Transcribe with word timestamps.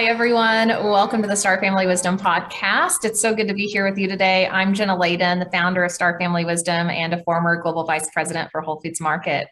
Hi, 0.00 0.06
everyone. 0.06 0.68
Welcome 0.68 1.20
to 1.20 1.28
the 1.28 1.36
Star 1.36 1.60
Family 1.60 1.86
Wisdom 1.86 2.16
Podcast. 2.16 3.04
It's 3.04 3.20
so 3.20 3.34
good 3.34 3.46
to 3.48 3.52
be 3.52 3.66
here 3.66 3.86
with 3.86 3.98
you 3.98 4.08
today. 4.08 4.48
I'm 4.48 4.72
Jenna 4.72 4.96
Layden, 4.96 5.44
the 5.44 5.50
founder 5.50 5.84
of 5.84 5.92
Star 5.92 6.18
Family 6.18 6.42
Wisdom 6.42 6.88
and 6.88 7.12
a 7.12 7.22
former 7.22 7.60
global 7.60 7.84
vice 7.84 8.08
president 8.10 8.50
for 8.50 8.62
Whole 8.62 8.80
Foods 8.80 8.98
Market. 8.98 9.46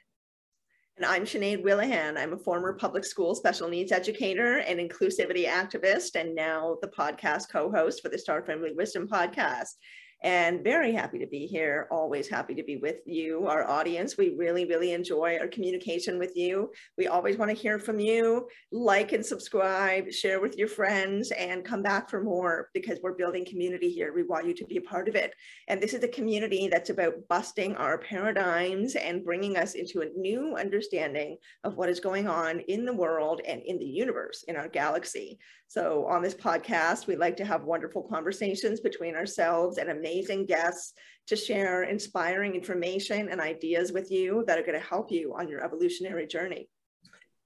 And 0.96 1.04
I'm 1.04 1.24
Sinead 1.24 1.62
Willihan. 1.62 2.16
I'm 2.16 2.32
a 2.32 2.38
former 2.38 2.72
public 2.72 3.04
school 3.04 3.34
special 3.34 3.68
needs 3.68 3.92
educator 3.92 4.60
and 4.60 4.80
inclusivity 4.80 5.46
activist, 5.46 6.18
and 6.18 6.34
now 6.34 6.78
the 6.80 6.88
podcast 6.88 7.50
co 7.50 7.70
host 7.70 8.00
for 8.00 8.08
the 8.08 8.16
Star 8.16 8.42
Family 8.42 8.72
Wisdom 8.72 9.06
Podcast 9.06 9.74
and 10.22 10.64
very 10.64 10.92
happy 10.92 11.18
to 11.20 11.26
be 11.26 11.46
here. 11.46 11.86
Always 11.92 12.28
happy 12.28 12.54
to 12.56 12.64
be 12.64 12.76
with 12.76 12.96
you, 13.06 13.46
our 13.46 13.68
audience. 13.68 14.18
We 14.18 14.34
really, 14.36 14.64
really 14.64 14.92
enjoy 14.92 15.38
our 15.40 15.46
communication 15.46 16.18
with 16.18 16.36
you. 16.36 16.72
We 16.96 17.06
always 17.06 17.36
want 17.36 17.50
to 17.50 17.56
hear 17.56 17.78
from 17.78 18.00
you. 18.00 18.48
Like 18.72 19.12
and 19.12 19.24
subscribe, 19.24 20.10
share 20.10 20.40
with 20.40 20.58
your 20.58 20.66
friends, 20.66 21.30
and 21.30 21.64
come 21.64 21.82
back 21.82 22.10
for 22.10 22.20
more 22.20 22.68
because 22.74 22.98
we're 23.00 23.14
building 23.14 23.44
community 23.44 23.90
here. 23.90 24.12
We 24.12 24.24
want 24.24 24.46
you 24.46 24.54
to 24.54 24.64
be 24.64 24.78
a 24.78 24.82
part 24.82 25.08
of 25.08 25.14
it. 25.14 25.34
And 25.68 25.80
this 25.80 25.94
is 25.94 26.02
a 26.02 26.08
community 26.08 26.66
that's 26.66 26.90
about 26.90 27.14
busting 27.28 27.76
our 27.76 27.98
paradigms 27.98 28.96
and 28.96 29.24
bringing 29.24 29.56
us 29.56 29.74
into 29.74 30.00
a 30.00 30.10
new 30.18 30.56
understanding 30.56 31.36
of 31.62 31.76
what 31.76 31.88
is 31.88 32.00
going 32.00 32.26
on 32.26 32.58
in 32.60 32.84
the 32.84 32.92
world 32.92 33.40
and 33.46 33.62
in 33.62 33.78
the 33.78 33.86
universe, 33.86 34.44
in 34.48 34.56
our 34.56 34.68
galaxy. 34.68 35.38
So 35.68 36.06
on 36.06 36.22
this 36.22 36.34
podcast, 36.34 37.06
we 37.06 37.14
like 37.14 37.36
to 37.36 37.44
have 37.44 37.64
wonderful 37.64 38.02
conversations 38.02 38.80
between 38.80 39.14
ourselves 39.14 39.78
and 39.78 39.90
amazing 39.90 40.07
guests 40.46 40.94
to 41.28 41.36
share 41.36 41.82
inspiring 41.82 42.54
information 42.54 43.28
and 43.28 43.40
ideas 43.40 43.92
with 43.92 44.10
you 44.10 44.44
that 44.46 44.58
are 44.58 44.62
going 44.62 44.80
to 44.80 44.86
help 44.86 45.12
you 45.12 45.34
on 45.38 45.48
your 45.48 45.62
evolutionary 45.62 46.26
journey. 46.26 46.68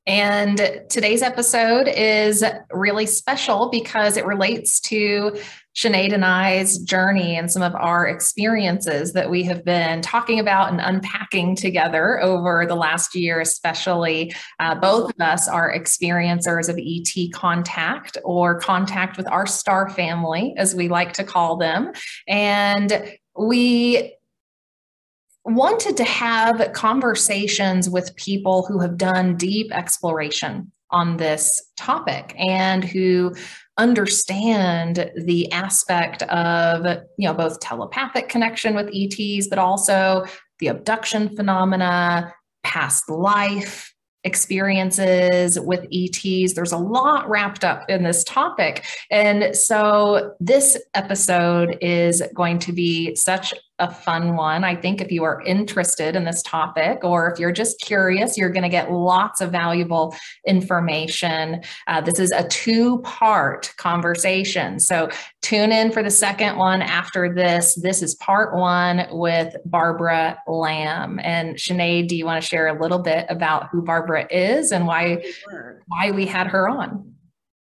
And 0.06 0.82
today's 0.90 1.22
episode 1.22 1.86
is 1.86 2.44
really 2.72 3.06
special 3.06 3.68
because 3.70 4.16
it 4.16 4.26
relates 4.26 4.80
to 4.80 5.38
Sinead 5.76 6.12
and 6.12 6.24
I's 6.24 6.78
journey 6.78 7.36
and 7.36 7.50
some 7.50 7.62
of 7.62 7.74
our 7.76 8.08
experiences 8.08 9.12
that 9.12 9.30
we 9.30 9.44
have 9.44 9.64
been 9.64 10.02
talking 10.02 10.40
about 10.40 10.70
and 10.70 10.80
unpacking 10.80 11.54
together 11.54 12.20
over 12.20 12.66
the 12.66 12.74
last 12.74 13.14
year, 13.14 13.40
especially. 13.40 14.34
Uh, 14.58 14.74
both 14.74 15.10
of 15.10 15.20
us 15.20 15.48
are 15.48 15.72
experiencers 15.72 16.68
of 16.68 16.76
ET 16.78 17.32
contact 17.32 18.18
or 18.24 18.58
contact 18.58 19.16
with 19.16 19.30
our 19.30 19.46
star 19.46 19.88
family, 19.88 20.52
as 20.56 20.74
we 20.74 20.88
like 20.88 21.12
to 21.12 21.24
call 21.24 21.56
them. 21.56 21.92
And 22.26 23.16
we 23.38 24.14
wanted 25.44 25.96
to 25.96 26.04
have 26.04 26.72
conversations 26.72 27.90
with 27.90 28.14
people 28.16 28.64
who 28.66 28.78
have 28.78 28.96
done 28.96 29.36
deep 29.36 29.72
exploration 29.72 30.70
on 30.90 31.16
this 31.16 31.70
topic 31.76 32.34
and 32.38 32.84
who 32.84 33.34
understand 33.78 35.10
the 35.24 35.50
aspect 35.50 36.22
of 36.24 36.84
you 37.16 37.26
know 37.26 37.32
both 37.32 37.58
telepathic 37.60 38.28
connection 38.28 38.74
with 38.74 38.90
ETs 38.92 39.48
but 39.48 39.58
also 39.58 40.24
the 40.58 40.66
abduction 40.66 41.34
phenomena 41.34 42.32
past 42.62 43.08
life 43.08 43.92
experiences 44.24 45.58
with 45.58 45.86
ETs. 45.92 46.54
There's 46.54 46.72
a 46.72 46.78
lot 46.78 47.28
wrapped 47.28 47.64
up 47.64 47.88
in 47.88 48.04
this 48.04 48.22
topic. 48.24 48.84
And 49.10 49.56
so 49.56 50.34
this 50.38 50.78
episode 50.94 51.76
is 51.80 52.22
going 52.34 52.60
to 52.60 52.72
be 52.72 53.14
such 53.16 53.52
a 53.82 53.92
fun 53.92 54.36
one. 54.36 54.62
I 54.62 54.76
think 54.76 55.00
if 55.00 55.10
you 55.10 55.24
are 55.24 55.42
interested 55.42 56.14
in 56.14 56.24
this 56.24 56.40
topic 56.42 57.02
or 57.02 57.30
if 57.30 57.40
you're 57.40 57.52
just 57.52 57.80
curious, 57.80 58.38
you're 58.38 58.50
going 58.50 58.62
to 58.62 58.68
get 58.68 58.92
lots 58.92 59.40
of 59.40 59.50
valuable 59.50 60.14
information. 60.46 61.62
Uh, 61.88 62.00
this 62.00 62.20
is 62.20 62.30
a 62.30 62.46
two 62.46 63.00
part 63.00 63.74
conversation. 63.76 64.78
So 64.78 65.10
tune 65.42 65.72
in 65.72 65.90
for 65.90 66.02
the 66.02 66.10
second 66.10 66.56
one 66.58 66.80
after 66.80 67.34
this. 67.34 67.74
This 67.74 68.02
is 68.02 68.14
part 68.14 68.54
one 68.54 69.06
with 69.10 69.56
Barbara 69.64 70.38
Lamb. 70.46 71.18
And 71.24 71.56
Sinead, 71.56 72.06
do 72.06 72.16
you 72.16 72.24
want 72.24 72.40
to 72.40 72.48
share 72.48 72.68
a 72.68 72.80
little 72.80 73.00
bit 73.00 73.26
about 73.28 73.68
who 73.72 73.82
Barbara 73.82 74.28
is 74.30 74.70
and 74.70 74.86
why, 74.86 75.24
why 75.88 76.12
we 76.12 76.24
had 76.24 76.46
her 76.46 76.68
on? 76.68 77.12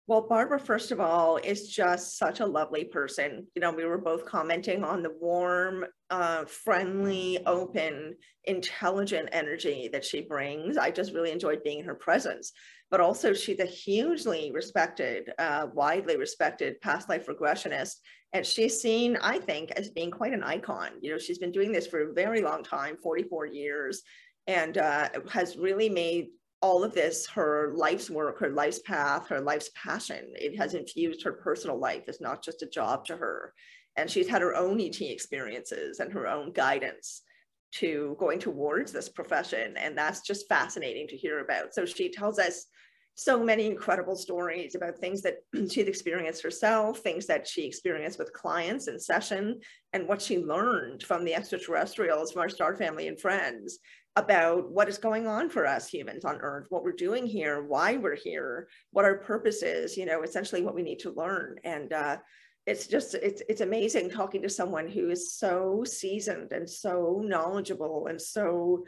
Well, 0.08 0.22
Barbara, 0.22 0.58
first 0.58 0.94
of 0.94 1.02
all, 1.02 1.36
is 1.36 1.68
just 1.68 2.18
such 2.18 2.40
a 2.40 2.46
lovely 2.46 2.86
person. 2.86 3.46
You 3.56 3.62
know, 3.62 3.72
we 3.72 3.84
were 3.84 3.98
both 3.98 4.24
commenting 4.24 4.86
on 4.86 5.04
the 5.04 5.12
warm, 5.20 5.84
uh, 6.10 6.46
friendly, 6.46 7.40
open, 7.46 8.16
intelligent 8.46 9.28
energy 9.34 9.90
that 9.92 10.06
she 10.06 10.22
brings. 10.22 10.78
I 10.78 10.92
just 10.92 11.14
really 11.14 11.32
enjoyed 11.34 11.62
being 11.62 11.80
in 11.80 11.86
her 11.86 11.94
presence. 11.94 12.54
But 12.90 13.02
also, 13.02 13.34
she's 13.34 13.60
a 13.60 13.66
hugely 13.66 14.50
respected, 14.54 15.30
uh, 15.40 15.68
widely 15.74 16.16
respected 16.16 16.80
past 16.80 17.10
life 17.10 17.28
regressionist. 17.28 17.96
And 18.32 18.46
she's 18.46 18.82
seen, 18.82 19.18
I 19.18 19.40
think, 19.40 19.72
as 19.72 19.90
being 19.90 20.12
quite 20.12 20.32
an 20.32 20.44
icon. 20.44 20.92
You 21.02 21.12
know, 21.12 21.18
she's 21.18 21.38
been 21.38 21.52
doing 21.52 21.74
this 21.74 21.86
for 21.86 22.00
a 22.00 22.14
very 22.14 22.42
long 22.42 22.64
time 22.64 22.96
44 23.04 23.48
years 23.48 24.04
and 24.48 24.78
uh, 24.78 25.10
has 25.30 25.58
really 25.58 25.90
made 25.90 26.28
all 26.62 26.84
of 26.84 26.94
this, 26.94 27.28
her 27.28 27.72
life's 27.76 28.10
work, 28.10 28.40
her 28.40 28.50
life's 28.50 28.80
path, 28.80 29.28
her 29.28 29.40
life's 29.40 29.70
passion, 29.76 30.26
it 30.36 30.58
has 30.58 30.74
infused 30.74 31.24
her 31.24 31.34
personal 31.34 31.78
life. 31.78 32.04
It's 32.08 32.22
not 32.22 32.44
just 32.44 32.64
a 32.64 32.70
job 32.70 33.06
to 33.06 33.18
her. 33.18 33.54
And 33.96 34.10
she's 34.10 34.28
had 34.28 34.42
her 34.42 34.56
own 34.56 34.80
ET 34.80 35.00
experiences 35.02 36.00
and 36.00 36.12
her 36.14 36.28
own 36.28 36.52
guidance 36.52 37.22
to 37.74 38.16
going 38.20 38.40
towards 38.40 38.92
this 38.92 39.10
profession. 39.10 39.76
And 39.78 39.98
that's 39.98 40.22
just 40.22 40.48
fascinating 40.48 41.08
to 41.10 41.18
hear 41.18 41.40
about. 41.40 41.74
So 41.74 41.86
she 41.86 42.10
tells 42.10 42.40
us 42.40 42.66
so 43.20 43.44
many 43.44 43.66
incredible 43.66 44.16
stories 44.16 44.76
about 44.76 44.98
things 45.00 45.24
that 45.24 45.38
she'd 45.72 45.88
experienced 45.88 46.44
herself, 46.44 47.00
things 47.00 47.26
that 47.26 47.48
she 47.48 47.66
experienced 47.66 48.20
with 48.20 48.32
clients 48.32 48.88
in 48.88 49.00
session, 49.00 49.60
and 49.94 50.08
what 50.08 50.22
she 50.22 50.38
learned 50.38 51.02
from 51.02 51.26
the 51.26 51.34
extraterrestrials, 51.34 52.32
from 52.32 52.42
our 52.44 52.50
star 52.50 52.76
family 52.76 53.08
and 53.08 53.20
friends, 53.20 53.80
about 54.18 54.70
what 54.72 54.90
is 54.90 54.98
going 54.98 55.28
on 55.28 55.48
for 55.48 55.66
us 55.66 55.88
humans 55.88 56.26
on 56.26 56.38
earth 56.42 56.66
what 56.70 56.84
we're 56.84 56.92
doing 56.92 57.26
here 57.26 57.64
why 57.64 57.98
we're 57.98 58.16
here 58.16 58.68
what 58.92 59.06
our 59.06 59.20
purpose 59.20 59.62
is 59.62 59.96
you 59.96 60.06
know 60.06 60.24
essentially 60.24 60.62
what 60.62 60.76
we 60.76 60.84
need 60.84 61.00
to 61.00 61.12
learn. 61.12 61.58
And 61.64 61.94
uh, 61.94 62.18
it's 62.66 62.88
just 62.88 63.14
it's 63.16 63.42
it's 63.48 63.62
amazing 63.62 64.10
talking 64.10 64.42
to 64.42 64.50
someone 64.50 64.88
who 64.88 65.10
is 65.10 65.38
so 65.38 65.84
seasoned 65.86 66.52
and 66.52 66.70
so 66.70 67.22
knowledgeable 67.24 68.08
and 68.08 68.22
so 68.22 68.84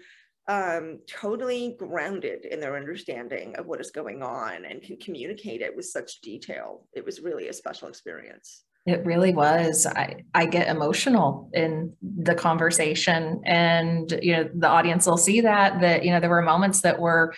um, 0.48 1.00
totally 1.08 1.76
grounded 1.78 2.46
in 2.46 2.60
their 2.60 2.76
understanding 2.76 3.56
of 3.56 3.68
what 3.68 3.80
is 3.80 3.92
going 3.92 4.24
on 4.24 4.66
and 4.66 4.82
can 4.82 4.98
communicate 4.98 5.62
it 5.62 5.76
with 5.76 5.86
such 5.86 6.22
detail. 6.22 6.88
It 6.94 7.06
was 7.06 7.22
really 7.22 7.50
a 7.50 7.54
special 7.54 7.88
experience 7.88 8.64
it 8.90 9.06
really 9.06 9.34
was. 9.34 9.86
I, 9.86 10.24
I 10.34 10.46
get 10.46 10.68
emotional 10.68 11.50
in 11.54 11.94
the 12.02 12.36
conversation 12.36 13.42
and, 13.46 14.12
you 14.22 14.34
know, 14.34 14.50
the 14.54 14.68
audience 14.68 15.06
will 15.06 15.18
see 15.18 15.42
that, 15.42 15.80
that, 15.82 16.04
you 16.04 16.12
know, 16.12 16.20
there 16.20 16.30
were 16.30 16.42
moments 16.42 16.82
that 16.82 17.00
were 17.00 17.34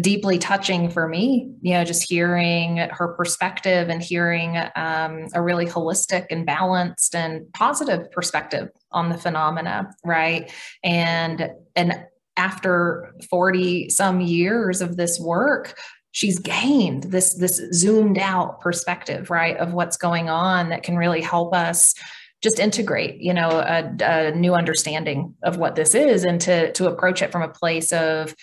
deeply 0.00 0.38
touching 0.38 0.90
for 0.90 1.06
me, 1.06 1.52
you 1.60 1.72
know, 1.74 1.84
just 1.84 2.08
hearing 2.08 2.78
her 2.78 3.14
perspective 3.14 3.88
and 3.88 4.02
hearing 4.02 4.56
um, 4.74 5.26
a 5.34 5.42
really 5.42 5.66
holistic 5.66 6.26
and 6.30 6.44
balanced 6.44 7.14
and 7.14 7.52
positive 7.52 8.10
perspective 8.10 8.70
on 8.90 9.08
the 9.08 9.18
phenomena. 9.18 9.88
Right. 10.04 10.50
And, 10.82 11.50
and 11.76 12.06
after 12.36 13.14
40 13.30 13.90
some 13.90 14.20
years 14.20 14.80
of 14.80 14.96
this 14.96 15.20
work, 15.20 15.78
she's 16.14 16.38
gained 16.38 17.02
this 17.04 17.34
this 17.34 17.60
zoomed 17.72 18.18
out 18.18 18.60
perspective 18.60 19.28
right 19.30 19.56
of 19.58 19.74
what's 19.74 19.96
going 19.96 20.30
on 20.30 20.70
that 20.70 20.82
can 20.82 20.96
really 20.96 21.20
help 21.20 21.52
us 21.52 21.94
just 22.42 22.58
integrate 22.58 23.20
you 23.20 23.34
know 23.34 23.50
a, 23.50 23.92
a 24.00 24.30
new 24.30 24.54
understanding 24.54 25.34
of 25.42 25.58
what 25.58 25.74
this 25.74 25.94
is 25.94 26.24
and 26.24 26.40
to 26.40 26.72
to 26.72 26.86
approach 26.86 27.20
it 27.20 27.32
from 27.32 27.42
a 27.42 27.48
place 27.48 27.92
of 27.92 28.34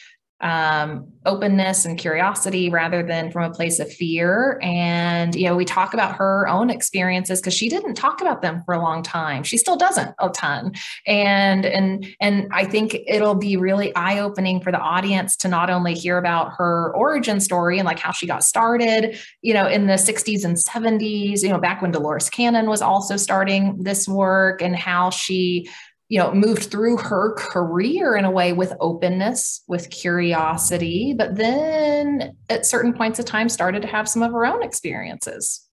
um, 0.42 1.08
openness 1.26 1.86
and 1.86 2.00
curiosity 2.00 2.70
rather 2.70 3.04
than 3.04 3.32
from 3.32 3.44
a 3.44 3.54
place 3.54 3.80
of 3.80 3.92
fear. 3.92 4.60
And, 4.64 5.36
you 5.36 5.46
know, 5.46 5.56
we 5.56 5.66
talk 5.66 5.94
about 5.94 6.16
her 6.16 6.48
own 6.48 6.70
experiences 6.70 7.40
because 7.40 7.54
she 7.54 7.70
didn't 7.70 7.94
talk 7.94 8.22
about 8.22 8.42
them 8.42 8.64
for 8.66 8.74
a 8.74 8.80
long 8.80 9.04
time. 9.04 9.44
She 9.44 9.58
still 9.58 9.78
doesn't 9.78 10.14
a 10.20 10.30
ton. 10.30 10.74
And, 11.06 11.66
and, 11.66 12.08
and 12.20 12.48
I 12.52 12.66
think 12.66 12.98
it'll 13.06 13.36
be 13.36 13.56
really 13.56 13.96
eye 13.96 14.20
opening 14.20 14.62
for 14.62 14.72
the 14.72 14.80
audience 14.80 15.36
to 15.38 15.48
not 15.48 15.70
only 15.70 15.94
hear 15.94 16.18
about 16.18 16.54
her 16.58 16.92
origin 16.96 17.40
story 17.40 17.78
and 17.78 17.86
like 17.86 18.00
how 18.00 18.12
she 18.12 18.26
got 18.26 18.44
started, 18.44 19.18
you 19.42 19.54
know, 19.54 19.68
in 19.68 19.86
the 19.86 19.94
60s 19.94 20.44
and 20.44 20.58
70s, 20.58 21.44
you 21.44 21.50
know, 21.50 21.60
back 21.60 21.84
when 21.84 21.92
Dolores 21.92 22.30
Cannon 22.30 22.68
was 22.68 22.82
also 22.82 23.16
starting 23.16 23.84
this 23.84 24.08
work 24.08 24.62
and 24.62 24.76
how 24.76 25.12
she 25.12 25.70
you 26.12 26.20
know 26.20 26.34
moved 26.34 26.70
through 26.70 26.98
her 26.98 27.34
career 27.36 28.18
in 28.18 28.26
a 28.26 28.32
way 28.32 28.52
with 28.52 28.74
openness 28.82 29.64
with 29.68 29.90
curiosity 29.90 31.16
but 31.18 31.38
then 31.38 32.36
at 32.50 32.66
certain 32.66 32.92
points 32.92 33.18
of 33.18 33.24
time 33.24 33.48
started 33.48 33.82
to 33.82 33.88
have 33.88 34.10
some 34.10 34.22
of 34.22 34.34
her 34.34 34.46
own 34.46 34.62
experiences 34.62 35.70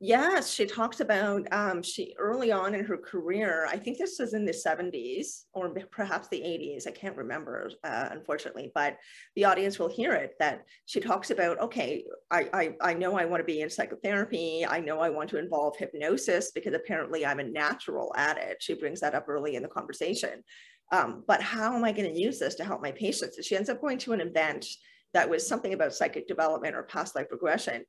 Yes, 0.00 0.52
she 0.52 0.64
talks 0.64 1.00
about 1.00 1.52
um, 1.52 1.82
she 1.82 2.14
early 2.18 2.52
on 2.52 2.72
in 2.72 2.84
her 2.84 2.96
career. 2.96 3.66
I 3.68 3.76
think 3.76 3.98
this 3.98 4.18
was 4.20 4.32
in 4.32 4.44
the 4.44 4.52
70s 4.52 5.46
or 5.52 5.74
perhaps 5.90 6.28
the 6.28 6.40
80s. 6.40 6.86
I 6.86 6.92
can't 6.92 7.16
remember, 7.16 7.68
uh, 7.82 8.08
unfortunately, 8.12 8.70
but 8.76 8.96
the 9.34 9.44
audience 9.44 9.76
will 9.76 9.88
hear 9.88 10.12
it 10.12 10.34
that 10.38 10.64
she 10.86 11.00
talks 11.00 11.32
about. 11.32 11.58
Okay, 11.58 12.04
I, 12.30 12.48
I 12.52 12.90
I 12.90 12.94
know 12.94 13.16
I 13.18 13.24
want 13.24 13.40
to 13.40 13.44
be 13.44 13.60
in 13.60 13.68
psychotherapy. 13.70 14.64
I 14.64 14.78
know 14.78 15.00
I 15.00 15.10
want 15.10 15.30
to 15.30 15.38
involve 15.38 15.76
hypnosis 15.76 16.52
because 16.52 16.74
apparently 16.74 17.26
I'm 17.26 17.40
a 17.40 17.44
natural 17.44 18.14
at 18.16 18.38
it. 18.38 18.58
She 18.60 18.74
brings 18.74 19.00
that 19.00 19.16
up 19.16 19.28
early 19.28 19.56
in 19.56 19.64
the 19.64 19.68
conversation. 19.68 20.44
Um, 20.92 21.24
but 21.26 21.42
how 21.42 21.74
am 21.74 21.82
I 21.84 21.90
going 21.90 22.12
to 22.12 22.20
use 22.20 22.38
this 22.38 22.54
to 22.56 22.64
help 22.64 22.82
my 22.82 22.92
patients? 22.92 23.44
She 23.44 23.56
ends 23.56 23.68
up 23.68 23.80
going 23.80 23.98
to 23.98 24.12
an 24.12 24.20
event 24.20 24.64
that 25.12 25.28
was 25.28 25.46
something 25.46 25.72
about 25.72 25.94
psychic 25.94 26.28
development 26.28 26.76
or 26.76 26.82
past 26.84 27.16
life 27.16 27.26
regression 27.30 27.84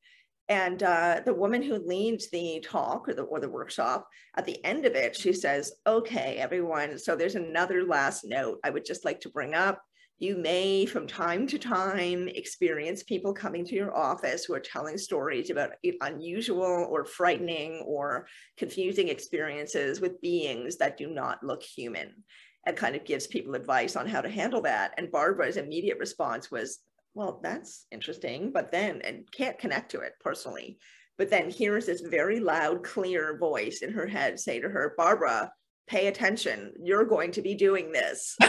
and 0.50 0.82
uh, 0.82 1.22
the 1.24 1.34
woman 1.34 1.62
who 1.62 1.78
leads 1.78 2.30
the 2.32 2.60
talk 2.66 3.08
or 3.08 3.14
the, 3.14 3.22
or 3.22 3.40
the 3.40 3.48
workshop, 3.48 4.08
at 4.36 4.46
the 4.46 4.64
end 4.66 4.86
of 4.86 4.96
it, 4.96 5.16
she 5.16 5.32
says, 5.32 5.74
okay, 5.86 6.38
everyone, 6.38 6.98
so 6.98 7.16
there's 7.16 7.36
another 7.36 7.86
last 7.86 8.26
note 8.26 8.60
I 8.64 8.72
would 8.72 8.84
just 8.84 9.06
like 9.06 9.20
to 9.22 9.30
bring 9.30 9.54
up. 9.54 9.80
You 10.18 10.36
may, 10.36 10.86
from 10.86 11.08
time 11.08 11.48
to 11.48 11.60
time, 11.60 12.28
experience 12.28 13.04
people 13.04 13.32
coming 13.32 13.64
to 13.66 13.76
your 13.76 13.96
office 13.96 14.44
who 14.44 14.54
are 14.56 14.60
telling 14.60 14.98
stories 14.98 15.52
about 15.52 15.74
unusual 16.02 16.88
or 16.90 17.06
frightening 17.06 17.84
or 17.86 18.28
confusing 18.58 19.08
experiences 19.08 20.02
with 20.02 20.20
beings 20.20 20.78
that 20.78 20.98
do 20.98 21.08
not 21.08 21.44
look 21.44 21.64
human 21.64 22.24
and 22.66 22.76
kind 22.76 22.96
of 22.96 23.06
gives 23.06 23.28
people 23.28 23.56
advice 23.56 23.96
on 23.96 24.08
how 24.08 24.20
to 24.20 24.30
handle 24.30 24.62
that. 24.64 24.94
And 24.98 25.12
Barbara's 25.12 25.58
immediate 25.58 26.00
response 26.00 26.52
was, 26.52 26.80
well, 27.20 27.42
that's 27.44 27.86
interesting, 27.92 28.50
but 28.54 28.72
then, 28.72 29.02
and 29.04 29.30
can't 29.30 29.60
connect 29.60 29.92
to 29.92 30.00
it 30.00 30.14
personally. 30.22 30.78
But 31.18 31.30
then 31.30 31.50
hears 31.50 31.86
this 31.86 32.00
very 32.00 32.40
loud, 32.40 32.82
clear 32.82 33.38
voice 33.38 33.82
in 33.82 33.92
her 33.92 34.08
head 34.08 34.40
say 34.40 34.62
to 34.62 34.70
her, 34.70 34.94
Barbara, 34.96 35.52
pay 35.86 36.08
attention. 36.08 36.72
You're 36.82 37.04
going 37.04 37.34
to 37.34 37.42
be 37.42 37.56
doing 37.56 37.92
this. 37.92 38.38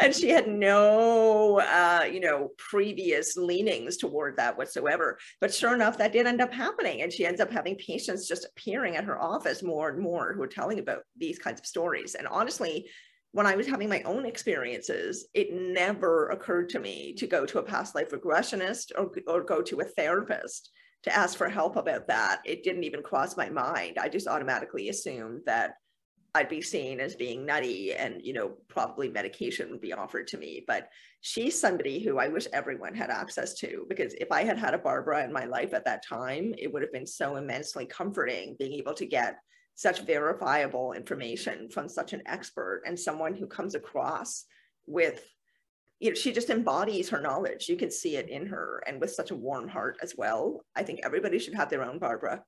and 0.00 0.14
she 0.14 0.30
had 0.30 0.48
no, 0.48 1.60
uh, 1.60 2.06
you 2.10 2.20
know, 2.20 2.52
previous 2.56 3.36
leanings 3.36 3.98
toward 3.98 4.38
that 4.38 4.56
whatsoever. 4.56 5.18
But 5.42 5.52
sure 5.52 5.74
enough, 5.74 5.98
that 5.98 6.14
did 6.14 6.26
end 6.26 6.40
up 6.40 6.54
happening. 6.54 7.02
And 7.02 7.12
she 7.12 7.26
ends 7.26 7.42
up 7.42 7.50
having 7.50 7.76
patients 7.76 8.26
just 8.26 8.46
appearing 8.46 8.96
at 8.96 9.04
her 9.04 9.20
office 9.20 9.62
more 9.62 9.90
and 9.90 10.00
more 10.00 10.32
who 10.32 10.40
are 10.40 10.46
telling 10.46 10.78
about 10.78 11.02
these 11.18 11.38
kinds 11.38 11.60
of 11.60 11.66
stories. 11.66 12.14
And 12.14 12.26
honestly, 12.26 12.88
when 13.36 13.44
I 13.46 13.54
was 13.54 13.66
having 13.66 13.90
my 13.90 14.00
own 14.06 14.24
experiences, 14.24 15.28
it 15.34 15.52
never 15.52 16.30
occurred 16.30 16.70
to 16.70 16.78
me 16.78 17.12
to 17.18 17.26
go 17.26 17.44
to 17.44 17.58
a 17.58 17.62
past 17.62 17.94
life 17.94 18.10
regressionist 18.10 18.92
or, 18.96 19.10
or 19.26 19.44
go 19.44 19.60
to 19.60 19.80
a 19.80 19.84
therapist 19.84 20.70
to 21.02 21.14
ask 21.14 21.36
for 21.36 21.50
help 21.50 21.76
about 21.76 22.08
that. 22.08 22.40
It 22.46 22.64
didn't 22.64 22.84
even 22.84 23.02
cross 23.02 23.36
my 23.36 23.50
mind. 23.50 23.98
I 24.00 24.08
just 24.08 24.26
automatically 24.26 24.88
assumed 24.88 25.42
that 25.44 25.74
I'd 26.34 26.48
be 26.48 26.62
seen 26.62 26.98
as 26.98 27.14
being 27.14 27.44
nutty 27.44 27.92
and, 27.92 28.22
you 28.24 28.32
know, 28.32 28.54
probably 28.68 29.10
medication 29.10 29.70
would 29.70 29.82
be 29.82 29.92
offered 29.92 30.28
to 30.28 30.38
me. 30.38 30.64
But 30.66 30.88
she's 31.20 31.60
somebody 31.60 32.02
who 32.02 32.18
I 32.18 32.28
wish 32.28 32.46
everyone 32.54 32.94
had 32.94 33.10
access 33.10 33.52
to 33.56 33.84
because 33.90 34.14
if 34.14 34.32
I 34.32 34.44
had 34.44 34.56
had 34.56 34.72
a 34.72 34.78
Barbara 34.78 35.24
in 35.24 35.32
my 35.32 35.44
life 35.44 35.74
at 35.74 35.84
that 35.84 36.06
time, 36.06 36.54
it 36.56 36.72
would 36.72 36.80
have 36.80 36.92
been 36.92 37.06
so 37.06 37.36
immensely 37.36 37.84
comforting 37.84 38.56
being 38.58 38.72
able 38.72 38.94
to 38.94 39.04
get 39.04 39.36
such 39.76 40.00
verifiable 40.00 40.92
information 40.94 41.68
from 41.68 41.88
such 41.88 42.12
an 42.12 42.22
expert 42.26 42.82
and 42.86 42.98
someone 42.98 43.34
who 43.34 43.46
comes 43.46 43.74
across 43.74 44.46
with 44.86 45.22
you 46.00 46.10
know 46.10 46.14
she 46.14 46.32
just 46.32 46.50
embodies 46.50 47.08
her 47.10 47.20
knowledge. 47.20 47.68
You 47.68 47.76
can 47.76 47.90
see 47.90 48.16
it 48.16 48.28
in 48.28 48.46
her 48.46 48.82
and 48.86 49.00
with 49.00 49.12
such 49.12 49.30
a 49.30 49.36
warm 49.36 49.68
heart 49.68 49.98
as 50.02 50.14
well. 50.16 50.64
I 50.74 50.82
think 50.82 51.00
everybody 51.02 51.38
should 51.38 51.54
have 51.54 51.70
their 51.70 51.84
own 51.84 51.98
barbara 51.98 52.42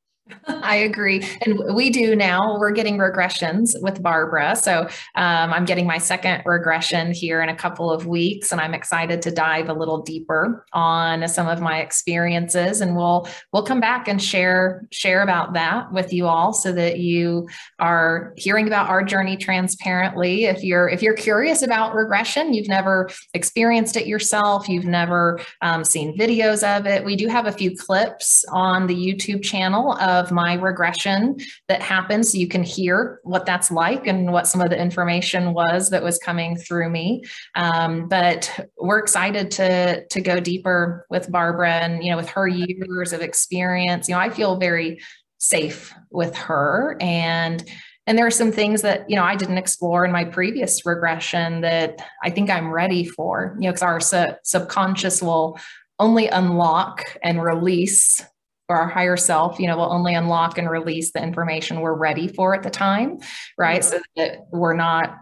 I 0.46 0.76
agree. 0.76 1.26
And 1.44 1.74
we 1.74 1.90
do 1.90 2.16
now, 2.16 2.58
we're 2.58 2.70
getting 2.70 2.98
regressions 2.98 3.74
with 3.80 4.02
Barbara. 4.02 4.56
So 4.56 4.82
um, 5.14 5.52
I'm 5.52 5.64
getting 5.64 5.86
my 5.86 5.98
second 5.98 6.42
regression 6.44 7.12
here 7.12 7.42
in 7.42 7.48
a 7.48 7.54
couple 7.54 7.90
of 7.90 8.06
weeks, 8.06 8.52
and 8.52 8.60
I'm 8.60 8.74
excited 8.74 9.22
to 9.22 9.30
dive 9.30 9.68
a 9.68 9.72
little 9.72 10.02
deeper 10.02 10.66
on 10.72 11.26
some 11.28 11.48
of 11.48 11.60
my 11.60 11.80
experiences. 11.80 12.80
And 12.80 12.96
we'll 12.96 13.28
we'll 13.52 13.62
come 13.62 13.80
back 13.80 14.08
and 14.08 14.22
share 14.22 14.86
share 14.90 15.22
about 15.22 15.52
that 15.54 15.92
with 15.92 16.12
you 16.12 16.26
all 16.26 16.52
so 16.52 16.72
that 16.72 16.98
you 16.98 17.48
are 17.78 18.32
hearing 18.36 18.66
about 18.66 18.88
our 18.88 19.02
journey 19.02 19.36
transparently. 19.36 20.44
If 20.44 20.64
you're 20.64 20.88
if 20.88 21.02
you're 21.02 21.14
curious 21.14 21.62
about 21.62 21.94
regression, 21.94 22.52
you've 22.52 22.68
never 22.68 23.10
experienced 23.34 23.96
it 23.96 24.06
yourself, 24.06 24.68
you've 24.68 24.84
never 24.84 25.40
um, 25.62 25.84
seen 25.84 26.16
videos 26.18 26.62
of 26.78 26.86
it. 26.86 27.04
We 27.04 27.16
do 27.16 27.28
have 27.28 27.46
a 27.46 27.52
few 27.52 27.76
clips 27.76 28.44
on 28.50 28.86
the 28.86 28.94
YouTube 28.94 29.42
channel 29.42 29.92
of 29.94 30.17
of 30.18 30.30
my 30.30 30.54
regression 30.54 31.38
that 31.68 31.80
happened 31.80 32.26
so 32.26 32.38
you 32.38 32.48
can 32.48 32.62
hear 32.62 33.20
what 33.22 33.46
that's 33.46 33.70
like 33.70 34.06
and 34.06 34.32
what 34.32 34.46
some 34.46 34.60
of 34.60 34.70
the 34.70 34.80
information 34.80 35.54
was 35.54 35.90
that 35.90 36.02
was 36.02 36.18
coming 36.18 36.56
through 36.56 36.90
me. 36.90 37.24
Um, 37.54 38.08
but 38.08 38.68
we're 38.78 38.98
excited 38.98 39.50
to, 39.52 40.04
to 40.06 40.20
go 40.20 40.40
deeper 40.40 41.06
with 41.08 41.30
Barbara 41.30 41.74
and, 41.74 42.02
you 42.02 42.10
know, 42.10 42.16
with 42.16 42.28
her 42.30 42.48
years 42.48 43.12
of 43.12 43.20
experience, 43.20 44.08
you 44.08 44.14
know, 44.14 44.20
I 44.20 44.30
feel 44.30 44.56
very 44.56 45.00
safe 45.38 45.94
with 46.10 46.34
her 46.34 46.96
and 47.00 47.64
and 48.08 48.16
there 48.16 48.26
are 48.26 48.30
some 48.30 48.50
things 48.50 48.82
that 48.82 49.08
you 49.08 49.14
know 49.14 49.22
i 49.22 49.36
didn't 49.36 49.58
explore 49.58 50.04
in 50.04 50.10
my 50.10 50.24
previous 50.24 50.84
regression 50.84 51.60
that 51.60 52.04
i 52.24 52.30
think 52.30 52.50
i'm 52.50 52.72
ready 52.72 53.04
for 53.04 53.54
you 53.60 53.66
know 53.66 53.70
because 53.70 53.82
our 53.82 54.00
su- 54.00 54.34
subconscious 54.42 55.22
will 55.22 55.56
only 56.00 56.26
unlock 56.28 57.04
and 57.22 57.42
release 57.42 58.24
or 58.68 58.76
our 58.76 58.88
higher 58.88 59.16
self, 59.16 59.58
you 59.58 59.66
know, 59.66 59.76
will 59.76 59.92
only 59.92 60.14
unlock 60.14 60.58
and 60.58 60.68
release 60.68 61.12
the 61.12 61.22
information 61.22 61.80
we're 61.80 61.94
ready 61.94 62.28
for 62.28 62.54
at 62.54 62.62
the 62.62 62.70
time, 62.70 63.18
right? 63.56 63.84
So 63.84 64.00
that 64.16 64.46
we're 64.52 64.76
not 64.76 65.18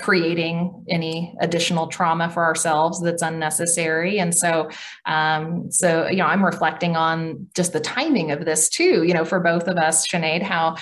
creating 0.00 0.84
any 0.88 1.34
additional 1.40 1.86
trauma 1.86 2.30
for 2.30 2.42
ourselves 2.42 3.02
that's 3.02 3.22
unnecessary 3.22 4.18
and 4.18 4.34
so 4.34 4.70
um, 5.04 5.70
so 5.70 6.08
you 6.08 6.16
know 6.16 6.24
i'm 6.24 6.44
reflecting 6.44 6.96
on 6.96 7.46
just 7.54 7.74
the 7.74 7.80
timing 7.80 8.30
of 8.30 8.46
this 8.46 8.70
too 8.70 9.04
you 9.04 9.12
know 9.12 9.26
for 9.26 9.40
both 9.40 9.68
of 9.68 9.76
us 9.76 10.08
Sinead, 10.08 10.42
how 10.42 10.74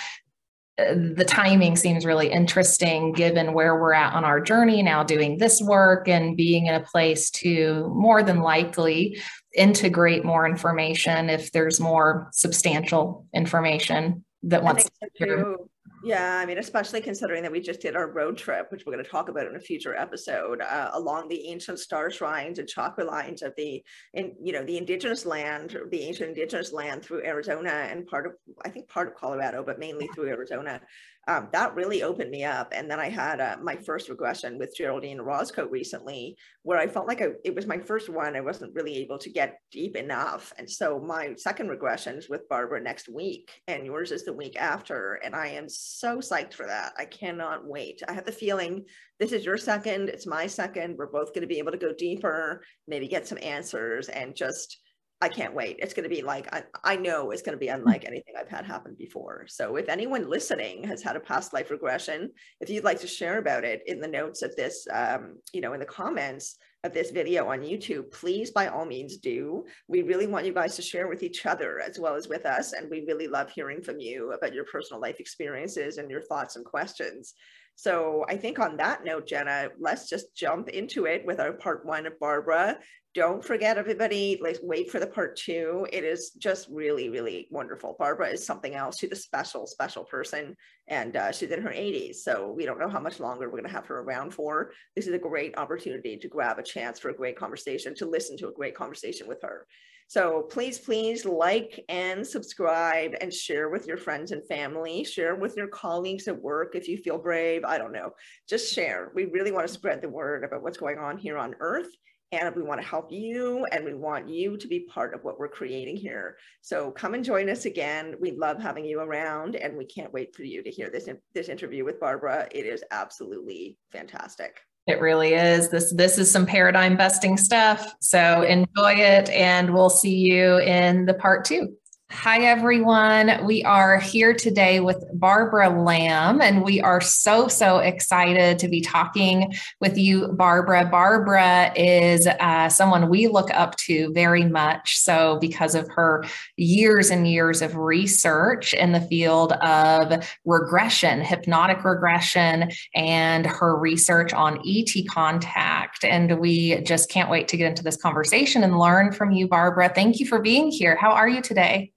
uh, 0.78 0.94
the 1.14 1.24
timing 1.26 1.74
seems 1.74 2.06
really 2.06 2.30
interesting 2.30 3.12
given 3.12 3.54
where 3.54 3.80
we're 3.80 3.92
at 3.92 4.12
on 4.12 4.24
our 4.24 4.40
journey 4.40 4.84
now 4.84 5.02
doing 5.02 5.38
this 5.38 5.60
work 5.60 6.06
and 6.06 6.36
being 6.36 6.66
in 6.66 6.74
a 6.74 6.80
place 6.80 7.28
to 7.30 7.90
more 7.92 8.22
than 8.22 8.40
likely 8.40 9.20
integrate 9.58 10.24
more 10.24 10.46
information 10.46 11.28
if 11.28 11.52
there's 11.52 11.80
more 11.80 12.28
substantial 12.32 13.26
information 13.34 14.24
that 14.44 14.62
wants 14.62 14.88
to 15.18 15.68
yeah, 16.04 16.38
I 16.38 16.46
mean, 16.46 16.58
especially 16.58 17.00
considering 17.00 17.42
that 17.42 17.50
we 17.50 17.60
just 17.60 17.80
did 17.80 17.96
our 17.96 18.08
road 18.10 18.36
trip, 18.36 18.70
which 18.70 18.84
we're 18.86 18.92
going 18.92 19.04
to 19.04 19.10
talk 19.10 19.28
about 19.28 19.46
in 19.46 19.56
a 19.56 19.60
future 19.60 19.96
episode, 19.96 20.60
uh, 20.60 20.90
along 20.92 21.28
the 21.28 21.48
ancient 21.48 21.80
star 21.80 22.10
shrines 22.10 22.58
and 22.58 22.68
chakra 22.68 23.04
lines 23.04 23.42
of 23.42 23.52
the, 23.56 23.82
in 24.14 24.34
you 24.40 24.52
know, 24.52 24.64
the 24.64 24.78
indigenous 24.78 25.26
land, 25.26 25.76
the 25.90 26.02
ancient 26.02 26.30
indigenous 26.30 26.72
land 26.72 27.04
through 27.04 27.24
Arizona 27.24 27.70
and 27.70 28.06
part 28.06 28.26
of, 28.26 28.32
I 28.64 28.68
think, 28.68 28.88
part 28.88 29.08
of 29.08 29.14
Colorado, 29.14 29.64
but 29.64 29.80
mainly 29.80 30.08
through 30.14 30.28
Arizona 30.28 30.80
um, 31.28 31.48
that 31.52 31.74
really 31.74 32.02
opened 32.02 32.30
me 32.30 32.42
up. 32.42 32.72
And 32.74 32.90
then 32.90 32.98
I 32.98 33.10
had 33.10 33.38
uh, 33.38 33.58
my 33.62 33.76
first 33.76 34.08
regression 34.08 34.58
with 34.58 34.74
Geraldine 34.74 35.20
Roscoe 35.20 35.68
recently, 35.68 36.38
where 36.62 36.78
I 36.78 36.86
felt 36.86 37.06
like 37.06 37.20
I, 37.20 37.28
it 37.44 37.54
was 37.54 37.66
my 37.66 37.78
first 37.78 38.08
one. 38.08 38.34
I 38.34 38.40
wasn't 38.40 38.74
really 38.74 38.96
able 38.96 39.18
to 39.18 39.30
get 39.30 39.60
deep 39.70 39.94
enough. 39.94 40.54
And 40.56 40.68
so 40.68 40.98
my 40.98 41.34
second 41.36 41.68
regression 41.68 42.16
is 42.16 42.30
with 42.30 42.48
Barbara 42.48 42.80
next 42.80 43.10
week, 43.10 43.60
and 43.68 43.84
yours 43.84 44.10
is 44.10 44.24
the 44.24 44.32
week 44.32 44.56
after. 44.58 45.20
And 45.22 45.36
I 45.36 45.48
am 45.48 45.68
so 45.68 46.18
psyched 46.18 46.54
for 46.54 46.66
that. 46.66 46.94
I 46.96 47.04
cannot 47.04 47.66
wait. 47.66 48.02
I 48.08 48.12
have 48.14 48.24
the 48.24 48.32
feeling 48.32 48.86
this 49.20 49.32
is 49.32 49.44
your 49.44 49.58
second, 49.58 50.08
it's 50.08 50.26
my 50.26 50.46
second. 50.46 50.96
We're 50.96 51.06
both 51.06 51.34
going 51.34 51.42
to 51.42 51.46
be 51.48 51.58
able 51.58 51.72
to 51.72 51.78
go 51.78 51.92
deeper, 51.92 52.62
maybe 52.86 53.06
get 53.06 53.26
some 53.26 53.38
answers, 53.42 54.08
and 54.08 54.34
just 54.34 54.78
I 55.20 55.28
can't 55.28 55.54
wait. 55.54 55.78
It's 55.80 55.94
going 55.94 56.08
to 56.08 56.14
be 56.14 56.22
like, 56.22 56.52
I, 56.54 56.62
I 56.84 56.94
know 56.94 57.32
it's 57.32 57.42
going 57.42 57.56
to 57.56 57.58
be 57.58 57.68
unlike 57.68 58.04
anything 58.04 58.34
I've 58.38 58.48
had 58.48 58.64
happen 58.64 58.94
before. 58.96 59.46
So 59.48 59.74
if 59.74 59.88
anyone 59.88 60.30
listening 60.30 60.84
has 60.84 61.02
had 61.02 61.16
a 61.16 61.20
past 61.20 61.52
life 61.52 61.72
regression, 61.72 62.30
if 62.60 62.70
you'd 62.70 62.84
like 62.84 63.00
to 63.00 63.08
share 63.08 63.38
about 63.38 63.64
it 63.64 63.82
in 63.86 64.00
the 64.00 64.06
notes 64.06 64.42
of 64.42 64.54
this, 64.54 64.86
um, 64.92 65.38
you 65.52 65.60
know, 65.60 65.72
in 65.72 65.80
the 65.80 65.86
comments 65.86 66.56
of 66.84 66.94
this 66.94 67.10
video 67.10 67.48
on 67.48 67.62
YouTube, 67.62 68.12
please 68.12 68.52
by 68.52 68.68
all 68.68 68.84
means 68.84 69.16
do. 69.16 69.64
We 69.88 70.02
really 70.02 70.28
want 70.28 70.46
you 70.46 70.54
guys 70.54 70.76
to 70.76 70.82
share 70.82 71.08
with 71.08 71.24
each 71.24 71.46
other 71.46 71.80
as 71.80 71.98
well 71.98 72.14
as 72.14 72.28
with 72.28 72.46
us. 72.46 72.72
And 72.72 72.88
we 72.88 73.04
really 73.08 73.26
love 73.26 73.50
hearing 73.50 73.82
from 73.82 73.98
you 73.98 74.32
about 74.32 74.54
your 74.54 74.66
personal 74.66 75.00
life 75.00 75.18
experiences 75.18 75.98
and 75.98 76.08
your 76.08 76.22
thoughts 76.22 76.54
and 76.54 76.64
questions. 76.64 77.34
So 77.74 78.24
I 78.28 78.36
think 78.36 78.58
on 78.58 78.76
that 78.78 79.04
note, 79.04 79.26
Jenna, 79.26 79.68
let's 79.78 80.08
just 80.08 80.34
jump 80.36 80.68
into 80.68 81.06
it 81.06 81.24
with 81.24 81.38
our 81.38 81.52
part 81.52 81.86
one 81.86 82.06
of 82.06 82.18
Barbara 82.18 82.78
don't 83.18 83.44
forget 83.44 83.78
everybody 83.78 84.38
like 84.40 84.56
wait 84.62 84.88
for 84.92 85.00
the 85.00 85.06
part 85.06 85.36
two. 85.36 85.84
It 85.92 86.04
is 86.04 86.30
just 86.38 86.68
really 86.70 87.08
really 87.08 87.48
wonderful. 87.50 87.96
Barbara 87.98 88.28
is 88.28 88.46
something 88.46 88.76
else. 88.76 89.00
She's 89.00 89.10
a 89.10 89.16
special 89.16 89.66
special 89.66 90.04
person 90.04 90.56
and 90.86 91.16
uh, 91.16 91.32
she's 91.32 91.50
in 91.50 91.60
her 91.60 91.70
80s 91.70 92.16
so 92.16 92.52
we 92.56 92.64
don't 92.64 92.78
know 92.78 92.88
how 92.88 93.00
much 93.00 93.18
longer 93.18 93.46
we're 93.46 93.58
going 93.58 93.64
to 93.64 93.70
have 93.70 93.86
her 93.86 94.02
around 94.02 94.32
for. 94.32 94.70
This 94.94 95.08
is 95.08 95.14
a 95.14 95.18
great 95.18 95.58
opportunity 95.58 96.16
to 96.16 96.28
grab 96.28 96.60
a 96.60 96.62
chance 96.62 97.00
for 97.00 97.08
a 97.08 97.16
great 97.16 97.36
conversation 97.36 97.92
to 97.96 98.06
listen 98.06 98.36
to 98.36 98.48
a 98.48 98.52
great 98.52 98.76
conversation 98.76 99.26
with 99.26 99.42
her. 99.42 99.66
So 100.06 100.42
please 100.48 100.78
please 100.78 101.24
like 101.24 101.84
and 101.88 102.24
subscribe 102.24 103.16
and 103.20 103.34
share 103.34 103.68
with 103.68 103.88
your 103.88 103.98
friends 103.98 104.30
and 104.30 104.46
family. 104.46 105.02
Share 105.02 105.34
with 105.34 105.56
your 105.56 105.66
colleagues 105.66 106.28
at 106.28 106.40
work 106.40 106.76
if 106.76 106.86
you 106.86 106.98
feel 106.98 107.18
brave. 107.18 107.64
I 107.64 107.78
don't 107.78 107.92
know. 107.92 108.12
Just 108.48 108.72
share. 108.72 109.10
We 109.16 109.24
really 109.24 109.50
want 109.50 109.66
to 109.66 109.74
spread 109.74 110.00
the 110.00 110.08
word 110.08 110.44
about 110.44 110.62
what's 110.62 110.78
going 110.78 110.98
on 110.98 111.18
here 111.18 111.36
on 111.36 111.56
earth 111.58 111.88
and 112.32 112.54
we 112.54 112.62
want 112.62 112.80
to 112.80 112.86
help 112.86 113.10
you 113.10 113.64
and 113.72 113.84
we 113.84 113.94
want 113.94 114.28
you 114.28 114.56
to 114.56 114.68
be 114.68 114.80
part 114.80 115.14
of 115.14 115.24
what 115.24 115.38
we're 115.38 115.48
creating 115.48 115.96
here. 115.96 116.36
So 116.60 116.90
come 116.90 117.14
and 117.14 117.24
join 117.24 117.48
us 117.48 117.64
again. 117.64 118.14
We 118.20 118.32
love 118.32 118.60
having 118.60 118.84
you 118.84 119.00
around 119.00 119.56
and 119.56 119.76
we 119.76 119.86
can't 119.86 120.12
wait 120.12 120.36
for 120.36 120.42
you 120.42 120.62
to 120.62 120.70
hear 120.70 120.90
this, 120.90 121.08
this 121.34 121.48
interview 121.48 121.84
with 121.84 122.00
Barbara. 122.00 122.48
It 122.50 122.66
is 122.66 122.84
absolutely 122.90 123.78
fantastic. 123.90 124.60
It 124.86 125.00
really 125.00 125.34
is. 125.34 125.68
This 125.68 125.92
this 125.92 126.16
is 126.16 126.30
some 126.30 126.46
paradigm 126.46 126.96
busting 126.96 127.36
stuff. 127.36 127.94
So 128.00 128.40
enjoy 128.42 128.94
it 128.94 129.28
and 129.28 129.72
we'll 129.74 129.90
see 129.90 130.16
you 130.16 130.58
in 130.60 131.04
the 131.04 131.12
part 131.12 131.44
2. 131.44 131.68
Hi, 132.10 132.40
everyone. 132.40 133.44
We 133.44 133.62
are 133.64 134.00
here 134.00 134.32
today 134.32 134.80
with 134.80 135.04
Barbara 135.12 135.68
Lamb, 135.68 136.40
and 136.40 136.64
we 136.64 136.80
are 136.80 137.02
so, 137.02 137.48
so 137.48 137.78
excited 137.80 138.58
to 138.60 138.68
be 138.68 138.80
talking 138.80 139.54
with 139.82 139.98
you, 139.98 140.28
Barbara. 140.28 140.86
Barbara 140.86 141.70
is 141.76 142.26
uh, 142.26 142.70
someone 142.70 143.10
we 143.10 143.28
look 143.28 143.50
up 143.52 143.76
to 143.76 144.10
very 144.14 144.44
much 144.44 144.96
so 144.96 145.36
because 145.38 145.74
of 145.74 145.86
her 145.90 146.24
years 146.56 147.10
and 147.10 147.28
years 147.28 147.60
of 147.60 147.76
research 147.76 148.72
in 148.72 148.92
the 148.92 149.02
field 149.02 149.52
of 149.52 150.26
regression, 150.46 151.20
hypnotic 151.20 151.84
regression, 151.84 152.70
and 152.94 153.44
her 153.44 153.78
research 153.78 154.32
on 154.32 154.62
ET 154.66 154.90
contact. 155.10 156.04
And 156.04 156.40
we 156.40 156.80
just 156.80 157.10
can't 157.10 157.30
wait 157.30 157.48
to 157.48 157.58
get 157.58 157.68
into 157.68 157.84
this 157.84 158.00
conversation 158.00 158.64
and 158.64 158.78
learn 158.78 159.12
from 159.12 159.30
you, 159.30 159.46
Barbara. 159.46 159.92
Thank 159.94 160.20
you 160.20 160.26
for 160.26 160.40
being 160.40 160.70
here. 160.70 160.96
How 160.96 161.10
are 161.10 161.28
you 161.28 161.42
today? 161.42 161.92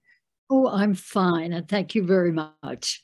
Oh, 0.54 0.68
I'm 0.68 0.92
fine. 0.92 1.54
And 1.54 1.66
thank 1.66 1.94
you 1.94 2.04
very 2.04 2.30
much. 2.30 3.02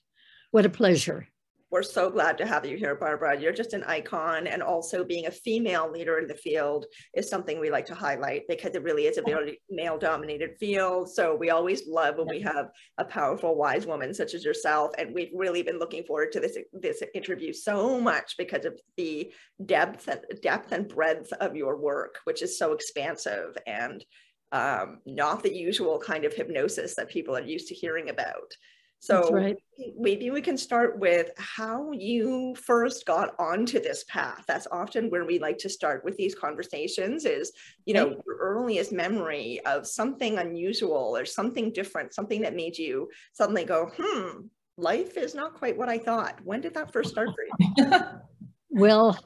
What 0.51 0.67
a 0.67 0.69
pleasure. 0.69 1.27
We're 1.71 1.83
so 1.83 2.11
glad 2.11 2.37
to 2.39 2.47
have 2.47 2.67
you 2.67 2.77
here, 2.77 2.95
Barbara. 2.95 3.41
You're 3.41 3.55
just 3.55 3.73
an 3.73 3.85
icon. 3.85 4.47
And 4.47 4.63
also, 4.63 5.03
being 5.03 5.27
a 5.27 5.31
female 5.31 5.91
leader 5.91 6.19
in 6.19 6.27
the 6.27 6.35
field 6.35 6.85
is 7.15 7.31
something 7.31 7.59
we 7.59 7.71
like 7.71 7.87
to 7.87 7.95
highlight 7.95 8.43
because 8.51 8.75
it 8.75 8.83
really 8.83 9.07
is 9.07 9.17
a 9.17 9.23
very 9.23 9.63
male 9.71 9.97
dominated 9.97 10.57
field. 10.61 11.11
So, 11.11 11.35
we 11.35 11.49
always 11.49 11.89
love 11.89 12.19
when 12.19 12.29
we 12.29 12.43
have 12.43 12.69
a 12.99 13.05
powerful, 13.07 13.57
wise 13.57 13.87
woman 13.87 14.13
such 14.13 14.35
as 14.35 14.45
yourself. 14.45 14.91
And 14.99 15.15
we've 15.15 15.33
really 15.35 15.63
been 15.63 15.79
looking 15.79 16.05
forward 16.05 16.33
to 16.33 16.41
this, 16.41 16.59
this 16.75 17.03
interview 17.15 17.55
so 17.55 17.99
much 17.99 18.35
because 18.37 18.67
of 18.67 18.79
the 18.99 19.33
depth 19.65 20.07
and, 20.09 20.21
depth 20.43 20.73
and 20.73 20.87
breadth 20.87 21.33
of 21.41 21.57
your 21.57 21.79
work, 21.79 22.19
which 22.25 22.43
is 22.43 22.59
so 22.59 22.73
expansive. 22.73 23.57
And 23.67 24.05
um, 24.53 25.01
not 25.07 25.43
the 25.43 25.55
usual 25.55 25.99
kind 25.99 26.25
of 26.25 26.35
hypnosis 26.35 26.95
that 26.95 27.09
people 27.09 27.37
are 27.37 27.43
used 27.43 27.69
to 27.69 27.75
hearing 27.75 28.11
about. 28.11 28.55
So 29.01 29.31
right. 29.31 29.57
maybe 29.97 30.31
we 30.31 30.43
can 30.43 30.57
start 30.57 30.99
with 30.99 31.31
how 31.37 31.93
you 31.93 32.57
first 32.57 33.07
got 33.07 33.35
onto 33.39 33.81
this 33.81 34.05
path. 34.09 34.45
That's 34.49 34.67
often 34.73 35.09
where 35.09 35.25
we 35.25 35.39
like 35.39 35.59
to 35.59 35.69
start 35.69 36.05
with 36.05 36.17
these 36.17 36.35
conversations 36.35 37.25
is, 37.25 37.53
you 37.85 37.95
know, 37.95 38.21
your 38.27 38.37
earliest 38.41 38.91
memory 38.91 39.61
of 39.67 39.87
something 39.87 40.39
unusual 40.39 41.17
or 41.17 41.25
something 41.25 41.73
different, 41.73 42.13
something 42.13 42.43
that 42.43 42.57
made 42.57 42.77
you 42.77 43.09
suddenly 43.33 43.65
go, 43.65 43.89
hmm, 43.97 44.47
life 44.77 45.17
is 45.17 45.35
not 45.35 45.55
quite 45.55 45.79
what 45.79 45.89
I 45.89 45.99
thought. 45.99 46.41
When 46.43 46.61
did 46.61 46.75
that 46.75 46.93
first 46.93 47.11
start 47.11 47.29
for 47.29 47.45
you? 47.77 47.91
well, 48.71 49.17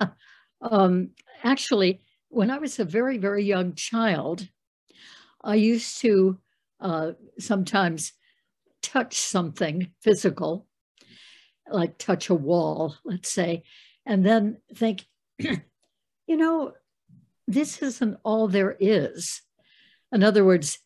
um, 0.60 1.10
actually, 1.42 2.02
when 2.28 2.50
I 2.50 2.58
was 2.58 2.78
a 2.78 2.84
very, 2.84 3.16
very 3.16 3.44
young 3.44 3.74
child, 3.74 4.46
I 5.44 5.56
used 5.56 6.00
to 6.00 6.38
uh, 6.80 7.12
sometimes 7.38 8.12
touch 8.82 9.18
something 9.18 9.92
physical, 10.00 10.66
like 11.70 11.98
touch 11.98 12.28
a 12.28 12.34
wall, 12.34 12.96
let's 13.04 13.30
say, 13.30 13.62
and 14.04 14.24
then 14.24 14.58
think, 14.74 15.04
you 15.38 16.36
know, 16.36 16.72
this 17.46 17.82
isn't 17.82 18.18
all 18.24 18.48
there 18.48 18.76
is. 18.78 19.42
In 20.12 20.22
other 20.22 20.44
words, 20.44 20.78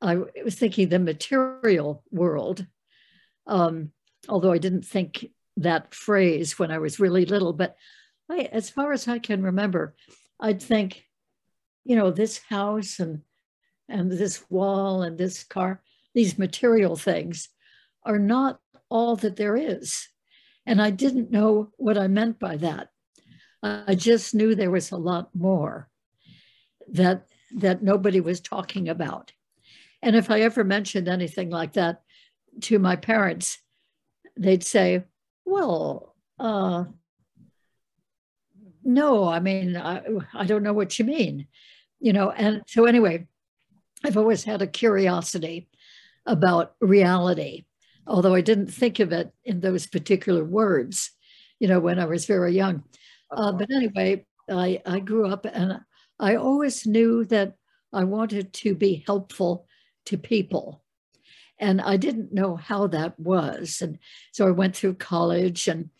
I 0.00 0.16
was 0.44 0.54
thinking 0.54 0.88
the 0.88 0.98
material 0.98 2.04
world, 2.10 2.66
um, 3.46 3.92
although 4.28 4.52
I 4.52 4.58
didn't 4.58 4.84
think 4.84 5.26
that 5.56 5.94
phrase 5.94 6.58
when 6.58 6.70
I 6.70 6.78
was 6.78 7.00
really 7.00 7.24
little, 7.26 7.52
but 7.52 7.76
I, 8.30 8.48
as 8.52 8.70
far 8.70 8.92
as 8.92 9.08
I 9.08 9.18
can 9.18 9.42
remember, 9.42 9.94
I'd 10.40 10.62
think, 10.62 11.04
you 11.84 11.96
know, 11.96 12.10
this 12.10 12.38
house 12.48 13.00
and 13.00 13.22
and 13.88 14.10
this 14.10 14.44
wall 14.50 15.02
and 15.02 15.16
this 15.18 15.44
car, 15.44 15.82
these 16.14 16.38
material 16.38 16.96
things 16.96 17.48
are 18.04 18.18
not 18.18 18.60
all 18.88 19.16
that 19.16 19.36
there 19.36 19.56
is. 19.56 20.08
And 20.66 20.80
I 20.82 20.90
didn't 20.90 21.30
know 21.30 21.70
what 21.76 21.96
I 21.96 22.08
meant 22.08 22.38
by 22.38 22.56
that. 22.58 22.88
I 23.62 23.94
just 23.94 24.34
knew 24.34 24.54
there 24.54 24.70
was 24.70 24.90
a 24.90 24.96
lot 24.96 25.30
more 25.34 25.88
that 26.92 27.26
that 27.56 27.82
nobody 27.82 28.20
was 28.20 28.40
talking 28.40 28.88
about. 28.88 29.32
And 30.02 30.14
if 30.14 30.30
I 30.30 30.42
ever 30.42 30.62
mentioned 30.64 31.08
anything 31.08 31.50
like 31.50 31.72
that 31.72 32.02
to 32.62 32.78
my 32.78 32.94
parents, 32.94 33.58
they'd 34.36 34.62
say, 34.62 35.04
"Well, 35.44 36.14
uh, 36.38 36.84
no, 38.84 39.28
I 39.28 39.40
mean, 39.40 39.76
I, 39.76 40.02
I 40.34 40.44
don't 40.44 40.62
know 40.62 40.72
what 40.72 40.98
you 40.98 41.04
mean," 41.04 41.48
you 41.98 42.12
know. 42.12 42.30
And 42.30 42.62
so 42.66 42.84
anyway, 42.84 43.26
I've 44.04 44.16
always 44.16 44.44
had 44.44 44.62
a 44.62 44.66
curiosity 44.66 45.68
about 46.26 46.74
reality, 46.80 47.64
although 48.06 48.34
I 48.34 48.40
didn't 48.40 48.68
think 48.68 49.00
of 49.00 49.12
it 49.12 49.32
in 49.44 49.60
those 49.60 49.86
particular 49.86 50.44
words, 50.44 51.10
you 51.58 51.68
know, 51.68 51.80
when 51.80 51.98
I 51.98 52.04
was 52.04 52.26
very 52.26 52.54
young. 52.54 52.84
Uh, 53.30 53.52
but 53.52 53.70
anyway, 53.70 54.24
I, 54.48 54.80
I 54.86 55.00
grew 55.00 55.26
up 55.26 55.44
and 55.44 55.80
I 56.18 56.36
always 56.36 56.86
knew 56.86 57.24
that 57.26 57.54
I 57.92 58.04
wanted 58.04 58.52
to 58.54 58.74
be 58.74 59.02
helpful 59.06 59.66
to 60.06 60.18
people. 60.18 60.82
And 61.58 61.80
I 61.80 61.96
didn't 61.96 62.32
know 62.32 62.56
how 62.56 62.86
that 62.88 63.18
was. 63.18 63.82
And 63.82 63.98
so 64.32 64.46
I 64.46 64.52
went 64.52 64.76
through 64.76 64.94
college 64.94 65.66
and 65.66 65.90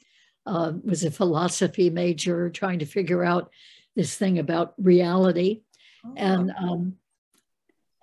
uh, 0.46 0.72
was 0.84 1.04
a 1.04 1.10
philosophy 1.10 1.90
major 1.90 2.48
trying 2.48 2.78
to 2.78 2.86
figure 2.86 3.24
out 3.24 3.50
this 3.96 4.14
thing 4.14 4.38
about 4.38 4.74
reality. 4.78 5.62
Oh. 6.06 6.14
And 6.16 6.52
um, 6.52 6.94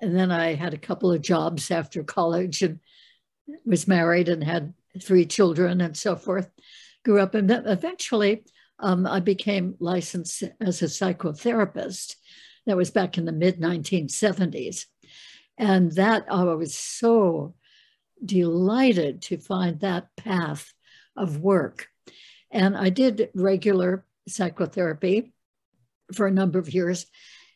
and 0.06 0.16
then 0.16 0.32
I 0.32 0.54
had 0.54 0.76
a 0.76 0.78
couple 0.78 1.12
of 1.12 1.22
jobs 1.22 1.72
after 1.72 2.04
college 2.04 2.62
and 2.62 2.80
was 3.66 3.88
married 3.88 4.30
and 4.30 4.44
had 4.44 4.76
three 5.02 5.26
children 5.26 5.82
and 5.82 5.98
so 5.98 6.16
forth. 6.16 6.48
Grew 7.04 7.20
up 7.20 7.34
and 7.34 7.50
eventually 7.50 8.44
um, 8.78 9.08
I 9.08 9.20
became 9.20 9.76
licensed 9.80 10.44
as 10.62 10.84
a 10.84 10.86
psychotherapist. 10.86 12.16
That 12.68 12.78
was 12.78 12.92
back 12.92 13.18
in 13.18 13.26
the 13.26 13.32
mid 13.32 13.60
1970s. 13.60 14.86
And 15.58 15.92
that 15.94 16.26
I 16.30 16.44
was 16.44 16.76
so 16.76 17.56
delighted 18.24 19.24
to 19.24 19.38
find 19.38 19.80
that 19.80 20.16
path 20.18 20.72
of 21.18 21.40
work. 21.40 21.88
And 22.52 22.78
I 22.78 22.90
did 22.90 23.30
regular 23.34 24.06
psychotherapy 24.28 25.34
for 26.14 26.28
a 26.28 26.32
number 26.32 26.60
of 26.60 26.74
years. 26.74 27.08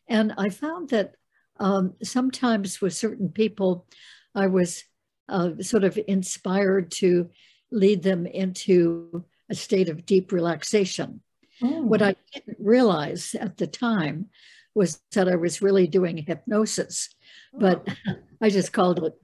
And 0.08 0.32
I 0.36 0.48
found 0.48 0.88
that 0.90 1.14
um, 1.60 1.94
sometimes 2.02 2.80
with 2.80 2.94
certain 2.94 3.28
people, 3.28 3.86
I 4.34 4.48
was 4.48 4.82
uh, 5.28 5.50
sort 5.60 5.84
of 5.84 5.98
inspired 6.08 6.90
to 6.92 7.30
lead 7.70 8.02
them 8.02 8.26
into 8.26 9.24
a 9.48 9.54
state 9.54 9.88
of 9.88 10.06
deep 10.06 10.32
relaxation. 10.32 11.20
Mm. 11.62 11.84
What 11.84 12.02
I 12.02 12.16
didn't 12.32 12.56
realize 12.58 13.36
at 13.38 13.58
the 13.58 13.66
time 13.66 14.30
was 14.74 15.00
that 15.12 15.28
I 15.28 15.36
was 15.36 15.62
really 15.62 15.86
doing 15.86 16.16
hypnosis, 16.16 17.10
but 17.52 17.86
oh. 18.08 18.14
I 18.40 18.50
just 18.50 18.72
called 18.72 19.04
it 19.04 19.14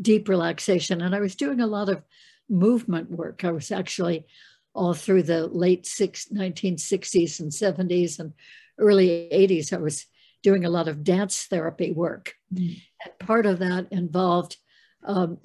deep 0.00 0.28
relaxation. 0.28 1.00
And 1.00 1.14
I 1.14 1.20
was 1.20 1.36
doing 1.36 1.60
a 1.60 1.66
lot 1.66 1.88
of 1.88 2.02
movement 2.50 3.10
work. 3.10 3.44
I 3.44 3.52
was 3.52 3.70
actually 3.70 4.26
all 4.74 4.92
through 4.92 5.22
the 5.22 5.46
late 5.46 5.86
six, 5.86 6.26
1960s 6.32 7.38
and 7.38 7.52
70s 7.52 8.18
and 8.18 8.32
early 8.78 9.28
80s, 9.32 9.72
I 9.72 9.76
was 9.76 10.06
doing 10.44 10.64
a 10.64 10.70
lot 10.70 10.86
of 10.86 11.02
dance 11.02 11.44
therapy 11.44 11.90
work. 11.90 12.34
Mm. 12.52 12.80
And 13.04 13.18
part 13.18 13.46
of 13.46 13.58
that 13.58 13.88
involved 13.90 14.58
um, 15.02 15.38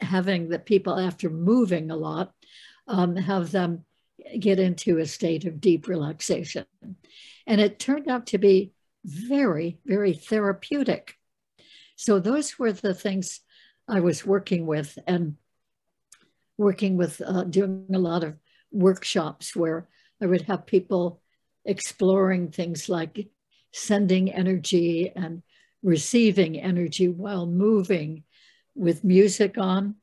having 0.00 0.48
the 0.48 0.58
people, 0.58 0.98
after 0.98 1.30
moving 1.30 1.90
a 1.90 1.96
lot, 1.96 2.34
um, 2.86 3.16
have 3.16 3.52
them 3.52 3.84
get 4.38 4.58
into 4.58 4.98
a 4.98 5.06
state 5.06 5.44
of 5.44 5.60
deep 5.60 5.86
relaxation. 5.88 6.66
And 7.46 7.60
it 7.60 7.78
turned 7.78 8.08
out 8.08 8.26
to 8.26 8.38
be 8.38 8.72
very, 9.04 9.78
very 9.86 10.12
therapeutic. 10.12 11.16
So 11.96 12.18
those 12.18 12.58
were 12.58 12.72
the 12.72 12.94
things 12.94 13.40
I 13.88 14.00
was 14.00 14.26
working 14.26 14.66
with 14.66 14.98
and 15.06 15.36
working 16.58 16.96
with, 16.96 17.22
uh, 17.24 17.44
doing 17.44 17.86
a 17.94 17.98
lot 17.98 18.24
of 18.24 18.36
workshops 18.72 19.54
where 19.54 19.88
I 20.20 20.26
would 20.26 20.42
have 20.42 20.66
people 20.66 21.22
exploring 21.64 22.50
things 22.50 22.88
like 22.88 23.28
sending 23.72 24.32
energy 24.32 25.12
and 25.14 25.42
receiving 25.82 26.58
energy 26.58 27.08
while 27.08 27.46
moving 27.46 28.24
with 28.74 29.04
music 29.04 29.56
on. 29.58 29.96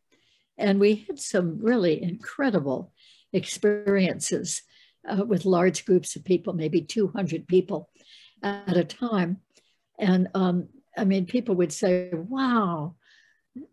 And 0.57 0.79
we 0.79 1.05
had 1.07 1.19
some 1.19 1.59
really 1.61 2.01
incredible 2.01 2.93
experiences 3.33 4.61
uh, 5.07 5.23
with 5.23 5.45
large 5.45 5.85
groups 5.85 6.15
of 6.15 6.25
people, 6.25 6.53
maybe 6.53 6.81
200 6.81 7.47
people 7.47 7.89
at 8.43 8.77
a 8.77 8.83
time. 8.83 9.41
And 9.99 10.27
um, 10.33 10.69
I 10.97 11.05
mean, 11.05 11.25
people 11.25 11.55
would 11.55 11.71
say, 11.71 12.09
wow, 12.13 12.95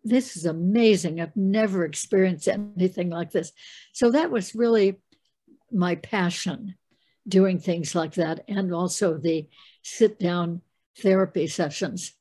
this 0.03 0.35
is 0.37 0.45
amazing. 0.45 1.19
I've 1.19 1.35
never 1.35 1.85
experienced 1.85 2.47
anything 2.47 3.09
like 3.09 3.31
this. 3.31 3.51
So 3.93 4.11
that 4.11 4.31
was 4.31 4.55
really 4.55 4.99
my 5.71 5.95
passion, 5.95 6.75
doing 7.27 7.59
things 7.59 7.95
like 7.95 8.13
that, 8.15 8.43
and 8.47 8.73
also 8.73 9.17
the 9.17 9.47
sit 9.81 10.19
down 10.19 10.61
therapy 10.99 11.47
sessions. 11.47 12.13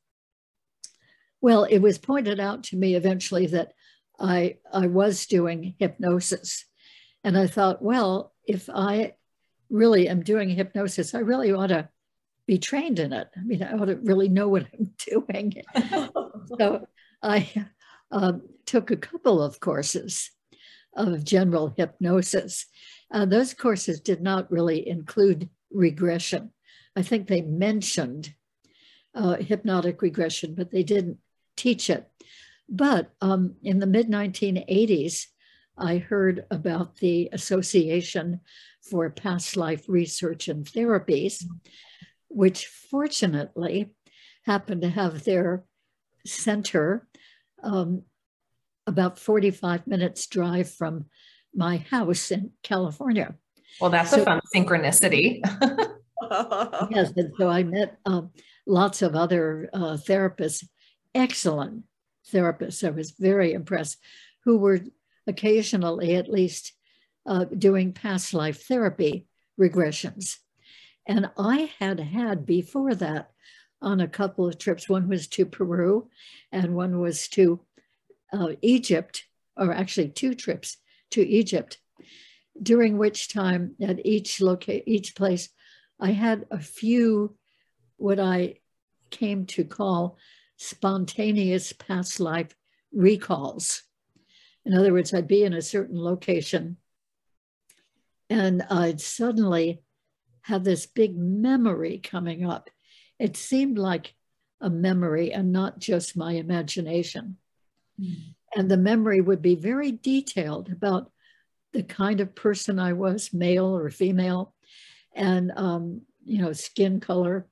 Well, 1.41 1.65
it 1.65 1.79
was 1.79 1.99
pointed 1.99 2.41
out 2.41 2.65
to 2.65 2.77
me 2.77 2.95
eventually 2.95 3.47
that 3.49 3.73
I, 4.19 4.57
I 4.73 4.87
was 4.87 5.27
doing 5.27 5.75
hypnosis. 5.79 6.65
And 7.23 7.37
I 7.37 7.47
thought, 7.47 7.83
well, 7.83 8.33
if 8.47 8.69
I 8.73 9.15
really 9.71 10.09
am 10.09 10.23
doing 10.23 10.49
hypnosis, 10.51 11.15
I 11.15 11.19
really 11.19 11.53
ought 11.53 11.69
to 11.69 11.89
be 12.47 12.59
trained 12.59 12.99
in 12.99 13.13
it. 13.13 13.29
I 13.37 13.41
mean, 13.43 13.63
I 13.63 13.73
ought 13.73 13.87
to 13.87 13.97
really 13.97 14.29
know 14.29 14.49
what 14.49 14.67
I'm 14.73 14.93
doing. 15.07 15.63
so 16.59 16.87
I 17.23 17.51
uh, 18.11 18.33
took 18.67 18.91
a 18.91 18.97
couple 18.97 19.43
of 19.43 19.61
courses 19.61 20.31
of 20.97 21.25
general 21.25 21.75
hypnosis. 21.77 22.67
Uh, 23.13 23.25
those 23.25 23.55
courses 23.55 24.01
did 24.01 24.21
not 24.21 24.51
really 24.51 24.87
include 24.89 25.49
regression. 25.71 26.51
I 26.97 27.03
think 27.03 27.27
they 27.27 27.43
mentioned 27.43 28.35
uh, 29.15 29.37
hypnotic 29.37 30.03
regression, 30.03 30.55
but 30.55 30.71
they 30.71 30.83
didn't 30.83 31.19
teach 31.57 31.91
it. 31.91 32.09
But 32.69 33.11
um, 33.21 33.57
in 33.63 33.79
the 33.79 33.87
mid 33.87 34.09
1980s, 34.09 35.27
I 35.77 35.99
heard 35.99 36.47
about 36.51 36.97
the 36.97 37.29
Association 37.33 38.41
for 38.83 39.11
Past 39.11 39.57
Life 39.57 39.85
Research 39.89 40.49
and 40.49 40.65
Therapies, 40.65 41.45
which 42.29 42.67
fortunately 42.67 43.91
happened 44.45 44.83
to 44.83 44.89
have 44.89 45.25
their 45.25 45.65
center 46.27 47.07
um, 47.63 48.03
about 48.87 49.19
45 49.19 49.87
minutes 49.87 50.27
drive 50.27 50.71
from 50.71 51.07
my 51.55 51.79
house 51.91 52.31
in 52.31 52.51
California. 52.63 53.35
Well, 53.81 53.91
that's 53.91 54.11
so, 54.11 54.23
a 54.23 54.25
fun 54.25 54.41
synchronicity. 54.55 55.41
yes, 56.91 57.13
and 57.17 57.33
so 57.39 57.49
I 57.49 57.65
met 57.65 57.99
um, 58.07 58.31
lots 58.67 59.03
of 59.03 59.15
other 59.15 59.69
uh, 59.73 59.97
therapists, 59.97 60.67
excellent 61.15 61.85
therapists. 62.33 62.87
I 62.87 62.91
was 62.91 63.13
very 63.13 63.53
impressed, 63.53 63.99
who 64.45 64.59
were 64.59 64.81
occasionally, 65.27 66.15
at 66.15 66.31
least, 66.31 66.73
uh, 67.27 67.45
doing 67.45 67.93
past 67.93 68.35
life 68.35 68.65
therapy 68.65 69.27
regressions. 69.59 70.39
And 71.07 71.31
I 71.37 71.71
had 71.79 72.01
had 72.01 72.47
before 72.47 72.95
that 72.95 73.31
on 73.83 74.01
a 74.01 74.09
couple 74.09 74.47
of 74.47 74.59
trips. 74.59 74.89
One 74.89 75.09
was 75.09 75.27
to 75.29 75.45
Peru, 75.45 76.09
and 76.53 76.75
one 76.75 77.01
was 77.01 77.29
to 77.29 77.61
uh, 78.33 78.53
Egypt, 78.63 79.25
or 79.57 79.73
actually 79.73 80.09
two 80.09 80.35
trips 80.35 80.79
to 81.15 81.27
Egypt, 81.27 81.79
during 82.61 82.99
which 82.99 83.33
time 83.33 83.75
at 83.81 84.05
each 84.05 84.41
loca- 84.41 84.89
each 84.89 85.15
place, 85.15 85.49
I 85.99 86.13
had 86.13 86.47
a 86.51 86.61
few 86.61 87.37
what 87.97 88.21
I 88.21 88.61
came 89.11 89.47
to 89.47 89.65
call 89.65 90.19
spontaneous 90.57 91.73
past 91.73 92.21
life 92.21 92.55
recalls. 92.93 93.83
In 94.65 94.75
other 94.75 94.93
words, 94.93 95.13
I'd 95.13 95.29
be 95.29 95.45
in 95.45 95.53
a 95.53 95.63
certain 95.63 96.01
location 96.01 96.79
and 98.31 98.63
I'd 98.63 99.01
suddenly 99.01 99.83
have 100.43 100.65
this 100.65 100.87
big 100.87 101.17
memory 101.17 101.99
coming 101.99 102.49
up. 102.49 102.71
It 103.19 103.37
seemed 103.37 103.79
like 103.79 104.15
a 104.61 104.71
memory 104.71 105.33
and 105.33 105.53
not 105.53 105.79
just 105.79 106.17
my 106.17 106.33
imagination. 106.33 107.37
Mm. 108.01 108.35
And 108.57 108.71
the 108.71 108.77
memory 108.77 109.21
would 109.21 109.43
be 109.43 109.55
very 109.57 109.93
detailed 109.93 110.71
about 110.71 111.11
the 111.75 111.83
kind 111.83 112.21
of 112.21 112.35
person 112.35 112.79
I 112.79 112.95
was, 112.95 113.35
male 113.35 113.77
or 113.77 113.91
female, 113.91 114.55
and 115.15 115.53
um, 115.57 116.03
you 116.25 116.41
know, 116.41 116.53
skin 116.53 117.01
color 117.01 117.47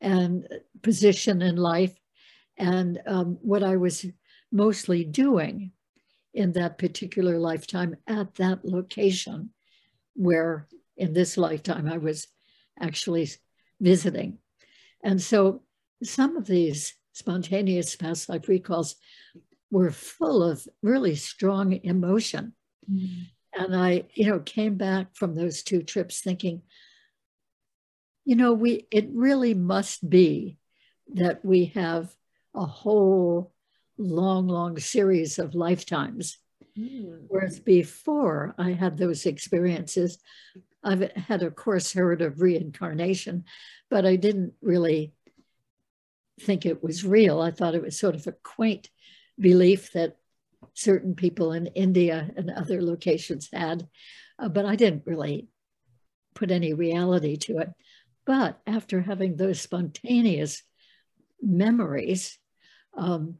and 0.00 0.46
position 0.82 1.42
in 1.42 1.56
life, 1.56 1.96
and 2.56 3.00
um, 3.06 3.38
what 3.42 3.64
I 3.64 3.76
was 3.76 4.06
mostly 4.52 5.04
doing 5.04 5.72
in 6.32 6.52
that 6.52 6.78
particular 6.78 7.38
lifetime 7.38 7.96
at 8.06 8.34
that 8.36 8.64
location 8.64 9.50
where 10.14 10.68
in 10.96 11.12
this 11.12 11.36
lifetime 11.36 11.88
I 11.88 11.98
was 11.98 12.28
actually 12.80 13.28
visiting. 13.80 14.38
And 15.02 15.20
so 15.20 15.62
some 16.02 16.36
of 16.36 16.46
these 16.46 16.94
spontaneous 17.12 17.96
past 17.96 18.28
life 18.28 18.48
recalls 18.48 18.96
were 19.70 19.90
full 19.90 20.42
of 20.42 20.66
really 20.82 21.16
strong 21.16 21.72
emotion. 21.84 22.52
Mm. 22.90 23.26
And 23.56 23.74
I, 23.74 24.04
you 24.14 24.26
know, 24.26 24.40
came 24.40 24.76
back 24.76 25.14
from 25.14 25.34
those 25.34 25.62
two 25.62 25.82
trips 25.82 26.20
thinking, 26.20 26.62
you 28.24 28.36
know, 28.36 28.52
we 28.52 28.86
it 28.90 29.08
really 29.12 29.54
must 29.54 30.08
be 30.08 30.58
that 31.14 31.44
we 31.44 31.66
have 31.66 32.14
a 32.54 32.64
whole 32.64 33.52
long, 33.98 34.48
long 34.48 34.78
series 34.78 35.38
of 35.38 35.54
lifetimes. 35.54 36.38
Mm. 36.78 37.26
Whereas 37.28 37.60
before 37.60 38.54
I 38.58 38.72
had 38.72 38.96
those 38.96 39.26
experiences, 39.26 40.18
I've 40.82 41.12
had, 41.12 41.42
of 41.42 41.54
course, 41.54 41.92
heard 41.92 42.20
of 42.22 42.40
reincarnation, 42.40 43.44
but 43.90 44.04
I 44.04 44.16
didn't 44.16 44.54
really 44.60 45.12
think 46.40 46.66
it 46.66 46.82
was 46.82 47.04
real. 47.04 47.40
I 47.40 47.50
thought 47.50 47.74
it 47.74 47.82
was 47.82 47.98
sort 47.98 48.14
of 48.14 48.26
a 48.26 48.32
quaint 48.32 48.90
belief 49.38 49.92
that 49.92 50.16
certain 50.74 51.14
people 51.14 51.52
in 51.52 51.66
India 51.68 52.30
and 52.36 52.50
other 52.50 52.82
locations 52.82 53.48
had, 53.52 53.88
uh, 54.38 54.48
but 54.48 54.66
I 54.66 54.76
didn't 54.76 55.06
really 55.06 55.48
put 56.34 56.50
any 56.50 56.74
reality 56.74 57.36
to 57.36 57.58
it. 57.58 57.70
But 58.26 58.60
after 58.66 59.00
having 59.00 59.36
those 59.36 59.60
spontaneous 59.60 60.62
memories 61.40 62.38
um, 62.96 63.36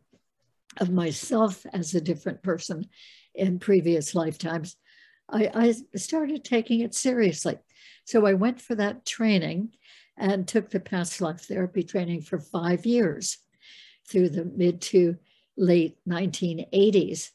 of 0.78 0.90
myself 0.90 1.64
as 1.72 1.94
a 1.94 2.00
different 2.00 2.42
person 2.42 2.86
in 3.34 3.58
previous 3.58 4.14
lifetimes, 4.14 4.76
I, 5.28 5.50
I 5.54 5.96
started 5.96 6.44
taking 6.44 6.80
it 6.80 6.94
seriously. 6.94 7.58
So 8.04 8.26
I 8.26 8.34
went 8.34 8.60
for 8.60 8.74
that 8.74 9.06
training 9.06 9.70
and 10.16 10.46
took 10.46 10.70
the 10.70 10.80
past 10.80 11.20
life 11.20 11.40
therapy 11.40 11.82
training 11.82 12.22
for 12.22 12.38
five 12.38 12.86
years 12.86 13.38
through 14.08 14.28
the 14.28 14.44
mid 14.44 14.80
to 14.80 15.16
late 15.56 15.96
1980s. 16.08 17.30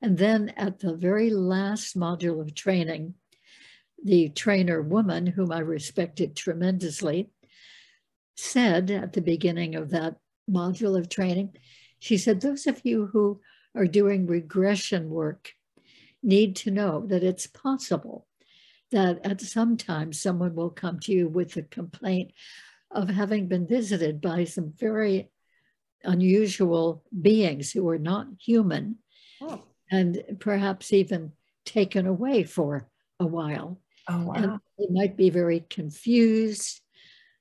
And 0.00 0.18
then 0.18 0.50
at 0.56 0.80
the 0.80 0.94
very 0.94 1.30
last 1.30 1.96
module 1.96 2.40
of 2.40 2.54
training, 2.54 3.14
the 4.02 4.30
trainer 4.30 4.82
woman, 4.82 5.26
whom 5.26 5.52
I 5.52 5.60
respected 5.60 6.34
tremendously, 6.34 7.30
said 8.36 8.90
at 8.90 9.12
the 9.12 9.20
beginning 9.20 9.76
of 9.76 9.90
that 9.90 10.16
module 10.50 10.98
of 10.98 11.08
training, 11.08 11.56
she 11.98 12.18
said, 12.18 12.40
Those 12.40 12.66
of 12.66 12.80
you 12.84 13.06
who 13.06 13.40
are 13.76 13.86
doing 13.86 14.26
regression 14.26 15.08
work 15.08 15.52
need 16.22 16.56
to 16.56 16.70
know 16.70 17.06
that 17.06 17.22
it's 17.22 17.46
possible 17.46 18.26
that 18.90 19.24
at 19.24 19.40
some 19.40 19.76
time 19.76 20.12
someone 20.12 20.54
will 20.54 20.70
come 20.70 21.00
to 21.00 21.12
you 21.12 21.28
with 21.28 21.56
a 21.56 21.62
complaint 21.62 22.32
of 22.90 23.08
having 23.08 23.48
been 23.48 23.66
visited 23.66 24.20
by 24.20 24.44
some 24.44 24.72
very 24.76 25.30
unusual 26.04 27.04
beings 27.20 27.72
who 27.72 27.88
are 27.88 27.98
not 27.98 28.26
human 28.40 28.98
oh. 29.40 29.62
and 29.90 30.22
perhaps 30.40 30.92
even 30.92 31.32
taken 31.64 32.06
away 32.06 32.44
for 32.44 32.88
a 33.20 33.26
while. 33.26 33.80
Oh, 34.08 34.24
wow. 34.26 34.34
And 34.34 34.60
they 34.78 34.86
might 34.90 35.16
be 35.16 35.30
very 35.30 35.60
confused, 35.60 36.80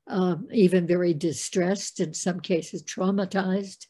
um, 0.07 0.47
even 0.51 0.85
very 0.85 1.13
distressed, 1.13 1.99
in 1.99 2.13
some 2.13 2.39
cases, 2.39 2.83
traumatized, 2.83 3.87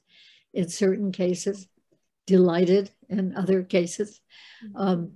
in 0.54 0.70
certain 0.70 1.12
cases, 1.12 1.68
delighted 2.28 2.92
in 3.10 3.36
other 3.36 3.64
cases. 3.64 4.22
Mm-hmm. 4.64 4.78
Um, 4.78 5.12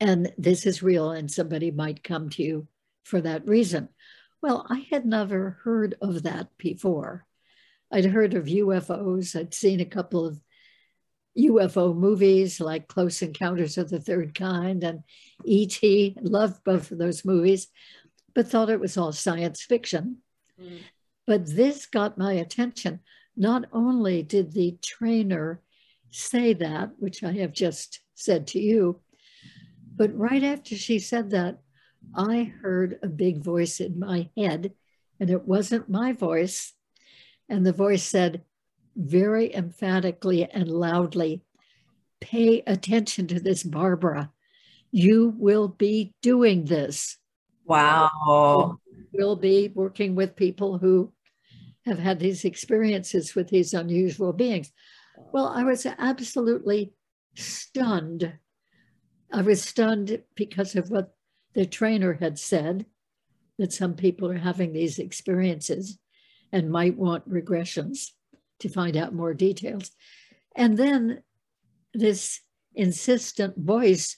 and 0.00 0.32
this 0.38 0.66
is 0.66 0.82
real, 0.82 1.10
and 1.12 1.30
somebody 1.30 1.70
might 1.70 2.02
come 2.02 2.28
to 2.30 2.42
you 2.42 2.68
for 3.04 3.20
that 3.20 3.46
reason. 3.46 3.88
Well, 4.42 4.66
I 4.68 4.86
had 4.90 5.06
never 5.06 5.58
heard 5.64 5.94
of 6.00 6.24
that 6.24 6.48
before. 6.58 7.26
I'd 7.92 8.06
heard 8.06 8.34
of 8.34 8.46
UFOs, 8.46 9.38
I'd 9.38 9.54
seen 9.54 9.80
a 9.80 9.84
couple 9.84 10.26
of 10.26 10.40
UFO 11.38 11.94
movies 11.94 12.60
like 12.60 12.88
Close 12.88 13.22
Encounters 13.22 13.76
of 13.78 13.90
the 13.90 14.00
Third 14.00 14.34
Kind 14.34 14.84
and 14.84 15.00
E.T. 15.44 16.16
Loved 16.20 16.62
both 16.64 16.90
of 16.90 16.98
those 16.98 17.24
movies, 17.24 17.68
but 18.34 18.48
thought 18.48 18.70
it 18.70 18.80
was 18.80 18.96
all 18.96 19.12
science 19.12 19.62
fiction. 19.62 20.18
Mm. 20.60 20.80
But 21.26 21.46
this 21.46 21.86
got 21.86 22.18
my 22.18 22.34
attention. 22.34 23.00
Not 23.36 23.64
only 23.72 24.22
did 24.22 24.52
the 24.52 24.78
trainer 24.82 25.60
say 26.10 26.52
that, 26.54 26.92
which 26.98 27.24
I 27.24 27.32
have 27.32 27.52
just 27.52 28.00
said 28.14 28.46
to 28.48 28.60
you, 28.60 29.00
but 29.96 30.16
right 30.16 30.42
after 30.42 30.76
she 30.76 30.98
said 30.98 31.30
that, 31.30 31.58
I 32.14 32.52
heard 32.62 32.98
a 33.02 33.08
big 33.08 33.42
voice 33.42 33.80
in 33.80 33.98
my 33.98 34.28
head, 34.36 34.72
and 35.18 35.30
it 35.30 35.46
wasn't 35.46 35.88
my 35.88 36.12
voice. 36.12 36.73
And 37.54 37.64
the 37.64 37.72
voice 37.72 38.02
said 38.02 38.42
very 38.96 39.54
emphatically 39.54 40.44
and 40.44 40.68
loudly, 40.68 41.44
Pay 42.20 42.64
attention 42.66 43.28
to 43.28 43.38
this, 43.38 43.62
Barbara. 43.62 44.32
You 44.90 45.32
will 45.38 45.68
be 45.68 46.14
doing 46.20 46.64
this. 46.64 47.16
Wow. 47.64 48.80
We'll 49.12 49.36
be 49.36 49.70
working 49.72 50.16
with 50.16 50.34
people 50.34 50.78
who 50.78 51.12
have 51.86 52.00
had 52.00 52.18
these 52.18 52.44
experiences 52.44 53.36
with 53.36 53.50
these 53.50 53.72
unusual 53.72 54.32
beings. 54.32 54.72
Well, 55.32 55.46
I 55.46 55.62
was 55.62 55.86
absolutely 55.86 56.92
stunned. 57.36 58.32
I 59.32 59.42
was 59.42 59.62
stunned 59.62 60.24
because 60.34 60.74
of 60.74 60.90
what 60.90 61.14
the 61.54 61.66
trainer 61.66 62.14
had 62.14 62.36
said 62.36 62.86
that 63.60 63.72
some 63.72 63.94
people 63.94 64.28
are 64.28 64.38
having 64.38 64.72
these 64.72 64.98
experiences 64.98 66.00
and 66.54 66.70
might 66.70 66.96
want 66.96 67.28
regressions 67.28 68.12
to 68.60 68.68
find 68.68 68.96
out 68.96 69.12
more 69.12 69.34
details. 69.34 69.90
And 70.54 70.76
then 70.78 71.24
this 71.92 72.40
insistent 72.76 73.58
voice 73.58 74.16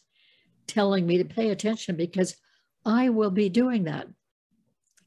telling 0.66 1.06
me 1.06 1.16
to 1.16 1.24
pay 1.24 1.48
attention 1.48 1.96
because 1.96 2.36
I 2.84 3.08
will 3.08 3.30
be 3.30 3.48
doing 3.48 3.84
that. 3.84 4.06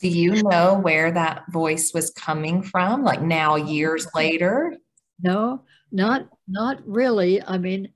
Do 0.02 0.08
you 0.10 0.42
know 0.42 0.80
where 0.82 1.12
that 1.12 1.44
voice 1.52 1.94
was 1.94 2.10
coming 2.10 2.64
from? 2.64 3.04
Like 3.04 3.22
now, 3.22 3.58
years 3.58 4.08
later? 4.16 4.76
No, 5.22 5.66
not 5.92 6.30
not 6.48 6.82
really. 6.88 7.44
I 7.44 7.60
mean, 7.60 7.90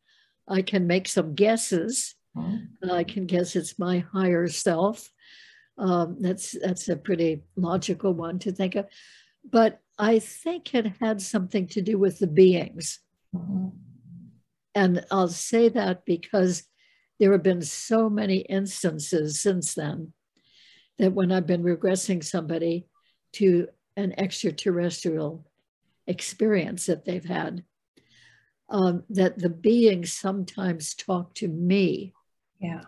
I 0.48 0.62
can 0.62 0.86
make 0.86 1.08
some 1.08 1.34
guesses. 1.34 2.14
Mm-hmm. 2.38 2.92
I 2.92 3.04
can 3.04 3.26
guess 3.26 3.56
it's 3.56 3.80
my 3.80 4.00
higher 4.00 4.48
self. 4.48 5.10
Um, 5.78 6.18
that's 6.20 6.52
that's 6.52 6.88
a 6.90 6.96
pretty 6.98 7.44
logical 7.56 8.14
one 8.14 8.38
to 8.40 8.52
think 8.52 8.76
of, 8.76 8.86
but 9.50 9.82
I 9.98 10.20
think 10.20 10.74
it 10.74 10.94
had 11.00 11.22
something 11.22 11.68
to 11.68 11.82
do 11.82 11.98
with 11.98 12.20
the 12.20 12.28
beings. 12.28 13.00
Mm-hmm. 13.36 13.70
And 14.76 15.06
I'll 15.12 15.28
say 15.28 15.70
that 15.70 16.06
because 16.06 16.64
there 17.20 17.32
have 17.32 17.44
been 17.44 17.62
so 17.62 18.10
many 18.10 18.38
instances 18.38 19.40
since 19.40 19.76
then 19.76 20.14
that 20.98 21.14
when 21.14 21.32
I've 21.32 21.48
been 21.48 21.64
regressing 21.64 22.24
somebody 22.24 22.88
to 23.34 23.68
an 23.96 24.14
extraterrestrial 24.18 25.46
experience 26.08 26.88
that 26.88 27.06
they've 27.06 27.24
had, 27.24 27.64
um, 28.70 29.04
that 29.10 29.38
the 29.38 29.50
beings 29.50 30.14
sometimes 30.14 30.96
talk 30.96 31.34
to 31.36 31.48
me 31.48 32.14
yeah. 32.60 32.82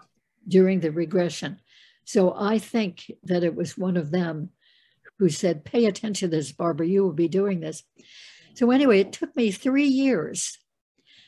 during 0.48 0.80
the 0.80 0.92
regression. 0.92 1.60
So 2.06 2.36
I 2.38 2.60
think 2.60 3.12
that 3.24 3.44
it 3.44 3.56
was 3.56 3.78
one 3.78 3.98
of 3.98 4.12
them 4.12 4.50
who 5.20 5.30
said, 5.30 5.66
Pay 5.66 5.86
attention 5.86 6.30
to 6.30 6.36
this, 6.36 6.52
Barbara, 6.52 6.88
you 6.88 7.04
will 7.04 7.14
be 7.14 7.28
doing 7.28 7.60
this. 7.60 7.84
So, 8.56 8.72
anyway, 8.72 9.00
it 9.00 9.14
took 9.14 9.36
me 9.36 9.52
three 9.52 9.88
years 9.88 10.58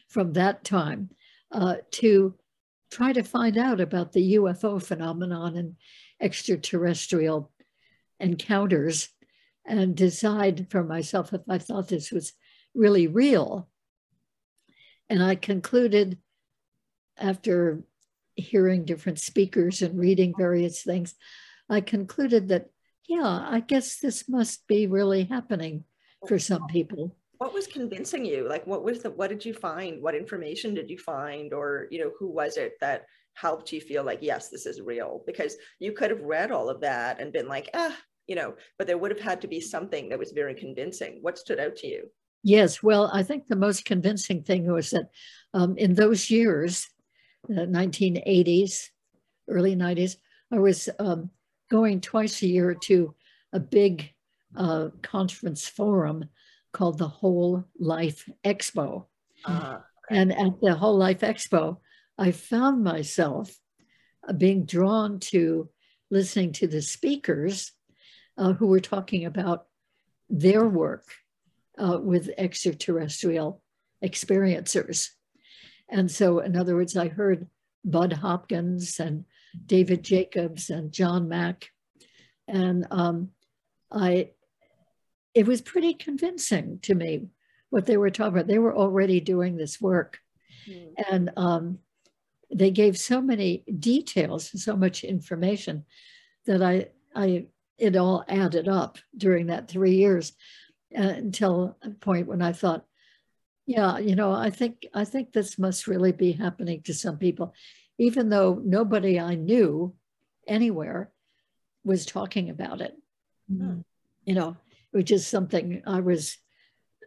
from 0.08 0.34
that 0.34 0.64
time 0.64 1.10
uh, 1.52 1.76
to 1.92 2.36
try 2.92 3.14
to 3.14 3.24
find 3.24 3.58
out 3.58 3.82
about 3.82 4.14
the 4.14 4.36
UFO 4.36 4.82
phenomenon 4.82 5.58
and 5.58 5.76
extraterrestrial 6.22 7.52
encounters 8.20 9.10
and 9.66 9.96
decide 9.96 10.68
for 10.70 10.84
myself 10.84 11.34
if 11.34 11.42
I 11.50 11.58
thought 11.58 11.90
this 11.90 12.12
was 12.12 12.34
really 12.74 13.08
real. 13.08 13.68
And 15.10 15.22
I 15.22 15.36
concluded 15.36 16.18
after 17.18 17.84
hearing 18.36 18.86
different 18.86 19.20
speakers 19.20 19.82
and 19.82 20.00
reading 20.00 20.34
various 20.38 20.84
things, 20.84 21.16
I 21.70 21.82
concluded 21.82 22.48
that, 22.50 22.70
yeah, 23.08 23.48
I 23.50 23.62
guess 23.62 24.00
this 24.00 24.28
must 24.28 24.68
be 24.68 24.88
really 24.88 25.24
happening 25.24 25.86
for 26.28 26.38
some 26.38 26.68
people. 26.68 27.16
What 27.38 27.54
was 27.54 27.68
convincing 27.68 28.26
you? 28.26 28.48
Like, 28.48 28.66
what 28.68 28.84
was 28.84 29.02
the, 29.04 29.12
what 29.12 29.30
did 29.30 29.46
you 29.46 29.54
find? 29.54 30.02
What 30.02 30.16
information 30.16 30.74
did 30.74 30.90
you 30.90 30.98
find? 30.98 31.54
Or, 31.54 31.88
you 31.92 32.00
know, 32.00 32.12
who 32.20 32.28
was 32.28 32.58
it 32.58 32.74
that 32.82 33.06
helped 33.36 33.72
you 33.72 33.80
feel 33.80 34.04
like, 34.04 34.20
yes, 34.22 34.50
this 34.50 34.66
is 34.66 34.82
real? 34.82 35.24
Because 35.26 35.56
you 35.80 35.92
could 35.92 36.10
have 36.10 36.22
read 36.22 36.52
all 36.52 36.70
of 36.70 36.82
that 36.82 37.22
and 37.22 37.32
been 37.32 37.48
like, 37.48 37.70
ah, 37.74 37.96
you 38.28 38.36
know, 38.36 38.56
but 38.78 38.88
there 38.88 38.98
would 38.98 39.12
have 39.12 39.22
had 39.22 39.42
to 39.42 39.48
be 39.48 39.62
something 39.62 40.10
that 40.10 40.20
was 40.20 40.32
very 40.32 40.54
convincing. 40.54 41.20
What 41.22 41.38
stood 41.38 41.60
out 41.60 41.76
to 41.78 41.88
you? 41.88 42.10
Yes, 42.44 42.84
well, 42.84 43.10
I 43.14 43.24
think 43.24 43.48
the 43.48 43.56
most 43.56 43.86
convincing 43.86 44.44
thing 44.44 44.72
was 44.72 44.90
that 44.92 45.10
um, 45.54 45.78
in 45.78 45.94
those 45.94 46.30
years, 46.30 46.88
the 47.48 47.68
1980s, 47.68 48.90
early 49.50 49.76
90s, 49.76 50.18
I 50.52 50.60
was 50.60 50.90
um, 51.00 51.30
going 51.70 52.02
twice 52.02 52.42
a 52.42 52.48
year 52.48 52.74
to 52.74 53.14
a 53.54 53.60
big 53.60 54.14
uh, 54.56 54.90
conference 55.02 55.68
forum 55.68 56.26
called 56.74 56.98
the 56.98 57.08
Whole 57.08 57.66
Life 57.80 58.30
Expo. 58.44 59.06
Uh, 59.46 59.80
and 60.10 60.32
at 60.32 60.60
the 60.62 60.76
Whole 60.76 60.98
Life 60.98 61.22
Expo, 61.22 61.78
I 62.18 62.32
found 62.32 62.84
myself 62.84 63.56
uh, 64.28 64.34
being 64.34 64.66
drawn 64.66 65.20
to 65.20 65.70
listening 66.10 66.52
to 66.54 66.68
the 66.68 66.82
speakers 66.82 67.72
uh, 68.38 68.54
who 68.54 68.68
were 68.68 68.80
talking 68.80 69.26
about 69.26 69.66
their 70.30 70.68
work 70.68 71.06
uh, 71.78 72.00
with 72.02 72.30
extraterrestrial 72.38 73.62
experiencers. 74.04 75.10
And 75.90 76.10
so, 76.12 76.40
in 76.40 76.56
other 76.56 76.76
words, 76.76 76.98
I 76.98 77.08
heard 77.08 77.48
Bud 77.84 78.14
Hopkins 78.14 79.00
and 79.00 79.26
David 79.66 80.04
Jacobs 80.04 80.70
and 80.70 80.92
John 80.92 81.28
Mack. 81.28 81.70
And 82.48 82.88
um, 82.92 83.30
I, 83.92 84.32
it 85.34 85.46
was 85.46 85.62
pretty 85.62 85.94
convincing 85.94 86.80
to 86.84 86.96
me 86.96 87.28
what 87.70 87.86
they 87.86 87.98
were 87.98 88.10
talking 88.10 88.34
about. 88.34 88.48
They 88.48 88.60
were 88.60 88.76
already 88.76 89.20
doing 89.20 89.58
this 89.58 89.82
work. 89.82 90.20
Mm. 90.70 90.94
And 91.10 91.32
um, 91.38 91.80
they 92.54 92.72
gave 92.72 92.98
so 92.98 93.22
many 93.22 93.64
details, 93.80 94.52
so 94.64 94.76
much 94.76 95.04
information 95.04 95.86
that 96.46 96.62
I, 96.62 96.88
I, 97.16 97.48
it 97.78 97.96
all 97.96 98.24
added 98.28 98.68
up 98.68 98.98
during 99.16 99.48
that 99.48 99.68
three 99.68 99.96
years 99.96 100.34
uh, 100.98 101.02
until 101.02 101.78
a 101.82 101.90
point 101.90 102.28
when 102.28 102.42
I 102.42 102.54
thought, 102.54 102.86
yeah, 103.66 103.98
you 103.98 104.16
know, 104.16 104.32
I 104.32 104.50
think 104.50 104.88
I 104.94 105.04
think 105.04 105.34
this 105.34 105.60
must 105.60 105.88
really 105.88 106.14
be 106.14 106.32
happening 106.32 106.82
to 106.84 106.94
some 106.94 107.18
people, 107.18 107.54
even 107.98 108.30
though 108.30 108.62
nobody 108.64 109.20
I 109.20 109.36
knew 109.36 109.94
anywhere 110.48 111.12
was 111.84 112.06
talking 112.06 112.50
about 112.50 112.82
it. 112.82 112.96
Mm-hmm. 113.52 113.80
You 114.26 114.36
know, 114.36 114.58
which 114.92 115.12
is 115.12 115.26
something 115.26 115.82
I 115.86 116.02
was 116.02 116.38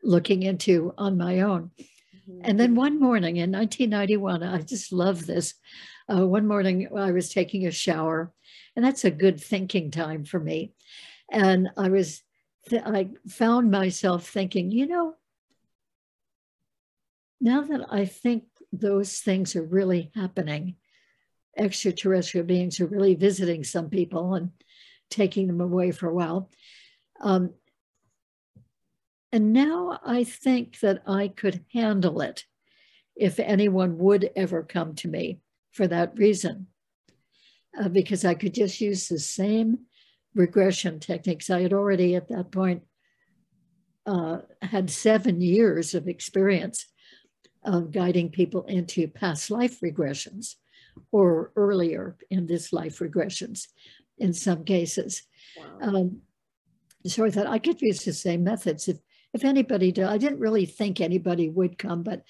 looking 0.02 0.42
into 0.42 0.94
on 0.96 1.18
my 1.18 1.40
own. 1.40 1.70
Mm-hmm. 1.78 2.40
And 2.44 2.58
then 2.58 2.74
one 2.74 2.98
morning 2.98 3.36
in 3.36 3.52
1991, 3.52 4.42
I 4.42 4.62
just 4.62 4.92
love 4.92 5.26
this. 5.26 5.54
Uh, 6.12 6.26
one 6.26 6.46
morning 6.46 6.88
I 6.96 7.12
was 7.12 7.28
taking 7.32 7.66
a 7.66 7.70
shower, 7.70 8.32
and 8.74 8.84
that's 8.84 9.04
a 9.04 9.10
good 9.10 9.40
thinking 9.40 9.90
time 9.90 10.24
for 10.24 10.40
me. 10.40 10.72
And 11.30 11.68
I 11.76 11.88
was, 11.88 12.22
th- 12.68 12.82
I 12.84 13.10
found 13.28 13.70
myself 13.70 14.28
thinking, 14.28 14.70
you 14.70 14.86
know, 14.86 15.14
now 17.40 17.62
that 17.62 17.86
I 17.90 18.06
think 18.06 18.44
those 18.72 19.18
things 19.18 19.56
are 19.56 19.64
really 19.64 20.10
happening, 20.14 20.76
extraterrestrial 21.56 22.46
beings 22.46 22.80
are 22.80 22.86
really 22.86 23.14
visiting 23.14 23.64
some 23.64 23.90
people 23.90 24.34
and 24.34 24.50
taking 25.10 25.46
them 25.46 25.60
away 25.60 25.90
for 25.90 26.08
a 26.08 26.14
while. 26.14 26.50
Um, 27.20 27.54
and 29.32 29.52
now 29.52 30.00
I 30.04 30.24
think 30.24 30.80
that 30.80 31.02
I 31.06 31.28
could 31.28 31.64
handle 31.72 32.20
it 32.20 32.44
if 33.16 33.38
anyone 33.38 33.98
would 33.98 34.30
ever 34.34 34.62
come 34.62 34.94
to 34.96 35.08
me 35.08 35.40
for 35.72 35.86
that 35.86 36.16
reason, 36.16 36.66
uh, 37.78 37.88
because 37.88 38.24
I 38.24 38.34
could 38.34 38.54
just 38.54 38.80
use 38.80 39.08
the 39.08 39.18
same 39.18 39.80
regression 40.34 41.00
techniques. 41.00 41.50
I 41.50 41.62
had 41.62 41.72
already 41.72 42.16
at 42.16 42.28
that 42.28 42.50
point 42.50 42.82
uh, 44.06 44.38
had 44.62 44.90
seven 44.90 45.40
years 45.40 45.94
of 45.94 46.08
experience 46.08 46.86
of 47.64 47.92
guiding 47.92 48.30
people 48.30 48.64
into 48.64 49.08
past 49.08 49.50
life 49.50 49.80
regressions 49.80 50.54
or 51.12 51.52
earlier 51.56 52.16
in 52.30 52.46
this 52.46 52.72
life 52.72 52.98
regressions 52.98 53.68
in 54.18 54.32
some 54.32 54.64
cases. 54.64 55.22
Wow. 55.56 55.88
Um, 55.88 56.22
so 57.06 57.24
I 57.24 57.30
thought 57.30 57.46
I 57.46 57.58
could 57.58 57.80
use 57.80 58.04
the 58.04 58.12
same 58.12 58.44
methods 58.44 58.88
if 58.88 58.98
if 59.32 59.44
anybody 59.44 59.92
did. 59.92 60.04
I 60.04 60.18
didn't 60.18 60.40
really 60.40 60.66
think 60.66 61.00
anybody 61.00 61.48
would 61.48 61.78
come, 61.78 62.02
but 62.02 62.24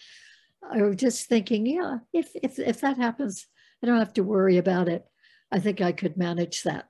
I 0.70 0.82
was 0.82 0.96
just 0.96 1.28
thinking, 1.28 1.66
yeah, 1.66 1.98
if 2.12 2.30
if 2.42 2.58
if 2.58 2.80
that 2.82 2.96
happens, 2.96 3.46
I 3.82 3.86
don't 3.86 3.98
have 3.98 4.12
to 4.14 4.22
worry 4.22 4.58
about 4.58 4.88
it. 4.88 5.04
I 5.50 5.58
think 5.58 5.80
I 5.80 5.92
could 5.92 6.16
manage 6.16 6.62
that 6.62 6.88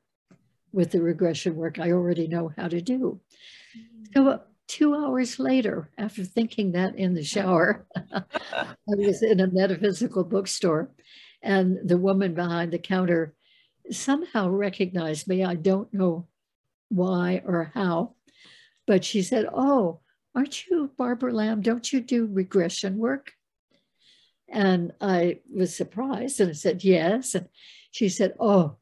with 0.73 0.91
the 0.91 1.01
regression 1.01 1.57
work 1.57 1.79
I 1.79 1.93
already 1.93 2.29
know 2.29 2.53
how 2.57 2.69
to 2.69 2.81
do. 2.81 3.21
Mm-hmm. 3.77 4.05
So 4.15 4.41
two 4.71 4.95
hours 4.95 5.41
later, 5.41 5.91
after 5.99 6.23
thinking 6.25 6.71
that 6.73 6.95
in 6.95 7.13
the 7.13 7.25
shower, 7.25 7.87
I 8.13 8.75
was 8.87 9.21
in 9.21 9.41
a 9.41 9.49
metaphysical 9.49 10.23
bookstore 10.23 10.93
and 11.43 11.79
the 11.85 11.99
woman 11.99 12.35
behind 12.35 12.73
the 12.73 12.79
counter 12.79 13.35
somehow 13.91 14.49
recognized 14.49 15.27
me. 15.27 15.43
I 15.43 15.57
don't 15.57 15.93
know 15.93 16.29
why 16.89 17.43
or 17.45 17.73
how, 17.75 18.15
but 18.87 19.05
she 19.05 19.23
said, 19.23 19.47
Oh, 19.53 20.01
aren't 20.37 20.69
you 20.69 20.93
Barbara 20.97 21.33
Lamb? 21.33 21.63
Don't 21.63 21.93
you 21.93 22.01
do 22.01 22.29
regression 22.31 22.97
work? 22.97 23.33
And 24.49 24.93
I 25.01 25.41
was 25.53 25.77
surprised 25.77 26.41
and 26.41 26.51
I 26.51 26.53
said, 26.53 26.85
Yes. 26.85 27.35
And 27.35 27.49
she 27.91 28.09
said, 28.09 28.35
Oh, 28.39 28.77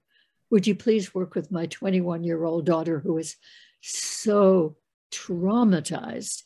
would 0.50 0.66
you 0.66 0.74
please 0.74 1.14
work 1.14 1.34
with 1.34 1.50
my 1.50 1.64
21 1.64 2.24
year 2.24 2.44
old 2.44 2.66
daughter 2.66 2.98
who 2.98 3.16
is 3.16 3.36
so 3.80 4.76
traumatized 5.10 6.42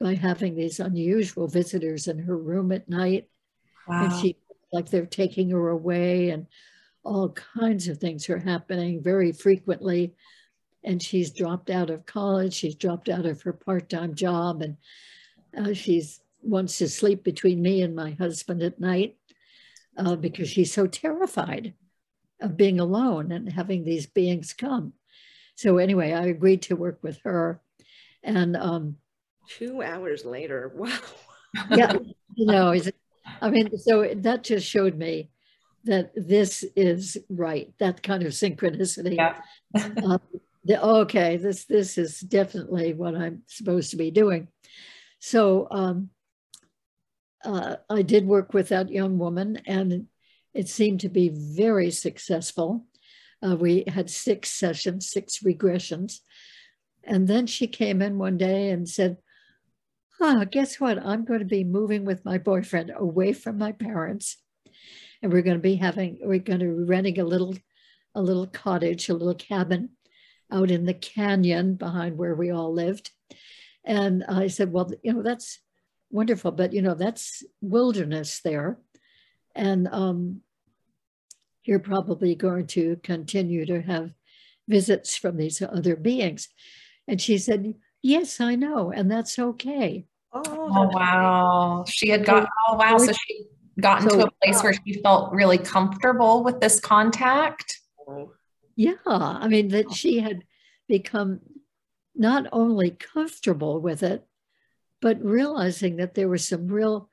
by 0.00 0.14
having 0.14 0.54
these 0.54 0.80
unusual 0.80 1.46
visitors 1.46 2.08
in 2.08 2.18
her 2.20 2.36
room 2.36 2.72
at 2.72 2.88
night? 2.88 3.28
Wow. 3.86 4.04
And 4.04 4.12
she, 4.20 4.36
like, 4.72 4.88
they're 4.88 5.06
taking 5.06 5.50
her 5.50 5.68
away, 5.68 6.30
and 6.30 6.46
all 7.02 7.30
kinds 7.30 7.88
of 7.88 7.98
things 7.98 8.28
are 8.28 8.38
happening 8.38 9.02
very 9.02 9.32
frequently. 9.32 10.14
And 10.82 11.02
she's 11.02 11.30
dropped 11.32 11.68
out 11.68 11.90
of 11.90 12.06
college, 12.06 12.54
she's 12.54 12.74
dropped 12.74 13.08
out 13.08 13.26
of 13.26 13.42
her 13.42 13.52
part 13.52 13.90
time 13.90 14.14
job, 14.14 14.62
and 14.62 14.76
uh, 15.56 15.74
she's 15.74 16.20
wants 16.42 16.78
to 16.78 16.88
sleep 16.88 17.22
between 17.22 17.60
me 17.60 17.82
and 17.82 17.94
my 17.94 18.12
husband 18.12 18.62
at 18.62 18.80
night 18.80 19.16
uh, 19.96 20.16
because 20.16 20.48
she's 20.48 20.72
so 20.72 20.86
terrified 20.86 21.74
of 22.40 22.56
being 22.56 22.80
alone 22.80 23.32
and 23.32 23.52
having 23.52 23.84
these 23.84 24.06
beings 24.06 24.52
come. 24.52 24.92
So 25.56 25.76
anyway, 25.76 26.12
I 26.12 26.26
agreed 26.26 26.62
to 26.62 26.76
work 26.76 27.00
with 27.02 27.18
her, 27.24 27.60
and 28.22 28.56
um, 28.56 28.96
two 29.48 29.82
hours 29.82 30.24
later, 30.24 30.72
wow. 30.76 30.98
yeah, 31.70 31.94
you 32.34 32.46
know, 32.46 32.74
I 33.40 33.50
mean, 33.50 33.76
so 33.78 34.12
that 34.14 34.44
just 34.44 34.66
showed 34.66 34.96
me 34.96 35.30
that 35.84 36.12
this 36.14 36.64
is 36.76 37.16
right. 37.28 37.72
That 37.78 38.02
kind 38.02 38.22
of 38.22 38.32
synchronicity. 38.32 39.16
Yeah. 39.16 39.40
um, 40.04 40.20
the, 40.64 40.82
okay, 40.84 41.36
this 41.36 41.64
this 41.64 41.96
is 41.96 42.20
definitely 42.20 42.92
what 42.92 43.14
I'm 43.14 43.42
supposed 43.46 43.90
to 43.90 43.96
be 43.96 44.10
doing. 44.10 44.48
So 45.18 45.68
um, 45.70 46.10
uh, 47.44 47.76
I 47.88 48.02
did 48.02 48.26
work 48.26 48.52
with 48.52 48.68
that 48.68 48.90
young 48.90 49.18
woman, 49.18 49.60
and 49.66 50.06
it 50.52 50.68
seemed 50.68 51.00
to 51.00 51.08
be 51.08 51.30
very 51.30 51.90
successful. 51.90 52.84
Uh, 53.42 53.56
we 53.56 53.84
had 53.88 54.10
six 54.10 54.50
sessions, 54.50 55.10
six 55.10 55.38
regressions. 55.38 56.20
And 57.04 57.26
then 57.26 57.46
she 57.46 57.66
came 57.66 58.02
in 58.02 58.18
one 58.18 58.36
day 58.36 58.70
and 58.70 58.88
said, 58.88 59.18
Oh, 60.20 60.44
guess 60.44 60.78
what? 60.78 60.98
I'm 60.98 61.24
going 61.24 61.38
to 61.38 61.46
be 61.46 61.64
moving 61.64 62.04
with 62.04 62.26
my 62.26 62.36
boyfriend 62.36 62.92
away 62.94 63.32
from 63.32 63.56
my 63.56 63.72
parents. 63.72 64.36
And 65.22 65.32
we're 65.32 65.42
going 65.42 65.56
to 65.56 65.62
be 65.62 65.76
having, 65.76 66.18
we're 66.20 66.38
going 66.38 66.60
to 66.60 66.66
be 66.66 66.84
renting 66.84 67.18
a 67.18 67.24
little, 67.24 67.56
a 68.14 68.20
little 68.20 68.46
cottage, 68.46 69.08
a 69.08 69.14
little 69.14 69.34
cabin 69.34 69.90
out 70.52 70.70
in 70.70 70.84
the 70.84 70.94
canyon 70.94 71.74
behind 71.74 72.18
where 72.18 72.34
we 72.34 72.50
all 72.50 72.72
lived. 72.72 73.10
And 73.84 74.24
I 74.24 74.48
said, 74.48 74.72
Well, 74.72 74.90
you 75.02 75.14
know, 75.14 75.22
that's 75.22 75.58
wonderful, 76.10 76.52
but 76.52 76.72
you 76.72 76.82
know, 76.82 76.94
that's 76.94 77.42
wilderness 77.60 78.40
there. 78.44 78.78
And 79.54 79.88
um, 79.88 80.42
you're 81.64 81.78
probably 81.78 82.34
going 82.34 82.66
to 82.68 82.96
continue 83.02 83.66
to 83.66 83.80
have 83.82 84.12
visits 84.68 85.16
from 85.16 85.36
these 85.36 85.60
other 85.62 85.96
beings. 85.96 86.48
And 87.10 87.20
she 87.20 87.38
said, 87.38 87.74
Yes, 88.02 88.40
I 88.40 88.54
know. 88.54 88.92
And 88.92 89.10
that's 89.10 89.38
okay. 89.38 90.06
Oh, 90.32 90.42
oh 90.46 90.88
wow. 90.94 91.84
She 91.88 92.08
had 92.08 92.24
got, 92.24 92.48
oh, 92.68 92.76
wow. 92.76 92.96
So 92.96 93.12
she 93.12 93.44
gotten 93.80 94.08
so, 94.08 94.16
to 94.16 94.26
a 94.26 94.30
place 94.42 94.62
where 94.62 94.72
she 94.72 95.02
felt 95.02 95.32
really 95.32 95.58
comfortable 95.58 96.44
with 96.44 96.60
this 96.60 96.78
contact. 96.78 97.80
Yeah. 98.76 98.94
I 99.06 99.48
mean, 99.48 99.68
that 99.68 99.92
she 99.92 100.20
had 100.20 100.44
become 100.88 101.40
not 102.14 102.46
only 102.52 102.90
comfortable 102.90 103.80
with 103.80 104.02
it, 104.02 104.24
but 105.02 105.22
realizing 105.22 105.96
that 105.96 106.14
there 106.14 106.28
were 106.28 106.38
some 106.38 106.68
real 106.68 107.10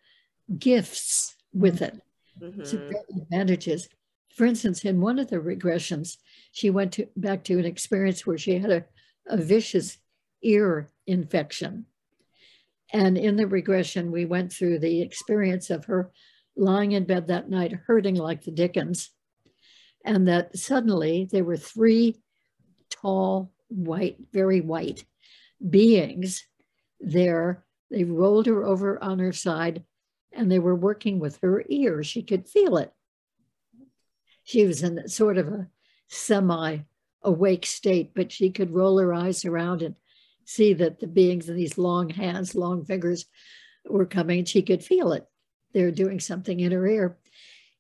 gifts 0.60 1.36
with 1.54 1.82
it 1.82 2.00
mm-hmm. 2.40 3.20
advantages. 3.20 3.90
For 4.36 4.46
instance, 4.46 4.86
in 4.86 5.02
one 5.02 5.18
of 5.18 5.30
the 5.30 5.38
regressions, 5.38 6.18
she 6.52 6.70
went 6.70 6.94
to, 6.94 7.08
back 7.16 7.44
to 7.46 7.58
an 7.58 7.66
experience 7.66 8.26
where 8.26 8.38
she 8.38 8.60
had 8.60 8.70
a, 8.70 8.86
a 9.30 9.38
vicious 9.38 9.98
ear 10.42 10.90
infection. 11.06 11.86
And 12.94 13.18
in 13.18 13.36
the 13.36 13.48
regression, 13.48 14.12
we 14.12 14.26
went 14.26 14.54
through 14.54 14.80
the 14.80 15.02
experience 15.02 15.70
of 15.70 15.86
her 15.86 16.12
lying 16.56 16.94
in 16.94 17.04
bed 17.04 17.28
that 17.28 17.50
night, 17.50 17.74
hurting 17.86 18.16
like 18.16 18.44
the 18.44 18.52
Dickens. 18.52 19.12
And 20.06 20.28
that 20.28 20.58
suddenly 20.58 21.28
there 21.30 21.44
were 21.44 21.58
three 21.58 22.16
tall, 22.90 23.52
white, 23.68 24.18
very 24.32 24.62
white 24.62 25.06
beings 25.70 26.46
there. 27.00 27.66
They 27.92 28.04
rolled 28.04 28.46
her 28.48 28.64
over 28.64 29.02
on 29.04 29.20
her 29.20 29.34
side 29.34 29.84
and 30.32 30.52
they 30.52 30.60
were 30.60 30.76
working 30.76 31.20
with 31.20 31.40
her 31.42 31.64
ear. 31.68 32.04
She 32.04 32.22
could 32.22 32.48
feel 32.48 32.78
it. 32.78 32.94
She 34.44 34.66
was 34.66 34.84
in 34.84 35.08
sort 35.10 35.38
of 35.38 35.48
a 35.50 35.68
semi 36.08 36.80
awake 37.24 37.66
state, 37.66 38.12
but 38.16 38.32
she 38.32 38.50
could 38.50 38.72
roll 38.72 39.00
her 39.00 39.14
eyes 39.14 39.46
around 39.46 39.82
and 39.82 39.96
see 40.46 40.74
that 40.74 41.00
the 41.00 41.08
beings 41.08 41.50
in 41.50 41.56
these 41.56 41.78
long 41.78 42.10
hands, 42.10 42.56
long 42.56 42.86
fingers 42.86 43.26
were 43.86 44.06
coming. 44.06 44.46
She 44.46 44.62
could 44.62 44.84
feel 44.84 45.12
it. 45.12 45.26
They 45.74 45.84
were 45.84 45.92
doing 45.92 46.20
something 46.20 46.60
in 46.60 46.72
her 46.72 46.88
ear. 46.88 47.18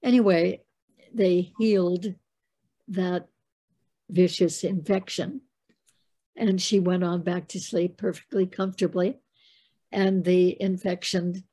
Anyway, 0.03 0.61
they 1.13 1.53
healed 1.57 2.13
that 2.89 3.27
vicious 4.09 4.63
infection. 4.63 5.41
And 6.35 6.61
she 6.61 6.79
went 6.79 7.03
on 7.03 7.23
back 7.23 7.47
to 7.49 7.59
sleep 7.59 7.97
perfectly 7.97 8.45
comfortably. 8.45 9.17
And 9.91 10.23
the 10.23 10.61
infection 10.61 11.43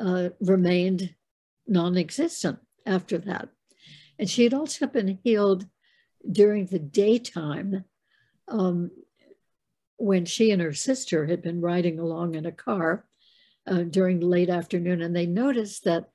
uh, 0.00 0.30
remained 0.40 1.14
non 1.66 1.96
existent 1.96 2.58
after 2.86 3.18
that. 3.18 3.48
And 4.18 4.28
she 4.28 4.44
had 4.44 4.54
also 4.54 4.86
been 4.86 5.18
healed 5.22 5.66
during 6.30 6.66
the 6.66 6.78
daytime 6.78 7.84
um, 8.48 8.90
when 9.96 10.24
she 10.24 10.50
and 10.50 10.60
her 10.60 10.72
sister 10.72 11.26
had 11.26 11.42
been 11.42 11.60
riding 11.60 11.98
along 11.98 12.34
in 12.34 12.46
a 12.46 12.52
car 12.52 13.06
uh, 13.66 13.82
during 13.82 14.20
the 14.20 14.26
late 14.26 14.50
afternoon, 14.50 15.02
and 15.02 15.14
they 15.14 15.26
noticed 15.26 15.84
that 15.84 16.10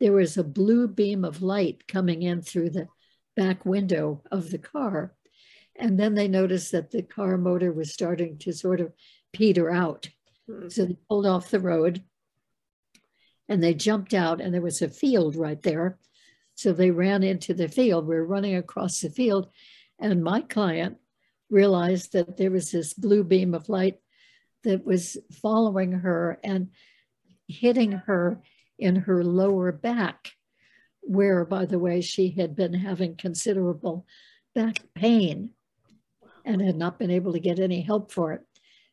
there 0.00 0.12
was 0.12 0.36
a 0.36 0.44
blue 0.44 0.88
beam 0.88 1.24
of 1.24 1.42
light 1.42 1.86
coming 1.88 2.22
in 2.22 2.42
through 2.42 2.70
the 2.70 2.88
back 3.36 3.64
window 3.64 4.22
of 4.30 4.50
the 4.50 4.58
car. 4.58 5.14
And 5.76 5.98
then 5.98 6.14
they 6.14 6.28
noticed 6.28 6.72
that 6.72 6.90
the 6.90 7.02
car 7.02 7.36
motor 7.36 7.72
was 7.72 7.92
starting 7.92 8.38
to 8.38 8.52
sort 8.52 8.80
of 8.80 8.92
peter 9.32 9.70
out. 9.70 10.08
Mm-hmm. 10.48 10.68
So 10.68 10.86
they 10.86 10.96
pulled 11.08 11.26
off 11.26 11.50
the 11.50 11.60
road 11.60 12.02
and 13.48 13.62
they 13.62 13.74
jumped 13.74 14.14
out 14.14 14.40
and 14.40 14.52
there 14.52 14.60
was 14.60 14.82
a 14.82 14.88
field 14.88 15.36
right 15.36 15.62
there. 15.62 15.98
So 16.58 16.72
they 16.72 16.90
ran 16.90 17.22
into 17.22 17.54
the 17.54 17.68
field. 17.68 18.08
We 18.08 18.16
were 18.16 18.26
running 18.26 18.56
across 18.56 19.00
the 19.00 19.10
field 19.10 19.48
and 20.00 20.24
my 20.24 20.40
client 20.40 20.96
realized 21.48 22.14
that 22.14 22.36
there 22.36 22.50
was 22.50 22.72
this 22.72 22.94
blue 22.94 23.22
beam 23.22 23.54
of 23.54 23.68
light 23.68 24.00
that 24.64 24.84
was 24.84 25.16
following 25.40 25.92
her 25.92 26.40
and 26.42 26.70
hitting 27.46 27.92
her 27.92 28.42
in 28.76 28.96
her 28.96 29.22
lower 29.22 29.70
back, 29.70 30.32
where, 31.00 31.44
by 31.44 31.64
the 31.64 31.78
way, 31.78 32.00
she 32.00 32.30
had 32.30 32.56
been 32.56 32.74
having 32.74 33.14
considerable 33.14 34.04
back 34.52 34.80
pain 34.96 35.50
and 36.44 36.60
had 36.60 36.76
not 36.76 36.98
been 36.98 37.12
able 37.12 37.34
to 37.34 37.40
get 37.40 37.60
any 37.60 37.82
help 37.82 38.10
for 38.10 38.32
it. 38.32 38.42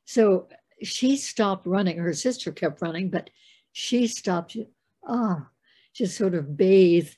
So 0.05 0.49
she 0.83 1.17
stopped 1.17 1.65
running. 1.65 1.97
Her 1.97 2.13
sister 2.13 2.51
kept 2.51 2.83
running, 2.83 3.09
but 3.09 3.31
she 3.71 4.05
stopped, 4.05 4.55
ah, 5.07 5.47
just 5.95 6.15
sort 6.15 6.35
of 6.35 6.55
bathe 6.55 7.09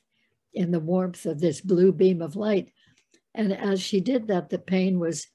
in 0.58 0.72
the 0.72 0.80
warmth 0.80 1.24
of 1.24 1.38
this 1.38 1.60
blue 1.60 1.92
beam 1.92 2.20
of 2.20 2.34
light. 2.34 2.72
And 3.32 3.52
as 3.52 3.80
she 3.80 4.00
did 4.00 4.26
that, 4.26 4.50
the 4.50 4.58
pain 4.58 4.98
was 4.98 5.28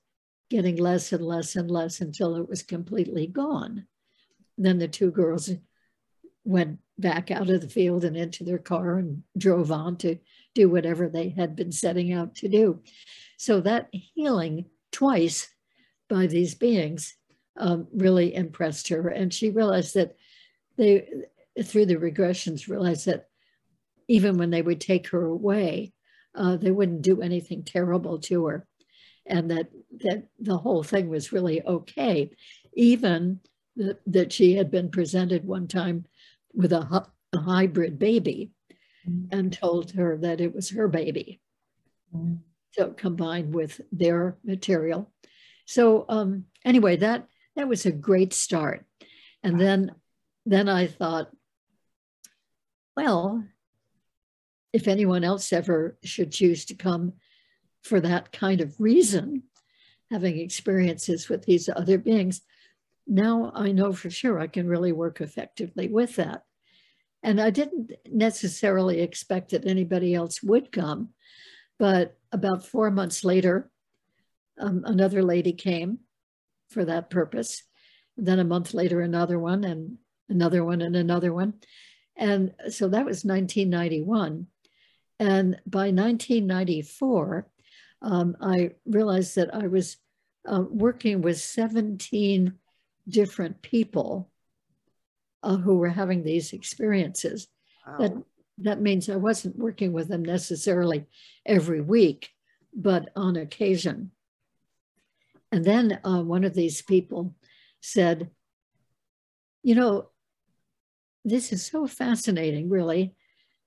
getting 0.49 0.75
less 0.75 1.13
and 1.13 1.25
less 1.25 1.55
and 1.55 1.71
less 1.71 2.01
until 2.01 2.35
it 2.35 2.49
was 2.49 2.61
completely 2.61 3.25
gone. 3.25 3.87
Then 4.57 4.79
the 4.79 4.89
two 4.89 5.11
girls 5.11 5.49
went 6.43 6.79
back 6.97 7.31
out 7.31 7.49
of 7.49 7.61
the 7.61 7.69
field 7.69 8.03
and 8.03 8.17
into 8.17 8.43
their 8.43 8.57
car 8.57 8.97
and 8.97 9.23
drove 9.37 9.71
on 9.71 9.95
to 9.99 10.17
do 10.53 10.69
whatever 10.69 11.07
they 11.07 11.29
had 11.29 11.55
been 11.55 11.71
setting 11.71 12.11
out 12.11 12.35
to 12.35 12.49
do. 12.49 12.81
So 13.37 13.61
that 13.61 13.87
healing 13.91 14.65
twice 14.91 15.47
by 16.09 16.27
these 16.27 16.53
beings 16.53 17.15
um, 17.57 17.87
really 17.93 18.35
impressed 18.35 18.89
her. 18.89 19.07
And 19.07 19.33
she 19.33 19.51
realized 19.51 19.93
that 19.95 20.17
they, 20.75 21.07
through 21.63 21.85
the 21.85 21.95
regressions, 21.95 22.67
realized 22.67 23.05
that 23.05 23.29
even 24.13 24.37
when 24.37 24.51
they 24.51 24.61
would 24.61 24.79
take 24.79 25.07
her 25.09 25.25
away, 25.25 25.91
uh, 26.35 26.55
they 26.55 26.69
wouldn't 26.69 27.01
do 27.01 27.19
anything 27.19 27.63
terrible 27.63 28.19
to 28.19 28.45
her. 28.45 28.67
And 29.25 29.49
that, 29.49 29.69
that 30.01 30.27
the 30.39 30.55
whole 30.55 30.83
thing 30.83 31.09
was 31.09 31.33
really 31.33 31.63
okay. 31.63 32.29
Even 32.75 33.39
that, 33.75 33.99
that 34.05 34.31
she 34.31 34.53
had 34.53 34.69
been 34.69 34.91
presented 34.91 35.45
one 35.45 35.67
time 35.67 36.05
with 36.53 36.73
a, 36.73 37.07
a 37.33 37.39
hybrid 37.39 37.97
baby 37.97 38.51
mm-hmm. 39.09 39.35
and 39.35 39.51
told 39.51 39.93
her 39.93 40.15
that 40.17 40.39
it 40.39 40.53
was 40.53 40.69
her 40.69 40.87
baby. 40.87 41.41
Mm-hmm. 42.15 42.35
So 42.73 42.91
combined 42.91 43.51
with 43.51 43.81
their 43.91 44.37
material. 44.43 45.11
So 45.65 46.05
um, 46.07 46.45
anyway, 46.63 46.97
that 46.97 47.27
that 47.55 47.67
was 47.67 47.87
a 47.87 47.91
great 47.91 48.33
start. 48.33 48.85
And 49.41 49.59
then 49.59 49.91
then 50.45 50.69
I 50.69 50.85
thought, 50.85 51.31
well, 52.95 53.43
if 54.73 54.87
anyone 54.87 55.23
else 55.23 55.53
ever 55.53 55.97
should 56.03 56.31
choose 56.31 56.65
to 56.65 56.73
come 56.73 57.13
for 57.83 57.99
that 58.01 58.31
kind 58.31 58.59
of 58.59 58.79
reason, 58.79 59.43
having 60.11 60.39
experiences 60.39 61.29
with 61.29 61.43
these 61.43 61.69
other 61.69 61.97
beings, 61.97 62.41
now 63.07 63.51
I 63.53 63.71
know 63.71 63.93
for 63.93 64.09
sure 64.09 64.39
I 64.39 64.47
can 64.47 64.67
really 64.67 64.91
work 64.91 65.21
effectively 65.21 65.87
with 65.87 66.15
that. 66.15 66.43
And 67.21 67.39
I 67.39 67.51
didn't 67.51 67.91
necessarily 68.09 68.99
expect 69.01 69.51
that 69.51 69.65
anybody 69.65 70.13
else 70.13 70.41
would 70.43 70.71
come. 70.71 71.09
But 71.79 72.17
about 72.31 72.65
four 72.65 72.91
months 72.91 73.23
later, 73.23 73.69
um, 74.59 74.83
another 74.85 75.23
lady 75.23 75.53
came 75.53 75.99
for 76.69 76.85
that 76.85 77.09
purpose. 77.09 77.63
Then 78.17 78.39
a 78.39 78.43
month 78.43 78.73
later, 78.73 79.01
another 79.01 79.39
one, 79.39 79.63
and 79.63 79.97
another 80.29 80.63
one, 80.63 80.81
and 80.81 80.95
another 80.95 81.33
one. 81.33 81.55
And 82.15 82.53
so 82.69 82.89
that 82.89 83.05
was 83.05 83.25
1991. 83.25 84.47
And 85.19 85.59
by 85.65 85.91
1994, 85.91 87.47
um, 88.01 88.35
I 88.41 88.71
realized 88.85 89.35
that 89.35 89.53
I 89.53 89.67
was 89.67 89.97
uh, 90.47 90.63
working 90.69 91.21
with 91.21 91.39
17 91.39 92.53
different 93.07 93.61
people 93.61 94.29
uh, 95.41 95.57
who 95.57 95.75
were 95.75 95.89
having 95.89 96.23
these 96.23 96.53
experiences. 96.53 97.47
Wow. 97.85 97.97
That, 97.99 98.23
that 98.59 98.81
means 98.81 99.09
I 99.09 99.15
wasn't 99.15 99.57
working 99.57 99.93
with 99.93 100.07
them 100.07 100.23
necessarily 100.23 101.05
every 101.45 101.81
week, 101.81 102.29
but 102.73 103.09
on 103.15 103.35
occasion. 103.35 104.11
And 105.51 105.63
then 105.63 105.99
uh, 106.03 106.21
one 106.23 106.43
of 106.43 106.53
these 106.53 106.81
people 106.81 107.35
said, 107.79 108.31
You 109.61 109.75
know, 109.75 110.09
this 111.23 111.53
is 111.53 111.65
so 111.65 111.87
fascinating, 111.87 112.69
really, 112.69 113.15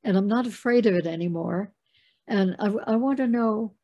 and 0.07 0.17
I'm 0.17 0.29
not 0.29 0.47
afraid 0.47 0.87
of 0.87 0.95
it 0.95 1.07
anymore. 1.07 1.73
And 2.29 2.55
I, 2.61 2.93
I 2.93 2.97
want 2.97 3.17
to 3.19 3.27
know 3.27 3.75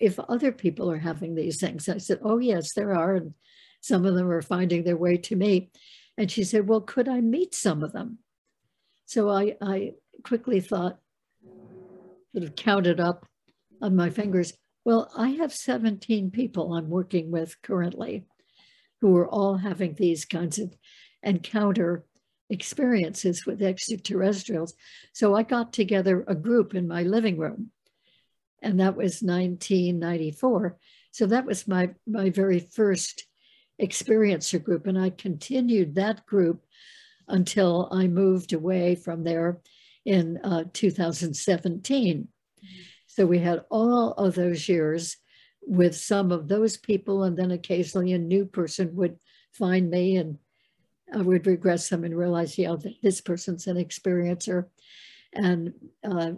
if 0.00 0.18
other 0.18 0.50
people 0.50 0.90
are 0.90 0.98
having 0.98 1.34
these 1.34 1.60
things. 1.60 1.88
I 1.88 1.98
said, 1.98 2.18
Oh, 2.22 2.38
yes, 2.38 2.74
there 2.74 2.92
are. 2.92 3.14
And 3.14 3.34
some 3.80 4.04
of 4.04 4.16
them 4.16 4.28
are 4.28 4.42
finding 4.42 4.82
their 4.82 4.96
way 4.96 5.16
to 5.16 5.36
me. 5.36 5.70
And 6.16 6.28
she 6.28 6.42
said, 6.42 6.66
Well, 6.66 6.80
could 6.80 7.08
I 7.08 7.20
meet 7.20 7.54
some 7.54 7.84
of 7.84 7.92
them? 7.92 8.18
So 9.06 9.30
I, 9.30 9.56
I 9.62 9.92
quickly 10.24 10.60
thought, 10.60 10.98
sort 12.32 12.44
of 12.44 12.56
counted 12.56 12.98
up 12.98 13.24
on 13.80 13.94
my 13.94 14.10
fingers. 14.10 14.52
Well, 14.84 15.10
I 15.16 15.30
have 15.30 15.54
17 15.54 16.32
people 16.32 16.74
I'm 16.74 16.90
working 16.90 17.30
with 17.30 17.62
currently 17.62 18.26
who 19.00 19.16
are 19.16 19.28
all 19.28 19.58
having 19.58 19.94
these 19.94 20.24
kinds 20.24 20.58
of 20.58 20.74
encounter 21.22 22.04
experiences 22.50 23.44
with 23.46 23.62
extraterrestrials. 23.62 24.74
So 25.12 25.34
I 25.34 25.42
got 25.42 25.72
together 25.72 26.24
a 26.26 26.34
group 26.34 26.74
in 26.74 26.88
my 26.88 27.02
living 27.02 27.38
room, 27.38 27.70
and 28.62 28.80
that 28.80 28.96
was 28.96 29.22
1994. 29.22 30.78
So 31.10 31.26
that 31.26 31.46
was 31.46 31.68
my, 31.68 31.90
my 32.06 32.30
very 32.30 32.60
first 32.60 33.26
experiencer 33.80 34.62
group. 34.62 34.86
And 34.86 34.98
I 34.98 35.10
continued 35.10 35.94
that 35.94 36.26
group 36.26 36.64
until 37.28 37.88
I 37.92 38.08
moved 38.08 38.52
away 38.52 38.94
from 38.94 39.24
there 39.24 39.60
in 40.04 40.38
uh, 40.38 40.64
2017. 40.72 42.28
So 43.06 43.26
we 43.26 43.38
had 43.38 43.64
all 43.70 44.12
of 44.12 44.34
those 44.34 44.68
years 44.68 45.16
with 45.62 45.94
some 45.96 46.32
of 46.32 46.48
those 46.48 46.76
people, 46.76 47.24
and 47.24 47.36
then 47.36 47.50
occasionally 47.50 48.12
a 48.12 48.18
new 48.18 48.46
person 48.46 48.94
would 48.96 49.18
find 49.52 49.90
me 49.90 50.16
and 50.16 50.38
I 51.12 51.22
would 51.22 51.46
regress 51.46 51.88
them 51.88 52.04
and 52.04 52.16
realize, 52.16 52.58
yeah, 52.58 52.76
this 53.02 53.20
person's 53.20 53.66
an 53.66 53.76
experiencer 53.76 54.66
and 55.32 55.72
uh, 56.04 56.32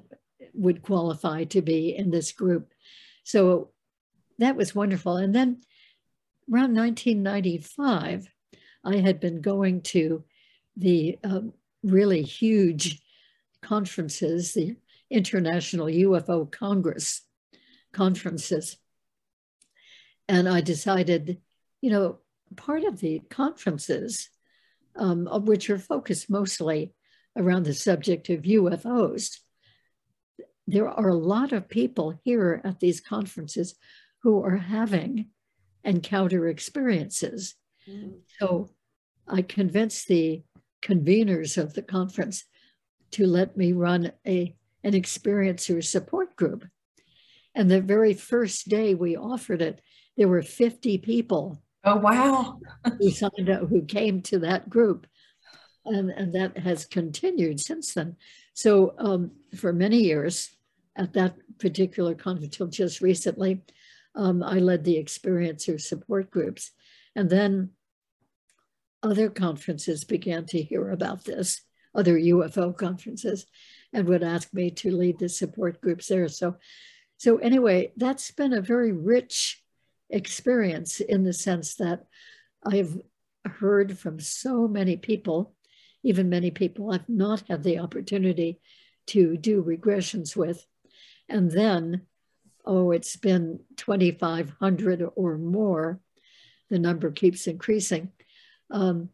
would 0.55 0.83
qualify 0.83 1.45
to 1.45 1.63
be 1.63 1.97
in 1.97 2.11
this 2.11 2.33
group. 2.33 2.73
So 3.25 3.71
that 4.39 4.57
was 4.57 4.75
wonderful. 4.75 5.17
And 5.17 5.35
then 5.35 5.61
around 6.53 6.75
1995, 6.75 8.29
I 8.85 8.97
had 8.97 9.21
been 9.21 9.41
going 9.41 9.83
to 9.83 10.25
the 10.77 11.19
um, 11.25 11.53
really 11.83 12.23
huge 12.23 13.01
conferences, 13.63 14.55
the 14.55 14.77
International 15.11 15.87
UFO 15.87 16.51
Congress 16.51 17.23
conferences. 17.93 18.77
And 20.29 20.49
I 20.49 20.61
decided, 20.61 21.41
you 21.81 21.91
know, 21.91 22.19
part 22.57 22.85
of 22.85 23.01
the 23.01 23.21
conferences, 23.31 24.31
um, 24.97 25.27
of 25.29 25.49
which 25.49 25.71
are 25.71 25.79
focused 25.79 26.31
mostly 26.31 26.93
around 27.37 27.65
the 27.65 27.75
subject 27.75 28.29
of 28.29 28.43
UFOs, 28.43 29.39
there 30.67 30.89
are 30.89 31.09
a 31.09 31.15
lot 31.15 31.53
of 31.53 31.69
people 31.69 32.21
here 32.25 32.61
at 32.65 32.81
these 32.81 33.01
conferences 33.01 33.75
who 34.23 34.43
are 34.45 34.57
having 34.57 35.31
encounter 35.85 36.49
experiences. 36.49 37.55
Mm. 37.89 38.21
So 38.39 38.71
I 39.27 39.43
convinced 39.43 40.07
the 40.07 40.43
conveners 40.83 41.59
of 41.59 41.75
the 41.75 41.83
conference 41.83 42.45
to 43.13 43.27
let 43.27 43.57
me 43.57 43.73
run 43.73 44.13
a, 44.27 44.55
an 44.85 44.93
experiencer 44.93 45.85
support 45.85 46.37
group. 46.37 46.65
And 47.55 47.71
the 47.71 47.81
very 47.81 48.15
first 48.15 48.69
day 48.69 48.95
we 48.95 49.17
offered 49.17 49.63
it, 49.63 49.81
there 50.17 50.29
were 50.29 50.43
50 50.43 50.99
people. 50.99 51.63
Oh, 51.85 51.97
wow. 51.97 52.61
who 52.99 53.11
signed 53.11 53.51
up, 53.51 53.69
who 53.69 53.83
came 53.83 54.23
to 54.23 54.39
that 54.41 54.69
group. 54.69 55.07
And, 55.85 56.11
and 56.11 56.35
that 56.35 56.59
has 56.59 56.85
continued 56.85 57.59
since 57.59 57.95
then. 57.95 58.17
So 58.53 58.95
um, 58.99 59.33
for 59.57 59.73
many 59.73 59.99
years 59.99 60.51
at 60.97 61.15
that 61.15 61.37
particular 61.59 62.15
conference, 62.15 62.55
until 62.55 62.67
just 62.67 63.01
recently, 63.01 63.63
um, 64.15 64.43
I 64.43 64.59
led 64.59 64.85
the 64.85 65.03
experiencer 65.03 65.81
support 65.81 66.31
groups. 66.31 66.73
And 67.17 67.31
then 67.31 67.71
other 69.03 69.31
conferences 69.31 70.05
began 70.05 70.45
to 70.47 70.63
hear 70.63 70.91
about 70.91 71.25
this, 71.25 71.63
other 71.95 72.19
UFO 72.19 72.77
conferences, 72.77 73.47
and 73.93 74.07
would 74.07 74.23
ask 74.23 74.53
me 74.53 74.71
to 74.71 74.95
lead 74.95 75.19
the 75.19 75.29
support 75.29 75.81
groups 75.81 76.09
there. 76.09 76.29
So, 76.29 76.57
so 77.17 77.39
anyway, 77.39 77.93
that's 77.97 78.31
been 78.31 78.53
a 78.53 78.61
very 78.61 78.93
rich 78.93 79.63
experience 80.11 81.01
in 81.01 81.25
the 81.25 81.33
sense 81.33 81.77
that 81.77 82.05
I've 82.65 83.01
heard 83.45 83.99
from 83.99 84.21
so 84.21 84.69
many 84.69 84.97
people, 84.97 85.55
even 86.03 86.29
many 86.29 86.51
people 86.51 86.93
I've 86.93 87.09
not 87.09 87.45
had 87.49 87.63
the 87.63 87.79
opportunity 87.79 88.61
to 89.09 89.37
do 89.37 89.63
regressions 89.63 90.37
with. 90.37 90.65
And 91.29 91.51
then 91.51 92.03
oh, 92.65 92.91
it's 92.91 93.17
been 93.17 93.61
2,500 93.77 95.09
or 95.17 95.39
more. 95.39 96.01
The 96.69 96.79
number 96.79 97.11
keeps 97.11 97.47
increasing. 97.47 98.13
Um, 98.71 99.09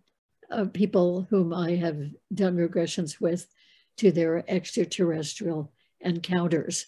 of 0.50 0.72
people 0.72 1.26
whom 1.30 1.52
I 1.52 1.76
have 1.76 1.98
done 2.32 2.56
regressions 2.56 3.20
with 3.20 3.46
to 3.98 4.12
their 4.12 4.44
extraterrestrial 4.48 5.72
encounters. 6.00 6.87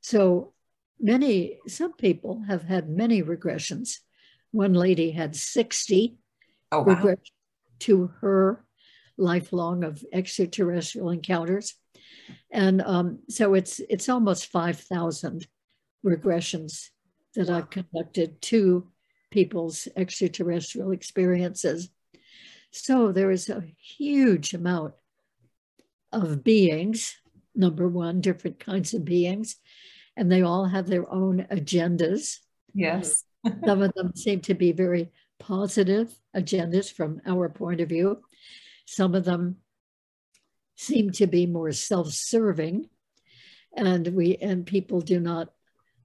So 0.00 0.52
many, 1.00 1.58
some 1.66 1.92
people 1.92 2.42
have 2.48 2.62
had 2.62 2.88
many 2.88 3.22
regressions. 3.22 3.98
One 4.50 4.74
lady 4.74 5.10
had 5.10 5.36
60 5.36 6.16
oh, 6.72 6.82
wow. 6.82 6.94
regressions 6.94 7.30
to 7.80 8.12
her 8.20 8.64
lifelong 9.16 9.84
of 9.84 10.04
extraterrestrial 10.12 11.10
encounters. 11.10 11.74
And 12.50 12.80
um, 12.82 13.20
so 13.28 13.54
it's 13.54 13.80
it's 13.88 14.08
almost 14.08 14.46
5,000 14.46 15.46
regressions 16.04 16.88
that 17.34 17.50
I've 17.50 17.70
conducted 17.70 18.40
to 18.42 18.88
people's 19.30 19.88
extraterrestrial 19.96 20.92
experiences. 20.92 21.90
So 22.70 23.12
there 23.12 23.30
is 23.30 23.48
a 23.48 23.64
huge 23.76 24.54
amount 24.54 24.94
of 26.12 26.44
beings, 26.44 27.16
number 27.54 27.88
one, 27.88 28.20
different 28.20 28.60
kinds 28.60 28.94
of 28.94 29.04
beings, 29.04 29.56
and 30.16 30.30
they 30.30 30.42
all 30.42 30.66
have 30.66 30.86
their 30.86 31.10
own 31.12 31.46
agendas. 31.50 32.38
Yes. 32.74 33.24
Some 33.64 33.82
of 33.82 33.92
them 33.94 34.14
seem 34.14 34.40
to 34.42 34.54
be 34.54 34.72
very 34.72 35.10
positive 35.38 36.14
agendas 36.34 36.92
from 36.92 37.20
our 37.26 37.48
point 37.48 37.80
of 37.80 37.88
view. 37.88 38.22
Some 38.86 39.14
of 39.14 39.24
them 39.24 39.56
seem 40.76 41.10
to 41.12 41.26
be 41.26 41.46
more 41.46 41.72
self-serving 41.72 42.88
and 43.76 44.08
we 44.08 44.36
and 44.36 44.66
people 44.66 45.00
do 45.00 45.20
not 45.20 45.50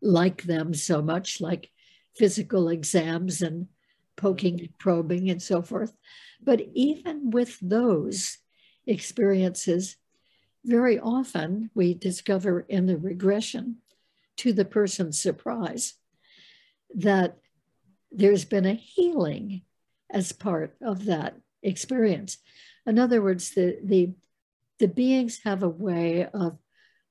like 0.01 0.43
them 0.43 0.73
so 0.73 1.01
much 1.01 1.41
like 1.41 1.71
physical 2.15 2.69
exams 2.69 3.41
and 3.41 3.67
poking 4.15 4.59
and 4.59 4.77
probing 4.77 5.29
and 5.29 5.41
so 5.41 5.61
forth 5.61 5.93
but 6.41 6.61
even 6.73 7.31
with 7.31 7.57
those 7.61 8.37
experiences 8.85 9.97
very 10.65 10.99
often 10.99 11.69
we 11.73 11.93
discover 11.93 12.61
in 12.61 12.85
the 12.85 12.97
regression 12.97 13.77
to 14.39 14.53
the 14.53 14.65
person's 14.65 15.19
surprise 15.19 15.93
that 16.95 17.37
there's 18.11 18.45
been 18.45 18.65
a 18.65 18.73
healing 18.73 19.61
as 20.09 20.31
part 20.31 20.75
of 20.81 21.05
that 21.05 21.35
experience 21.61 22.37
in 22.85 22.97
other 22.97 23.21
words 23.21 23.51
the 23.51 23.77
the 23.83 24.11
the 24.79 24.87
beings 24.87 25.41
have 25.43 25.61
a 25.61 25.69
way 25.69 26.25
of 26.33 26.57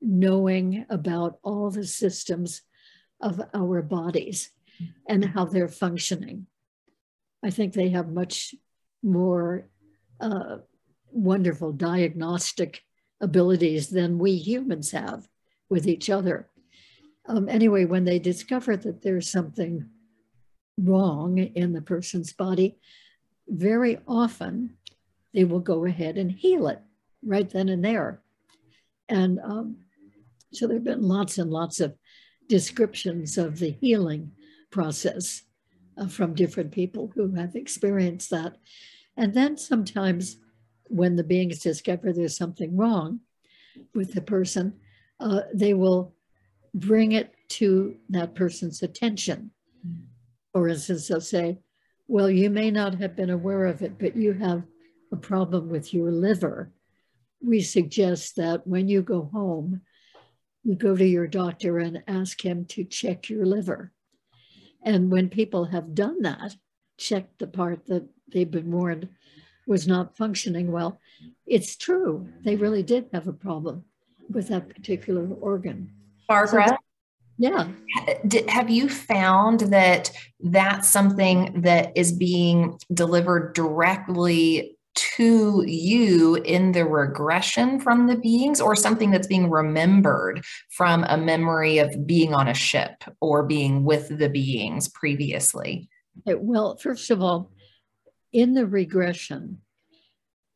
knowing 0.00 0.86
about 0.88 1.38
all 1.42 1.70
the 1.70 1.86
systems 1.86 2.62
of 3.20 3.40
our 3.54 3.82
bodies 3.82 4.50
and 5.08 5.24
how 5.24 5.44
they're 5.44 5.68
functioning. 5.68 6.46
I 7.44 7.50
think 7.50 7.72
they 7.72 7.90
have 7.90 8.08
much 8.08 8.54
more 9.02 9.68
uh, 10.20 10.58
wonderful 11.10 11.72
diagnostic 11.72 12.82
abilities 13.20 13.90
than 13.90 14.18
we 14.18 14.32
humans 14.36 14.92
have 14.92 15.28
with 15.68 15.86
each 15.86 16.08
other. 16.08 16.48
Um, 17.28 17.48
anyway, 17.48 17.84
when 17.84 18.04
they 18.04 18.18
discover 18.18 18.76
that 18.76 19.02
there's 19.02 19.30
something 19.30 19.86
wrong 20.78 21.38
in 21.38 21.74
the 21.74 21.82
person's 21.82 22.32
body, 22.32 22.78
very 23.46 23.98
often 24.08 24.76
they 25.34 25.44
will 25.44 25.60
go 25.60 25.84
ahead 25.84 26.16
and 26.16 26.32
heal 26.32 26.68
it 26.68 26.80
right 27.22 27.48
then 27.48 27.68
and 27.68 27.84
there. 27.84 28.22
And 29.08 29.38
um, 29.44 29.76
so 30.52 30.66
there 30.66 30.76
have 30.76 30.84
been 30.84 31.02
lots 31.02 31.36
and 31.38 31.50
lots 31.50 31.80
of 31.80 31.94
descriptions 32.48 33.36
of 33.36 33.58
the 33.58 33.72
healing 33.72 34.32
process 34.70 35.42
uh, 35.98 36.08
from 36.08 36.34
different 36.34 36.72
people 36.72 37.12
who 37.14 37.34
have 37.34 37.54
experienced 37.54 38.30
that. 38.30 38.56
And 39.16 39.34
then 39.34 39.58
sometimes 39.58 40.38
when 40.84 41.16
the 41.16 41.24
beings 41.24 41.58
discover 41.58 42.12
there's 42.12 42.36
something 42.36 42.76
wrong 42.76 43.20
with 43.94 44.14
the 44.14 44.22
person, 44.22 44.80
uh, 45.20 45.42
they 45.52 45.74
will 45.74 46.14
bring 46.74 47.12
it 47.12 47.34
to 47.48 47.96
that 48.10 48.34
person's 48.34 48.82
attention. 48.82 49.50
For 50.52 50.68
instance, 50.68 51.08
they'll 51.08 51.20
say, 51.20 51.58
Well, 52.06 52.30
you 52.30 52.50
may 52.50 52.70
not 52.70 52.96
have 52.96 53.16
been 53.16 53.30
aware 53.30 53.66
of 53.66 53.82
it, 53.82 53.98
but 53.98 54.16
you 54.16 54.32
have 54.34 54.62
a 55.12 55.16
problem 55.16 55.68
with 55.68 55.94
your 55.94 56.10
liver 56.10 56.72
we 57.40 57.60
suggest 57.60 58.36
that 58.36 58.66
when 58.66 58.88
you 58.88 59.02
go 59.02 59.28
home, 59.32 59.82
you 60.64 60.74
go 60.74 60.96
to 60.96 61.06
your 61.06 61.26
doctor 61.26 61.78
and 61.78 62.02
ask 62.06 62.44
him 62.44 62.64
to 62.66 62.84
check 62.84 63.28
your 63.28 63.46
liver. 63.46 63.92
And 64.82 65.10
when 65.10 65.28
people 65.28 65.66
have 65.66 65.94
done 65.94 66.22
that, 66.22 66.56
checked 66.96 67.38
the 67.38 67.46
part 67.46 67.86
that 67.86 68.08
they've 68.32 68.50
been 68.50 68.70
warned 68.70 69.08
was 69.66 69.86
not 69.86 70.16
functioning 70.16 70.72
well, 70.72 70.98
it's 71.46 71.76
true. 71.76 72.28
They 72.42 72.56
really 72.56 72.82
did 72.82 73.08
have 73.12 73.28
a 73.28 73.32
problem 73.32 73.84
with 74.30 74.48
that 74.48 74.68
particular 74.68 75.26
organ. 75.40 75.92
Barbara, 76.28 76.78
yeah. 77.38 77.68
Have 78.48 78.68
you 78.68 78.88
found 78.88 79.60
that 79.60 80.10
that's 80.40 80.88
something 80.88 81.62
that 81.62 81.96
is 81.96 82.12
being 82.12 82.78
delivered 82.92 83.54
directly 83.54 84.76
to 84.94 85.62
you 85.64 86.34
in 86.36 86.72
the 86.72 86.84
regression 86.84 87.78
from 87.78 88.08
the 88.08 88.16
beings 88.16 88.60
or 88.60 88.74
something 88.74 89.12
that's 89.12 89.28
being 89.28 89.48
remembered 89.48 90.44
from 90.70 91.04
a 91.04 91.16
memory 91.16 91.78
of 91.78 92.04
being 92.04 92.34
on 92.34 92.48
a 92.48 92.54
ship 92.54 93.04
or 93.20 93.44
being 93.44 93.84
with 93.84 94.18
the 94.18 94.28
beings 94.28 94.88
previously? 94.88 95.88
Well, 96.26 96.76
first 96.76 97.10
of 97.12 97.22
all, 97.22 97.52
in 98.32 98.54
the 98.54 98.66
regression, 98.66 99.58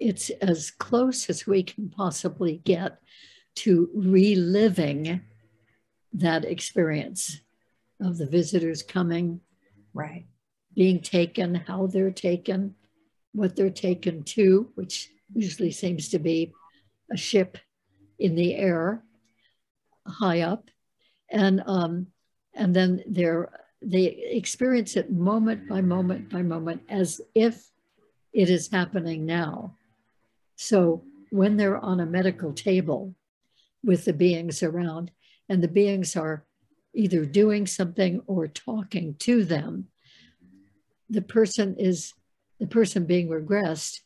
it's 0.01 0.31
as 0.31 0.73
close 0.73 1.31
as 1.31 1.47
we 1.47 1.63
can 1.63 1.89
possibly 1.89 2.61
get 2.65 2.99
to 3.55 3.89
reliving 3.95 5.21
that 6.15 6.45
experience 6.45 7.41
of 8.01 8.19
the 8.19 8.27
visitors 8.27 8.83
coming, 8.83 9.41
right, 9.95 10.27
being 10.75 11.01
taken, 11.01 11.55
how 11.55 11.87
they're 11.87 12.11
taken, 12.11 12.75
what 13.33 13.57
they're 13.57 13.71
taken 13.71 14.23
to, 14.23 14.71
which 14.75 15.11
usually 15.35 15.71
seems 15.71 16.09
to 16.11 16.19
be 16.19 16.53
a 17.11 17.17
ship 17.17 17.59
in 18.19 18.35
the 18.35 18.55
air 18.55 19.03
high 20.07 20.41
up. 20.41 20.69
And, 21.31 21.63
um, 21.67 22.09
and 22.55 22.75
then 22.75 23.03
they're, 23.07 23.51
they 23.81 24.05
experience 24.05 24.97
it 24.97 25.11
moment 25.11 25.69
by 25.69 25.81
moment 25.81 26.31
by 26.31 26.43
moment 26.43 26.83
as 26.89 27.21
if 27.35 27.71
it 28.33 28.49
is 28.49 28.71
happening 28.71 29.27
now. 29.27 29.77
So 30.57 31.03
when 31.31 31.57
they're 31.57 31.79
on 31.79 32.01
a 32.01 32.07
medical 32.07 32.53
table 32.53 33.15
with 33.83 34.05
the 34.05 34.13
beings 34.13 34.63
around, 34.63 35.11
and 35.49 35.63
the 35.63 35.69
beings 35.69 36.17
are 36.17 36.45
either 36.95 37.25
doing 37.25 37.67
something 37.67 38.23
or 38.27 38.47
talking 38.49 39.15
to 39.21 39.45
them, 39.45 39.89
the 41.09 41.23
person 41.23 41.77
is 41.79 42.15
the 42.61 42.67
person 42.67 43.07
being 43.07 43.29
regressed 43.29 44.01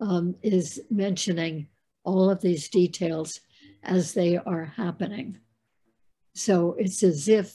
um, 0.00 0.34
is 0.42 0.80
mentioning 0.90 1.68
all 2.04 2.30
of 2.30 2.40
these 2.40 2.68
details 2.68 3.40
as 3.82 4.14
they 4.14 4.36
are 4.36 4.64
happening. 4.64 5.38
So 6.34 6.74
it's 6.78 7.02
as 7.02 7.28
if 7.28 7.54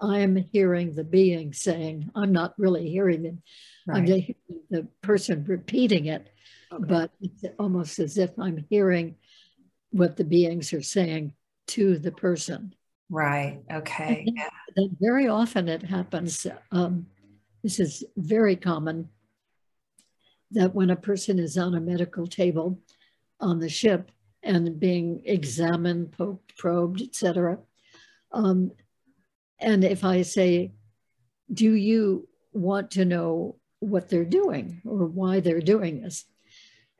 I'm 0.00 0.36
hearing 0.36 0.94
the 0.94 1.04
being 1.04 1.52
saying, 1.52 2.10
I'm 2.14 2.32
not 2.32 2.54
really 2.58 2.88
hearing. 2.88 3.42
Right. 3.86 3.98
I'm 3.98 4.06
hearing 4.06 4.34
the 4.70 4.86
person 5.02 5.44
repeating 5.46 6.06
it, 6.06 6.28
okay. 6.72 6.84
but 6.86 7.10
it's 7.20 7.44
almost 7.58 7.98
as 7.98 8.18
if 8.18 8.38
I'm 8.38 8.64
hearing 8.70 9.16
what 9.90 10.16
the 10.16 10.24
beings 10.24 10.72
are 10.72 10.82
saying 10.82 11.32
to 11.68 11.98
the 11.98 12.12
person. 12.12 12.74
Right. 13.10 13.60
Okay. 13.72 14.26
Yeah. 14.26 14.84
very 15.00 15.28
often 15.28 15.68
it 15.68 15.82
happens. 15.82 16.46
Um, 16.72 17.06
this 17.62 17.80
is 17.80 18.04
very 18.16 18.56
common 18.56 19.08
that 20.50 20.74
when 20.74 20.90
a 20.90 20.96
person 20.96 21.38
is 21.38 21.56
on 21.56 21.74
a 21.74 21.80
medical 21.80 22.26
table 22.26 22.78
on 23.40 23.60
the 23.60 23.68
ship 23.68 24.10
and 24.42 24.78
being 24.78 25.22
examined, 25.24 26.12
poked, 26.12 26.56
probed, 26.56 27.02
etc., 27.02 27.58
um, 28.32 28.72
and 29.60 29.84
if 29.84 30.04
I 30.04 30.22
say, 30.22 30.72
"Do 31.52 31.72
you 31.72 32.28
want 32.52 32.92
to 32.92 33.04
know 33.04 33.56
what 33.80 34.08
they're 34.08 34.24
doing 34.24 34.80
or 34.84 35.06
why 35.06 35.40
they're 35.40 35.60
doing 35.60 36.02
this?" 36.02 36.26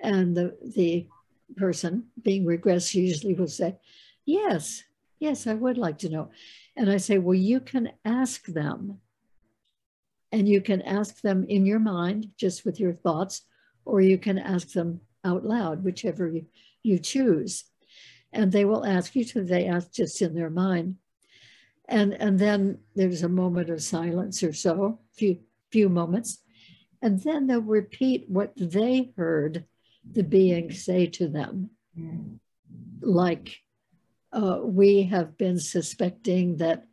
and 0.00 0.36
the 0.36 0.56
the 0.74 1.06
person 1.56 2.04
being 2.22 2.44
regressed 2.44 2.94
usually 2.94 3.34
will 3.34 3.48
say, 3.48 3.76
"Yes, 4.28 4.84
yes, 5.18 5.46
I 5.46 5.54
would 5.54 5.78
like 5.78 5.98
to 5.98 6.10
know," 6.10 6.30
and 6.76 6.90
I 6.90 6.98
say, 6.98 7.16
"Well, 7.18 7.34
you 7.34 7.60
can 7.60 7.92
ask 8.04 8.44
them." 8.44 9.00
And 10.30 10.46
you 10.46 10.60
can 10.60 10.82
ask 10.82 11.22
them 11.22 11.44
in 11.48 11.64
your 11.64 11.78
mind, 11.78 12.32
just 12.36 12.66
with 12.66 12.78
your 12.78 12.92
thoughts, 12.92 13.46
or 13.86 14.02
you 14.02 14.18
can 14.18 14.38
ask 14.38 14.72
them 14.72 15.00
out 15.24 15.46
loud, 15.46 15.82
whichever 15.82 16.28
you, 16.28 16.44
you 16.82 16.98
choose. 16.98 17.64
And 18.30 18.52
they 18.52 18.66
will 18.66 18.84
ask 18.84 19.16
you 19.16 19.24
to, 19.24 19.42
they 19.42 19.66
ask 19.66 19.90
just 19.90 20.20
in 20.20 20.34
their 20.34 20.50
mind. 20.50 20.96
And, 21.88 22.12
and 22.12 22.38
then 22.38 22.80
there's 22.94 23.22
a 23.22 23.28
moment 23.30 23.70
of 23.70 23.82
silence 23.82 24.42
or 24.42 24.52
so, 24.52 24.98
few, 25.14 25.38
few 25.70 25.88
moments. 25.88 26.42
And 27.00 27.18
then 27.22 27.46
they'll 27.46 27.62
repeat 27.62 28.28
what 28.28 28.52
they 28.54 29.12
heard 29.16 29.64
the 30.04 30.22
being 30.22 30.70
say 30.72 31.06
to 31.06 31.28
them. 31.28 31.70
Mm. 31.98 32.40
Like, 33.00 33.62
uh, 34.32 34.60
we 34.62 35.04
have 35.04 35.38
been 35.38 35.58
suspecting 35.58 36.56
that 36.58 36.84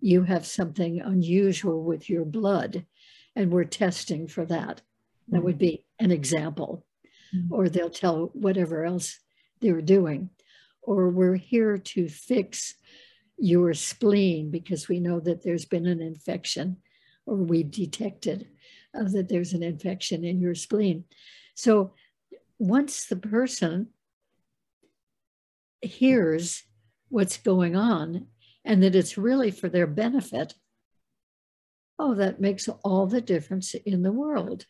you 0.00 0.22
have 0.22 0.46
something 0.46 1.00
unusual 1.00 1.82
with 1.82 2.08
your 2.08 2.24
blood, 2.24 2.86
and 3.36 3.50
we're 3.50 3.64
testing 3.64 4.28
for 4.28 4.44
that. 4.46 4.80
That 5.28 5.42
would 5.42 5.58
be 5.58 5.84
an 5.98 6.10
example. 6.10 6.86
Mm-hmm. 7.34 7.52
Or 7.52 7.68
they'll 7.68 7.90
tell 7.90 8.30
whatever 8.32 8.84
else 8.84 9.18
they're 9.60 9.82
doing. 9.82 10.30
Or 10.82 11.10
we're 11.10 11.36
here 11.36 11.76
to 11.76 12.08
fix 12.08 12.74
your 13.36 13.74
spleen 13.74 14.50
because 14.50 14.88
we 14.88 15.00
know 15.00 15.20
that 15.20 15.42
there's 15.42 15.66
been 15.66 15.86
an 15.86 16.00
infection 16.00 16.78
or 17.26 17.36
we've 17.36 17.70
detected 17.70 18.48
uh, 18.98 19.04
that 19.12 19.28
there's 19.28 19.52
an 19.52 19.62
infection 19.62 20.24
in 20.24 20.40
your 20.40 20.54
spleen. 20.54 21.04
So 21.54 21.92
once 22.58 23.06
the 23.06 23.16
person 23.16 23.88
hears 25.82 26.64
what's 27.08 27.38
going 27.38 27.76
on 27.76 28.26
and 28.64 28.82
that 28.82 28.94
it's 28.94 29.18
really 29.18 29.50
for 29.50 29.68
their 29.68 29.86
benefit, 29.86 30.54
oh, 31.98 32.14
that 32.14 32.40
makes 32.40 32.68
all 32.84 33.06
the 33.06 33.20
difference 33.20 33.74
in 33.74 34.02
the 34.02 34.12
world. 34.12 34.66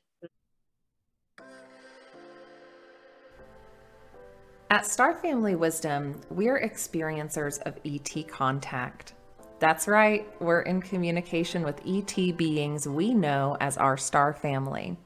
At 4.70 4.86
Star 4.86 5.14
Family 5.14 5.56
Wisdom, 5.56 6.20
we're 6.30 6.60
experiencers 6.60 7.58
of 7.62 7.78
ET 7.86 8.28
contact. 8.28 9.14
That's 9.60 9.88
right, 9.88 10.26
we're 10.40 10.60
in 10.60 10.82
communication 10.82 11.64
with 11.64 11.80
ET 11.86 12.36
beings 12.36 12.86
we 12.86 13.14
know 13.14 13.56
as 13.60 13.78
our 13.78 13.96
star 13.96 14.34
family. 14.34 14.96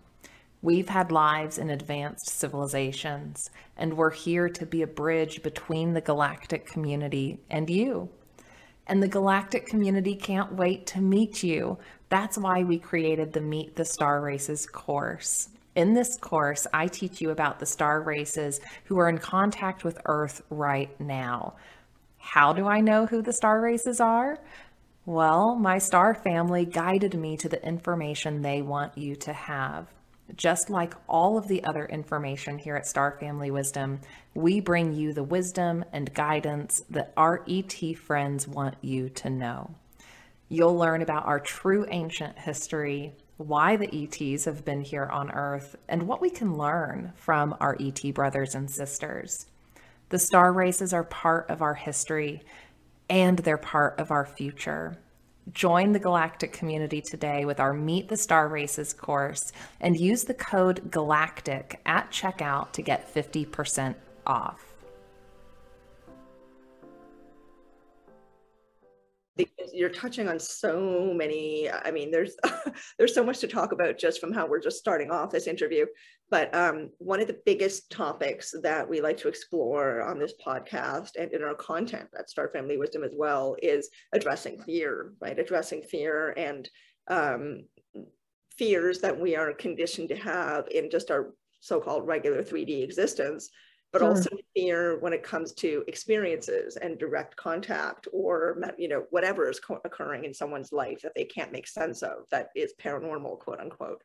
We've 0.65 0.89
had 0.89 1.11
lives 1.11 1.59
in 1.59 1.71
advanced 1.71 2.31
civilizations, 2.39 3.51
and 3.77 3.97
we're 3.97 4.13
here 4.13 4.49
to 4.49 4.65
be 4.65 4.83
a 4.83 4.87
bridge 4.87 5.43
between 5.43 5.93
the 5.93 6.01
galactic 6.01 6.67
community 6.67 7.41
and 7.51 7.69
you. 7.69 8.09
And 8.87 9.03
the 9.03 9.09
galactic 9.09 9.67
community 9.67 10.15
can't 10.15 10.55
wait 10.55 10.87
to 10.89 11.01
meet 11.01 11.43
you. 11.43 11.79
That's 12.11 12.39
why 12.39 12.63
we 12.63 12.79
created 12.79 13.33
the 13.33 13.41
Meet 13.41 13.75
the 13.75 13.85
Star 13.85 14.21
Races 14.21 14.65
course. 14.65 15.49
In 15.75 15.95
this 15.95 16.17
course, 16.17 16.65
I 16.73 16.87
teach 16.87 17.21
you 17.21 17.31
about 17.31 17.59
the 17.59 17.67
star 17.67 18.01
races 18.01 18.61
who 18.85 18.99
are 18.99 19.09
in 19.09 19.19
contact 19.19 19.83
with 19.83 20.01
Earth 20.05 20.43
right 20.49 20.99
now. 21.01 21.55
How 22.19 22.53
do 22.53 22.69
I 22.69 22.81
know 22.81 23.07
who 23.07 23.21
the 23.21 23.33
star 23.33 23.61
races 23.61 24.01
are? 24.01 24.39
Well, 25.07 25.57
my 25.57 25.79
star 25.79 26.15
family 26.15 26.67
guided 26.67 27.15
me 27.15 27.37
to 27.39 27.49
the 27.49 27.65
information 27.67 28.43
they 28.43 28.63
want 28.63 28.97
you 28.97 29.17
to 29.17 29.33
have. 29.33 29.89
Just 30.37 30.70
like 30.70 30.95
all 31.09 31.37
of 31.37 31.49
the 31.49 31.62
other 31.64 31.85
information 31.87 32.59
here 32.59 32.76
at 32.76 32.87
Star 32.87 33.16
Family 33.20 33.51
Wisdom, 33.51 34.01
we 34.35 34.61
bring 34.61 34.93
you 34.93 35.12
the 35.12 35.22
wisdom 35.22 35.85
and 35.93 36.14
guidance 36.14 36.83
that 36.91 37.12
our 37.16 37.45
ET 37.49 37.74
friends 37.99 38.49
want 38.49 38.76
you 38.80 39.09
to 39.11 39.28
know. 39.28 39.74
You'll 40.49 40.76
learn 40.76 41.03
about 41.03 41.26
our 41.26 41.41
true 41.41 41.87
ancient 41.91 42.39
history, 42.39 43.14
why 43.37 43.76
the 43.76 44.05
ETs 44.05 44.45
have 44.47 44.64
been 44.64 44.83
here 44.83 45.07
on 45.07 45.30
Earth, 45.30 45.76
and 45.89 46.05
what 46.05 46.20
we 46.20 46.30
can 46.30 46.57
learn 46.57 47.12
from 47.16 47.55
our 47.61 47.76
ET 47.80 48.03
brothers 48.14 48.55
and 48.55 48.70
sisters. 48.70 49.47
The 50.09 50.18
star 50.18 50.53
races 50.53 50.93
are 50.93 51.05
part 51.05 51.49
of 51.51 51.62
our 51.62 51.74
history 51.74 52.43
and 53.09 53.39
they're 53.39 53.59
part 53.59 53.99
of 53.99 54.11
our 54.11 54.24
future. 54.24 54.99
Join 55.51 55.93
the 55.93 55.99
galactic 55.99 56.53
community 56.53 57.01
today 57.01 57.45
with 57.45 57.59
our 57.59 57.74
Meet 57.74 58.09
the 58.09 58.16
Star 58.16 58.49
Races 58.49 58.93
course 58.93 59.53
and 59.80 59.99
use 59.99 60.24
the 60.24 60.34
code 60.34 60.90
GALACTIC 60.90 61.80
at 61.84 62.11
checkout 62.11 62.72
to 62.72 62.82
get 62.82 63.12
50% 63.12 63.97
off. 64.26 64.72
you're 69.72 69.88
touching 69.88 70.28
on 70.28 70.38
so 70.38 71.12
many 71.14 71.70
i 71.70 71.90
mean 71.90 72.11
there's 72.11 72.36
there's 72.99 73.14
so 73.14 73.24
much 73.24 73.38
to 73.38 73.49
talk 73.49 73.72
about 73.72 73.99
just 73.99 74.20
from 74.20 74.30
how 74.30 74.47
we're 74.47 74.61
just 74.61 74.76
starting 74.78 75.11
off 75.11 75.30
this 75.30 75.47
interview 75.47 75.86
but 76.33 76.53
um, 76.55 76.89
one 76.97 77.20
of 77.20 77.26
the 77.26 77.39
biggest 77.45 77.91
topics 77.91 78.55
that 78.62 78.89
we 78.89 79.03
like 79.03 79.18
to 79.18 79.28
explore 79.28 80.01
on 80.01 80.18
this 80.18 80.33
podcast 80.45 81.11
and 81.20 81.30
in 81.33 81.43
our 81.43 81.55
content 81.55 82.09
at 82.18 82.30
star 82.30 82.49
family 82.49 82.78
wisdom 82.78 83.05
as 83.05 83.12
well 83.14 83.55
is 83.62 83.91
addressing 84.14 84.59
fear 84.62 85.12
right 85.20 85.39
addressing 85.39 85.83
fear 85.83 86.30
and 86.39 86.70
um, 87.09 87.64
fears 88.57 88.99
that 89.01 89.20
we 89.20 89.37
are 89.37 89.53
conditioned 89.53 90.09
to 90.09 90.16
have 90.16 90.66
in 90.68 90.91
just 90.91 91.11
our 91.11 91.35
so-called 91.61 92.07
regular 92.07 92.43
3d 92.43 92.83
existence 92.83 93.51
but 93.93 93.99
sure. 93.99 94.09
also 94.09 94.30
fear 94.57 94.99
when 95.01 95.12
it 95.12 95.22
comes 95.22 95.53
to 95.53 95.85
experiences 95.87 96.76
and 96.76 96.99
direct 96.99 97.37
contact 97.37 98.09
or 98.11 98.57
you 98.78 98.89
know 98.89 99.05
whatever 99.11 99.51
is 99.51 99.61
occurring 99.85 100.24
in 100.24 100.33
someone's 100.33 100.72
life 100.72 101.03
that 101.03 101.12
they 101.14 101.24
can't 101.24 101.53
make 101.53 101.66
sense 101.66 102.03
of 102.03 102.24
that 102.30 102.49
is 102.57 102.72
paranormal 102.83 103.39
quote 103.39 103.61
unquote 103.61 104.01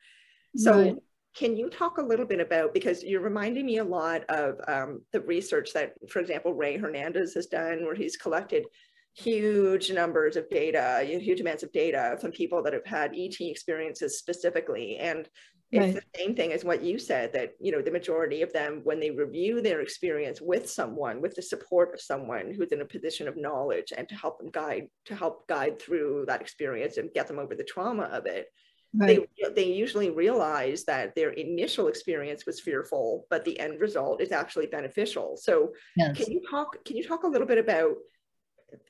so 0.56 0.72
right. 0.72 0.96
Can 1.38 1.56
you 1.56 1.70
talk 1.70 2.00
a 2.00 2.02
little 2.02 2.26
bit 2.26 2.40
about 2.40 2.74
because 2.74 3.04
you're 3.04 3.22
reminding 3.22 3.66
me 3.66 3.78
a 3.78 3.84
lot 3.84 4.24
of 4.26 4.56
um, 4.68 5.02
the 5.14 5.22
research 5.22 5.72
that 5.74 5.94
for 6.10 6.20
example 6.20 6.54
rey 6.54 6.78
hernandez 6.78 7.36
has 7.36 7.46
done 7.46 7.86
where 7.86 7.96
he's 7.96 8.18
collected 8.18 8.66
huge 9.14 9.92
numbers 9.92 10.36
of 10.36 10.50
data 10.50 11.02
huge 11.04 11.42
amounts 11.42 11.64
of 11.64 11.72
data 11.72 12.18
from 12.22 12.32
people 12.32 12.62
that 12.62 12.74
have 12.74 12.86
had 12.86 13.16
et 13.16 13.36
experiences 13.40 14.20
specifically 14.20 14.98
and 14.98 15.28
it's 15.72 15.96
right. 15.96 15.96
the 15.96 16.20
same 16.20 16.36
thing 16.36 16.54
as 16.54 16.64
what 16.64 16.84
you 16.84 17.00
said 17.00 17.34
that 17.34 17.52
you 17.60 17.72
know 17.72 17.82
the 17.82 17.92
majority 17.92 18.42
of 18.42 18.54
them 18.54 18.82
when 18.84 19.00
they 19.00 19.10
review 19.10 19.60
their 19.60 19.82
experience 19.82 20.40
with 20.40 20.70
someone 20.70 21.20
with 21.20 21.36
the 21.36 21.42
support 21.42 21.94
of 21.94 22.00
someone 22.00 22.54
who's 22.54 22.72
in 22.72 22.82
a 22.82 22.86
position 22.86 23.28
of 23.28 23.36
knowledge 23.36 23.92
and 23.98 24.08
to 24.08 24.16
help 24.16 24.38
them 24.40 24.50
guide 24.52 24.88
to 25.06 25.16
help 25.16 25.48
guide 25.48 25.80
through 25.80 26.24
that 26.28 26.42
experience 26.42 26.98
and 26.98 27.14
get 27.14 27.28
them 27.28 27.40
over 27.40 27.56
the 27.56 27.64
trauma 27.64 28.04
of 28.04 28.26
it 28.28 28.48
right. 28.96 29.28
they 29.38 29.50
they 29.54 29.66
usually 29.66 30.10
realize 30.10 30.84
that 30.86 31.16
their 31.16 31.32
initial 31.32 31.88
experience 31.88 32.46
was 32.46 32.60
fearful 32.60 33.26
but 33.30 33.44
the 33.44 33.60
end 33.60 33.80
result 33.80 34.22
is 34.22 34.32
actually 34.32 34.68
beneficial 34.68 35.38
so 35.38 35.72
yes. 35.96 36.18
can 36.18 36.32
you 36.32 36.42
talk 36.50 36.84
can 36.86 36.96
you 36.96 37.04
talk 37.04 37.24
a 37.24 37.28
little 37.28 37.48
bit 37.48 37.58
about 37.58 37.96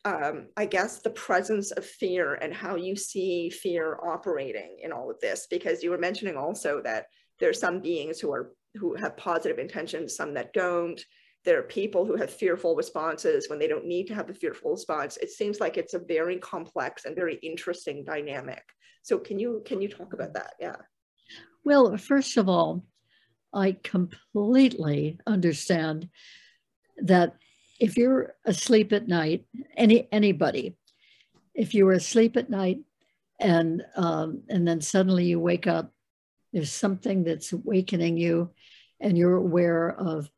um, 0.05 0.47
I 0.57 0.65
guess, 0.65 0.99
the 0.99 1.09
presence 1.11 1.71
of 1.71 1.85
fear 1.85 2.35
and 2.35 2.53
how 2.53 2.75
you 2.75 2.95
see 2.95 3.49
fear 3.49 3.99
operating 4.03 4.77
in 4.81 4.91
all 4.91 5.11
of 5.11 5.19
this, 5.19 5.47
because 5.49 5.83
you 5.83 5.91
were 5.91 5.97
mentioning 5.97 6.35
also 6.35 6.81
that 6.81 7.07
there 7.39 7.49
are 7.49 7.53
some 7.53 7.81
beings 7.81 8.19
who 8.19 8.31
are 8.31 8.53
who 8.75 8.95
have 8.95 9.17
positive 9.17 9.59
intentions, 9.59 10.15
some 10.15 10.33
that 10.33 10.53
don't. 10.53 11.01
There 11.47 11.59
are 11.59 11.63
people 11.81 12.03
who 12.05 12.17
have 12.17 12.29
fearful 12.29 12.75
responses 12.75 13.47
when 13.47 13.57
they 13.57 13.69
don't 13.69 13.85
need 13.85 14.07
to 14.07 14.13
have 14.13 14.29
a 14.29 14.33
fearful 14.33 14.71
response. 14.71 15.15
It 15.15 15.31
seems 15.31 15.61
like 15.61 15.77
it's 15.77 15.93
a 15.93 15.99
very 15.99 16.39
complex 16.39 17.05
and 17.05 17.15
very 17.15 17.35
interesting 17.35 18.03
dynamic. 18.03 18.63
So 19.01 19.17
can 19.17 19.39
you 19.39 19.61
can 19.65 19.81
you 19.81 19.87
talk 19.87 20.11
about 20.11 20.33
that? 20.33 20.55
Yeah. 20.59 20.75
Well, 21.63 21.95
first 21.95 22.35
of 22.35 22.49
all, 22.49 22.83
I 23.53 23.77
completely 23.81 25.21
understand 25.25 26.09
that 26.97 27.37
if 27.79 27.95
you're 27.95 28.35
asleep 28.43 28.91
at 28.91 29.07
night, 29.07 29.45
any 29.77 30.09
anybody, 30.11 30.75
if 31.55 31.73
you 31.73 31.85
were 31.85 31.93
asleep 31.93 32.35
at 32.35 32.49
night 32.49 32.79
and 33.39 33.85
um, 33.95 34.43
and 34.49 34.67
then 34.67 34.81
suddenly 34.81 35.23
you 35.23 35.39
wake 35.39 35.65
up, 35.65 35.93
there's 36.51 36.73
something 36.73 37.23
that's 37.23 37.53
awakening 37.53 38.17
you, 38.17 38.51
and 38.99 39.17
you're 39.17 39.37
aware 39.37 39.95
of 39.97 40.29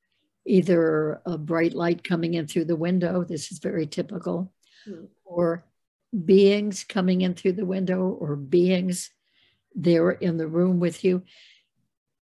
either 0.49 1.21
a 1.25 1.37
bright 1.37 1.73
light 1.73 2.03
coming 2.03 2.33
in 2.33 2.47
through 2.47 2.65
the 2.65 2.75
window. 2.75 3.23
This 3.23 3.51
is 3.51 3.59
very 3.59 3.87
typical, 3.87 4.51
mm. 4.87 5.07
or 5.23 5.63
beings 6.25 6.83
coming 6.83 7.21
in 7.21 7.33
through 7.33 7.53
the 7.53 7.65
window, 7.65 8.01
or 8.01 8.35
beings 8.35 9.11
there 9.75 10.11
in 10.11 10.37
the 10.37 10.47
room 10.47 10.79
with 10.79 11.03
you. 11.03 11.23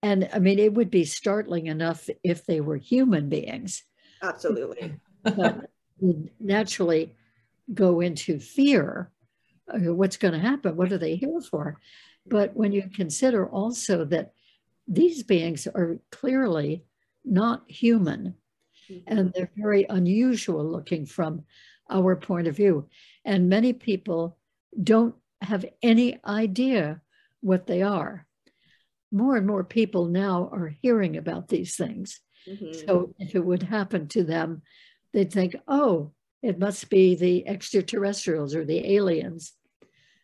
And 0.02 0.28
I 0.32 0.38
mean, 0.38 0.58
it 0.58 0.74
would 0.74 0.90
be 0.90 1.04
startling 1.04 1.66
enough 1.66 2.08
if 2.22 2.44
they 2.44 2.60
were 2.60 2.76
human 2.76 3.28
beings. 3.28 3.84
Absolutely 4.22 4.94
but 5.24 5.70
naturally 6.40 7.14
go 7.72 8.00
into 8.00 8.38
fear. 8.38 9.10
Uh, 9.68 9.94
what's 9.94 10.16
going 10.16 10.34
to 10.34 10.40
happen? 10.40 10.76
What 10.76 10.92
are 10.92 10.98
they 10.98 11.16
here 11.16 11.40
for? 11.40 11.78
But 12.26 12.54
when 12.54 12.72
you 12.72 12.90
consider 12.94 13.46
also 13.48 14.04
that 14.06 14.32
these 14.86 15.22
beings 15.22 15.66
are 15.66 15.98
clearly 16.10 16.84
not 17.24 17.62
human 17.68 18.34
mm-hmm. 18.90 19.00
and 19.06 19.32
they're 19.32 19.50
very 19.56 19.86
unusual 19.88 20.64
looking 20.64 21.06
from 21.06 21.44
our 21.90 22.16
point 22.16 22.46
of 22.46 22.56
view. 22.56 22.88
And 23.24 23.48
many 23.48 23.72
people 23.72 24.38
don't 24.82 25.14
have 25.40 25.64
any 25.82 26.18
idea 26.24 27.00
what 27.40 27.66
they 27.66 27.82
are. 27.82 28.26
More 29.12 29.36
and 29.36 29.46
more 29.46 29.64
people 29.64 30.06
now 30.06 30.48
are 30.52 30.74
hearing 30.82 31.16
about 31.16 31.48
these 31.48 31.76
things. 31.76 32.20
Mm-hmm. 32.48 32.86
So 32.86 33.14
if 33.18 33.34
it 33.34 33.44
would 33.44 33.62
happen 33.62 34.08
to 34.08 34.24
them, 34.24 34.62
they'd 35.12 35.32
think, 35.32 35.54
oh, 35.68 36.12
it 36.42 36.58
must 36.58 36.90
be 36.90 37.14
the 37.14 37.46
extraterrestrials 37.46 38.54
or 38.54 38.64
the 38.64 38.94
aliens, 38.96 39.52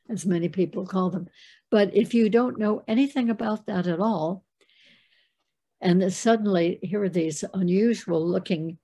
as 0.09 0.27
many 0.27 0.49
people 0.49 0.87
call 0.87 1.11
them. 1.11 1.29
But 1.71 1.95
if 1.95 2.13
you 2.15 2.29
don't 2.29 2.59
know 2.59 2.83
anything 2.89 3.31
about 3.31 3.67
that 3.67 3.87
at 3.87 4.01
all, 4.01 4.45
and 5.81 6.13
suddenly 6.13 6.79
here 6.83 7.03
are 7.05 7.09
these 7.09 7.45
unusual 7.55 8.27
looking 8.27 8.79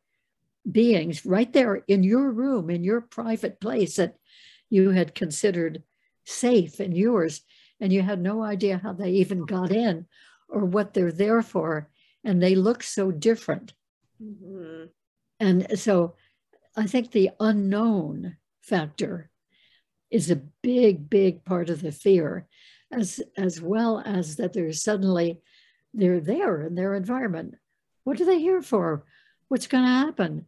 beings 0.70 1.24
right 1.24 1.53
there 1.53 1.76
in 1.88 2.03
your 2.03 2.30
room, 2.30 2.70
in 2.70 2.82
your 2.82 3.01
private 3.01 3.61
place 3.61 3.97
that 3.97 4.16
you 4.70 4.90
had 4.90 5.14
considered 5.14 5.82
safe 6.24 6.80
and 6.80 6.97
yours, 6.97 7.42
and 7.80 7.92
you 7.92 8.03
had 8.03 8.20
no 8.20 8.42
idea 8.42 8.78
how 8.78 8.92
they 8.92 9.11
even 9.11 9.44
got 9.44 9.70
in 9.70 10.07
or 10.49 10.64
what 10.64 10.94
they're 10.94 11.12
there 11.12 11.42
for, 11.42 11.88
and 12.24 12.42
they 12.42 12.55
look 12.55 12.82
so 12.82 13.11
different. 13.11 13.74
Mm-hmm. 14.22 14.86
And 15.38 15.78
so 15.78 16.14
I 16.76 16.86
think 16.86 17.11
the 17.11 17.30
unknown 17.38 18.36
factor 18.62 19.30
is 20.11 20.30
a 20.30 20.42
big, 20.62 21.11
big 21.11 21.44
part 21.44 21.68
of 21.68 21.82
the 21.82 21.92
fear, 21.92 22.47
as, 22.90 23.20
as 23.36 23.61
well 23.61 24.03
as 24.05 24.36
that 24.36 24.53
they're 24.53 24.72
suddenly 24.72 25.40
they're 25.97 26.20
there 26.20 26.62
in 26.62 26.74
their 26.74 26.94
environment. 26.94 27.55
What 28.05 28.20
are 28.20 28.24
they 28.24 28.38
here 28.38 28.62
for? 28.62 29.05
What's 29.49 29.66
going 29.66 29.84
to 29.84 29.90
happen? 29.90 30.47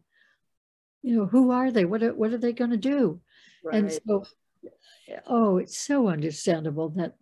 You 1.01 1.17
know, 1.17 1.25
who 1.25 1.51
are 1.51 1.71
they? 1.71 1.85
What 1.85 2.03
are, 2.03 2.13
what 2.13 2.31
are 2.31 2.37
they 2.37 2.53
going 2.53 2.71
to 2.71 2.77
do? 2.77 3.19
Right. 3.63 3.75
And 3.75 3.91
so 3.91 4.25
oh, 5.25 5.57
it's 5.57 5.77
so 5.77 6.07
understandable 6.07 6.89
that 6.89 7.15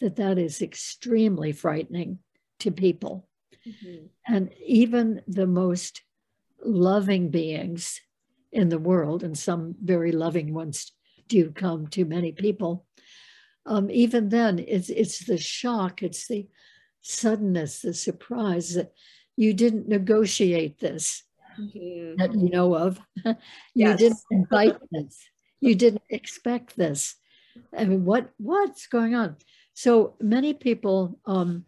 that 0.00 0.16
that 0.16 0.38
is 0.38 0.62
extremely 0.62 1.52
frightening 1.52 2.18
to 2.60 2.70
people. 2.70 3.28
Mm-hmm. 3.66 4.06
And 4.26 4.50
even 4.64 5.22
the 5.26 5.46
most 5.46 6.02
loving 6.64 7.30
beings 7.30 8.00
in 8.50 8.70
the 8.70 8.78
world, 8.78 9.22
and 9.22 9.36
some 9.36 9.74
very 9.82 10.12
loving 10.12 10.54
ones 10.54 10.92
do 11.28 11.50
come 11.50 11.86
to 11.88 12.04
many 12.06 12.32
people, 12.32 12.86
um, 13.66 13.90
even 13.90 14.30
then, 14.30 14.58
it's, 14.58 14.88
it's 14.88 15.26
the 15.26 15.36
shock, 15.36 16.02
it's 16.02 16.26
the 16.26 16.48
suddenness, 17.02 17.80
the 17.80 17.94
surprise 17.94 18.74
that 18.74 18.92
you 19.36 19.54
didn't 19.54 19.88
negotiate 19.88 20.78
this 20.78 21.22
mm-hmm. 21.58 22.16
that 22.16 22.34
you 22.34 22.50
know 22.50 22.74
of. 22.74 23.00
you 23.24 23.34
yes. 23.74 23.98
didn't 23.98 24.20
invite 24.30 24.76
this. 24.90 25.18
You 25.60 25.74
didn't 25.74 26.02
expect 26.08 26.76
this. 26.76 27.16
I 27.76 27.84
mean, 27.84 28.04
what 28.04 28.30
what's 28.38 28.86
going 28.86 29.14
on? 29.14 29.36
So 29.74 30.14
many 30.20 30.54
people 30.54 31.18
um, 31.26 31.64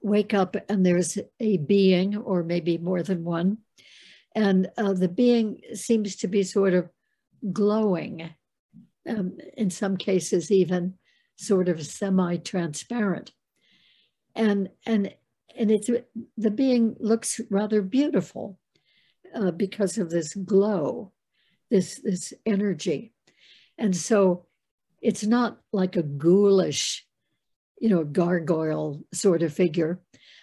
wake 0.00 0.34
up 0.34 0.56
and 0.68 0.84
there's 0.84 1.18
a 1.40 1.56
being, 1.58 2.16
or 2.16 2.42
maybe 2.42 2.78
more 2.78 3.02
than 3.02 3.24
one, 3.24 3.58
and 4.34 4.70
uh, 4.76 4.92
the 4.92 5.08
being 5.08 5.60
seems 5.74 6.16
to 6.16 6.28
be 6.28 6.42
sort 6.42 6.74
of 6.74 6.88
glowing 7.52 8.30
um, 9.08 9.38
in 9.56 9.70
some 9.70 9.96
cases 9.96 10.50
even 10.50 10.94
sort 11.36 11.68
of 11.68 11.84
semi-transparent. 11.84 13.30
And, 14.36 14.68
and, 14.84 15.12
and 15.58 15.70
it's, 15.70 15.90
the 16.36 16.50
being 16.50 16.94
looks 17.00 17.40
rather 17.50 17.82
beautiful 17.82 18.58
uh, 19.34 19.50
because 19.50 19.98
of 19.98 20.10
this 20.10 20.34
glow, 20.34 21.12
this, 21.70 22.00
this 22.04 22.32
energy. 22.44 23.14
And 23.78 23.96
so 23.96 24.46
it's 25.00 25.24
not 25.24 25.58
like 25.72 25.96
a 25.96 26.02
ghoulish, 26.02 27.06
you 27.80 27.88
know, 27.88 28.04
gargoyle 28.04 29.02
sort 29.12 29.42
of 29.42 29.52
figure. 29.52 30.00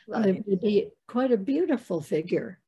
Right. 0.07 0.25
Uh, 0.25 0.29
it 0.29 0.43
would 0.47 0.61
be 0.61 0.89
quite 1.07 1.31
a 1.31 1.37
beautiful 1.37 2.01
figure. 2.01 2.59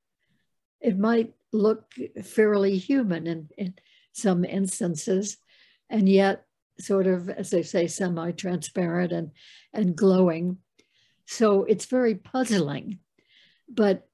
It 0.80 0.98
might 0.98 1.34
look 1.52 1.92
fairly 2.24 2.78
human 2.78 3.28
in, 3.28 3.50
in 3.58 3.74
some 4.12 4.46
instances, 4.46 5.38
and 5.90 6.08
yet 6.08 6.46
sort 6.80 7.08
of, 7.08 7.30
as 7.30 7.50
they 7.50 7.64
say, 7.64 7.88
semi-transparent 7.88 9.12
and, 9.12 9.32
and 9.74 9.96
glowing. 9.96 10.58
So 11.26 11.64
it's 11.64 11.86
very 11.86 12.16
puzzling. 12.16 13.00
But 13.68 14.08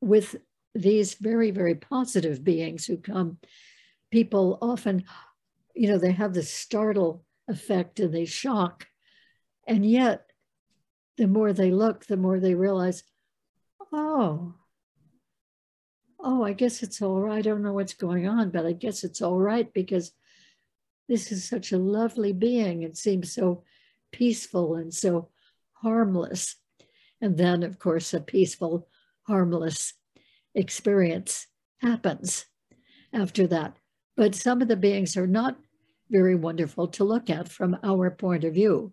with 0.00 0.36
these 0.74 1.14
very, 1.14 1.50
very 1.50 1.74
positive 1.74 2.42
beings 2.44 2.86
who 2.86 2.96
come, 2.96 3.38
people 4.10 4.58
often, 4.60 5.04
you 5.74 5.88
know, 5.88 5.98
they 5.98 6.12
have 6.12 6.34
the 6.34 6.42
startle 6.42 7.24
effect 7.48 8.00
and 8.00 8.14
they 8.14 8.24
shock. 8.24 8.86
And 9.66 9.84
yet, 9.84 10.30
the 11.16 11.26
more 11.26 11.52
they 11.52 11.70
look, 11.70 12.06
the 12.06 12.16
more 12.16 12.40
they 12.40 12.54
realize, 12.54 13.02
oh, 13.92 14.54
oh, 16.20 16.44
I 16.44 16.52
guess 16.52 16.82
it's 16.82 17.00
all 17.02 17.20
right. 17.20 17.38
I 17.38 17.42
don't 17.42 17.62
know 17.62 17.72
what's 17.72 17.94
going 17.94 18.26
on, 18.26 18.50
but 18.50 18.66
I 18.66 18.72
guess 18.72 19.04
it's 19.04 19.22
all 19.22 19.38
right 19.38 19.72
because 19.72 20.12
this 21.08 21.30
is 21.32 21.48
such 21.48 21.72
a 21.72 21.78
lovely 21.78 22.32
being. 22.32 22.82
It 22.82 22.96
seems 22.96 23.32
so 23.32 23.64
peaceful 24.12 24.76
and 24.76 24.92
so 24.92 25.28
harmless. 25.82 26.56
And 27.20 27.36
then, 27.36 27.62
of 27.62 27.78
course, 27.78 28.12
a 28.14 28.20
peaceful, 28.20 28.88
harmless 29.22 29.94
experience 30.54 31.46
happens 31.78 32.46
after 33.12 33.46
that. 33.48 33.76
But 34.16 34.34
some 34.34 34.62
of 34.62 34.68
the 34.68 34.76
beings 34.76 35.16
are 35.16 35.26
not 35.26 35.56
very 36.10 36.34
wonderful 36.34 36.88
to 36.88 37.04
look 37.04 37.30
at 37.30 37.48
from 37.48 37.76
our 37.82 38.10
point 38.10 38.44
of 38.44 38.54
view. 38.54 38.92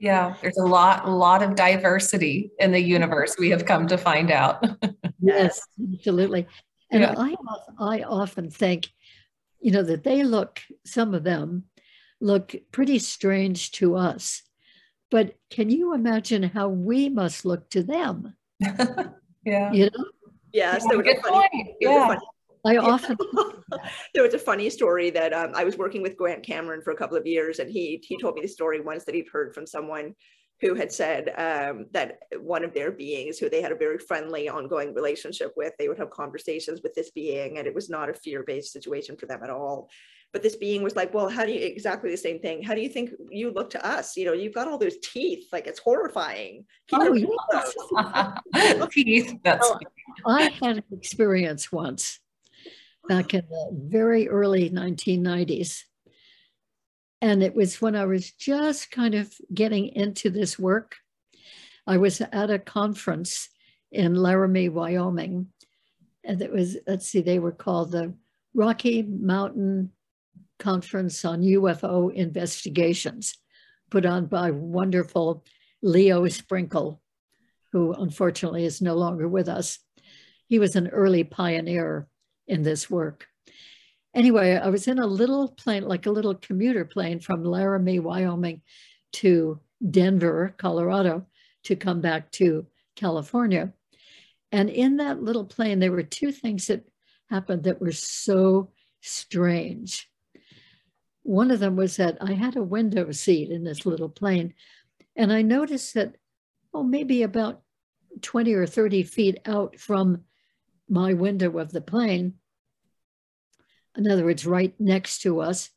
Yeah, 0.00 0.34
there's 0.42 0.58
a 0.58 0.66
lot, 0.66 1.06
a 1.06 1.10
lot 1.10 1.42
of 1.42 1.54
diversity 1.54 2.50
in 2.58 2.72
the 2.72 2.80
universe. 2.80 3.36
We 3.38 3.50
have 3.50 3.64
come 3.64 3.86
to 3.86 3.96
find 3.96 4.30
out. 4.30 4.66
yes, 5.20 5.60
absolutely. 5.94 6.46
And 6.90 7.02
yeah. 7.02 7.14
I, 7.16 7.34
I 7.78 8.02
often 8.02 8.50
think 8.50 8.88
you 9.64 9.70
know, 9.70 9.82
that 9.82 10.04
they 10.04 10.22
look, 10.22 10.60
some 10.84 11.14
of 11.14 11.24
them 11.24 11.64
look 12.20 12.54
pretty 12.70 12.98
strange 12.98 13.70
to 13.72 13.96
us. 13.96 14.42
But 15.14 15.36
can 15.48 15.70
you 15.70 15.94
imagine 15.94 16.42
how 16.42 16.66
we 16.66 17.08
must 17.08 17.44
look 17.44 17.70
to 17.70 17.84
them? 17.84 18.34
yeah. 19.46 19.72
You 19.72 19.84
know? 19.84 20.04
Yes, 20.52 20.84
yeah, 20.90 21.00
good 21.00 21.18
funny, 21.22 21.76
Yeah. 21.80 22.16
I 22.66 22.78
often 22.78 23.16
there 24.14 24.24
was 24.24 24.34
a 24.34 24.40
funny 24.40 24.68
story 24.70 25.10
that 25.10 25.32
um, 25.32 25.52
I 25.54 25.62
was 25.62 25.78
working 25.78 26.02
with 26.02 26.16
Grant 26.16 26.42
Cameron 26.42 26.82
for 26.82 26.90
a 26.90 26.96
couple 26.96 27.16
of 27.16 27.28
years, 27.28 27.60
and 27.60 27.70
he 27.70 28.02
he 28.04 28.18
told 28.18 28.34
me 28.34 28.42
the 28.42 28.48
story 28.48 28.80
once 28.80 29.04
that 29.04 29.14
he'd 29.14 29.28
heard 29.32 29.54
from 29.54 29.68
someone 29.68 30.16
who 30.60 30.74
had 30.74 30.90
said 30.90 31.28
um, 31.38 31.86
that 31.92 32.18
one 32.40 32.64
of 32.64 32.74
their 32.74 32.90
beings 32.90 33.38
who 33.38 33.48
they 33.48 33.62
had 33.62 33.70
a 33.70 33.76
very 33.76 33.98
friendly 33.98 34.48
ongoing 34.48 34.94
relationship 34.94 35.52
with 35.56 35.74
they 35.78 35.86
would 35.86 35.98
have 35.98 36.10
conversations 36.10 36.80
with 36.82 36.94
this 36.94 37.10
being 37.10 37.58
and 37.58 37.66
it 37.66 37.74
was 37.74 37.90
not 37.90 38.08
a 38.08 38.14
fear-based 38.14 38.72
situation 38.72 39.16
for 39.16 39.26
them 39.26 39.42
at 39.42 39.50
all 39.50 39.90
but 40.34 40.42
this 40.42 40.56
being 40.56 40.82
was 40.82 40.94
like 40.96 41.14
well 41.14 41.30
how 41.30 41.46
do 41.46 41.52
you 41.52 41.60
exactly 41.60 42.10
the 42.10 42.16
same 42.16 42.38
thing 42.38 42.62
how 42.62 42.74
do 42.74 42.82
you 42.82 42.88
think 42.88 43.10
you 43.30 43.50
look 43.50 43.70
to 43.70 43.86
us 43.86 44.16
you 44.16 44.26
know 44.26 44.34
you've 44.34 44.52
got 44.52 44.68
all 44.68 44.76
those 44.76 44.98
teeth 45.02 45.46
like 45.52 45.66
it's 45.66 45.78
horrifying 45.78 46.66
oh, 46.92 47.14
yes. 47.14 48.88
teeth 48.90 49.34
that's 49.42 49.72
i 50.26 50.42
had 50.60 50.76
an 50.78 50.84
experience 50.92 51.72
once 51.72 52.20
back 53.08 53.32
in 53.32 53.42
the 53.48 53.70
very 53.88 54.28
early 54.28 54.68
1990s 54.68 55.84
and 57.24 57.42
it 57.42 57.54
was 57.54 57.80
when 57.80 57.96
I 57.96 58.04
was 58.04 58.32
just 58.32 58.90
kind 58.90 59.14
of 59.14 59.32
getting 59.54 59.88
into 59.88 60.28
this 60.28 60.58
work. 60.58 60.96
I 61.86 61.96
was 61.96 62.20
at 62.20 62.50
a 62.50 62.58
conference 62.58 63.48
in 63.90 64.14
Laramie, 64.14 64.68
Wyoming. 64.68 65.46
And 66.22 66.42
it 66.42 66.52
was, 66.52 66.76
let's 66.86 67.06
see, 67.06 67.22
they 67.22 67.38
were 67.38 67.50
called 67.50 67.92
the 67.92 68.12
Rocky 68.52 69.04
Mountain 69.04 69.90
Conference 70.64 71.24
on 71.24 71.42
UFO 71.42 72.12
Investigations, 72.12 73.34
put 73.90 74.06
on 74.06 74.26
by 74.26 74.50
wonderful 74.50 75.44
Leo 75.82 76.26
Sprinkle, 76.28 77.00
who 77.72 77.92
unfortunately 77.92 78.64
is 78.64 78.80
no 78.80 78.94
longer 78.94 79.28
with 79.28 79.48
us. 79.48 79.78
He 80.46 80.58
was 80.58 80.74
an 80.74 80.88
early 80.88 81.24
pioneer 81.24 82.08
in 82.46 82.62
this 82.62 82.90
work 82.90 83.28
anyway, 84.14 84.54
I 84.54 84.68
was 84.68 84.88
in 84.88 84.98
a 84.98 85.06
little 85.06 85.48
plane, 85.48 85.86
like 85.86 86.06
a 86.06 86.10
little 86.10 86.34
commuter 86.34 86.84
plane 86.84 87.20
from 87.20 87.44
Laramie, 87.44 87.98
Wyoming 87.98 88.62
to 89.14 89.60
Denver, 89.90 90.54
Colorado, 90.56 91.26
to 91.64 91.76
come 91.76 92.00
back 92.00 92.30
to 92.32 92.66
California. 92.96 93.72
And 94.52 94.70
in 94.70 94.98
that 94.98 95.22
little 95.22 95.44
plane, 95.44 95.80
there 95.80 95.92
were 95.92 96.02
two 96.02 96.30
things 96.30 96.68
that 96.68 96.84
happened 97.28 97.64
that 97.64 97.80
were 97.80 97.92
so 97.92 98.70
strange. 99.00 100.08
One 101.24 101.50
of 101.50 101.58
them 101.58 101.74
was 101.74 101.96
that 101.96 102.18
I 102.20 102.32
had 102.32 102.56
a 102.56 102.62
window 102.62 103.10
seat 103.10 103.50
in 103.50 103.64
this 103.64 103.84
little 103.84 104.08
plane, 104.08 104.54
and 105.16 105.32
I 105.32 105.42
noticed 105.42 105.94
that, 105.94 106.16
oh, 106.72 106.82
maybe 106.82 107.22
about 107.22 107.62
20 108.22 108.54
or 108.54 108.66
30 108.66 109.02
feet 109.02 109.38
out 109.46 109.78
from 109.78 110.22
my 110.88 111.14
window 111.14 111.58
of 111.58 111.72
the 111.72 111.80
plane, 111.80 112.34
in 113.96 114.10
other 114.10 114.24
words, 114.24 114.46
right 114.46 114.74
next 114.78 115.22
to 115.22 115.40
us, 115.40 115.70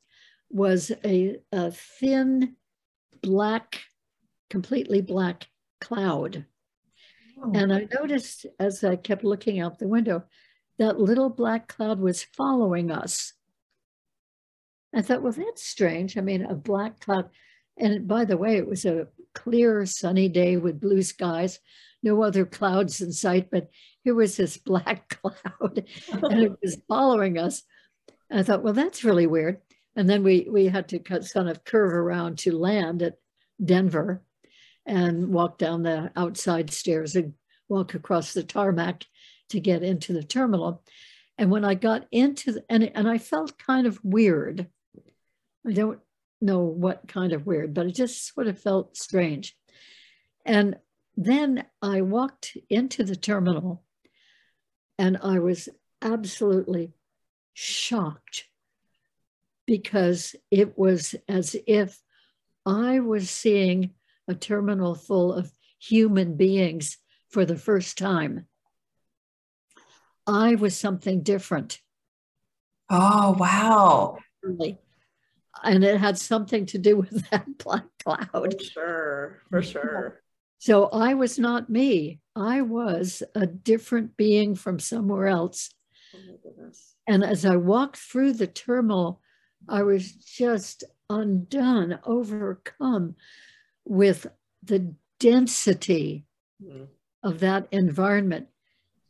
was 0.50 0.92
a, 1.04 1.38
a 1.52 1.72
thin 1.72 2.56
black, 3.22 3.82
completely 4.50 5.02
black 5.02 5.48
cloud. 5.80 6.46
Oh. 7.42 7.52
And 7.54 7.72
I 7.72 7.88
noticed 8.00 8.46
as 8.60 8.84
I 8.84 8.96
kept 8.96 9.24
looking 9.24 9.60
out 9.60 9.80
the 9.80 9.88
window, 9.88 10.24
that 10.80 11.00
little 11.00 11.30
black 11.30 11.68
cloud 11.68 12.00
was 12.00 12.24
following 12.24 12.92
us. 12.92 13.34
I 14.98 15.02
thought, 15.02 15.22
well, 15.22 15.34
that's 15.34 15.64
strange. 15.64 16.18
I 16.18 16.22
mean, 16.22 16.44
a 16.44 16.56
black 16.56 17.00
cloud. 17.00 17.30
And 17.78 18.08
by 18.08 18.26
the 18.26 18.38
way, 18.38 18.58
it 18.58 18.68
was 18.68 18.86
a 18.86 19.08
clear, 19.36 19.86
sunny 19.86 20.30
day 20.30 20.58
with 20.58 20.82
blue 20.82 21.04
skies, 21.04 21.60
no 22.02 22.24
other 22.24 22.46
clouds 22.46 23.02
in 23.02 23.12
sight, 23.12 23.50
but 23.52 23.70
here 24.04 24.16
was 24.16 24.38
this 24.38 24.58
black 24.72 25.10
cloud 25.22 25.86
and 26.10 26.42
it 26.42 26.54
was 26.62 26.82
following 26.88 27.38
us. 27.38 27.64
I 28.32 28.44
thought, 28.44 28.64
well, 28.64 28.74
that's 28.74 29.04
really 29.04 29.28
weird. 29.28 29.62
And 29.96 30.10
then 30.10 30.24
we 30.24 30.48
we 30.50 30.66
had 30.66 30.90
to 30.90 31.00
kind 31.00 31.50
of 31.50 31.64
curve 31.64 31.94
around 31.94 32.40
to 32.40 32.58
land 32.58 33.02
at 33.02 33.16
Denver 33.64 34.22
and 34.86 35.30
walk 35.30 35.58
down 35.58 35.84
the 35.84 36.12
outside 36.16 36.72
stairs 36.72 37.16
and 37.16 37.34
walk 37.68 37.94
across 37.94 38.34
the 38.34 38.44
tarmac 38.44 39.06
to 39.50 39.60
get 39.60 39.84
into 39.84 40.14
the 40.14 40.24
terminal. 40.24 40.84
And 41.38 41.52
when 41.52 41.66
I 41.66 41.76
got 41.76 42.08
into 42.12 42.54
the, 42.54 42.66
and, 42.70 42.84
and 42.96 43.08
I 43.08 43.18
felt 43.18 43.58
kind 43.58 43.88
of 43.88 44.00
weird. 44.04 44.68
I 45.68 45.72
don't 45.74 46.00
know 46.40 46.60
what 46.60 47.08
kind 47.08 47.34
of 47.34 47.46
weird, 47.46 47.74
but 47.74 47.88
it 47.88 47.96
just 47.96 48.34
sort 48.34 48.48
of 48.48 48.60
felt 48.60 48.96
strange. 48.96 49.56
And 50.46 50.78
then 51.18 51.66
I 51.82 52.02
walked 52.02 52.56
into 52.70 53.04
the 53.04 53.16
terminal 53.16 53.84
and 54.98 55.18
I 55.22 55.40
was 55.40 55.68
absolutely 56.02 56.94
shocked 57.54 58.46
because 59.66 60.36
it 60.52 60.78
was 60.78 61.16
as 61.28 61.56
if 61.68 62.02
I 62.66 63.00
was 63.00 63.30
seeing 63.30 63.92
a 64.28 64.36
terminal 64.36 64.96
full 64.96 65.34
of 65.34 65.52
human 65.80 66.36
beings 66.36 66.98
for 67.30 67.46
the 67.46 67.58
first 67.58 67.98
time. 67.98 68.46
I 70.26 70.56
was 70.56 70.78
something 70.78 71.24
different. 71.24 71.82
Oh, 72.90 73.36
wow. 73.38 74.18
And 75.64 75.84
it 75.84 76.00
had 76.00 76.18
something 76.18 76.66
to 76.68 76.78
do 76.78 76.98
with 76.98 77.30
that 77.32 77.58
black 77.58 77.86
cloud. 78.04 78.56
For 78.60 78.64
sure, 78.64 79.42
for 79.50 79.62
sure. 79.62 80.22
So 80.60 80.86
I 80.88 81.14
was 81.14 81.38
not 81.38 81.70
me. 81.70 82.20
I 82.36 82.62
was 82.62 83.24
a 83.36 83.46
different 83.46 84.18
being 84.18 84.56
from 84.56 84.80
somewhere 84.80 85.28
else. 85.28 85.70
Oh 86.16 86.72
and 87.08 87.24
as 87.24 87.46
I 87.46 87.58
walked 87.58 87.98
through 87.98 88.34
the 88.34 88.48
turmoil, 88.48 89.22
I 89.68 89.84
was 89.84 90.14
just 90.14 90.84
undone, 91.10 92.00
overcome 92.06 93.16
with 93.86 94.28
the 94.64 94.94
density 95.20 96.26
mm. 96.64 96.88
of 97.24 97.40
that 97.40 97.68
environment 97.72 98.48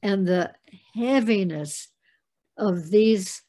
and 0.04 0.28
the 0.28 0.54
heaviness 0.94 1.90
of 2.58 2.90
these 2.90 3.42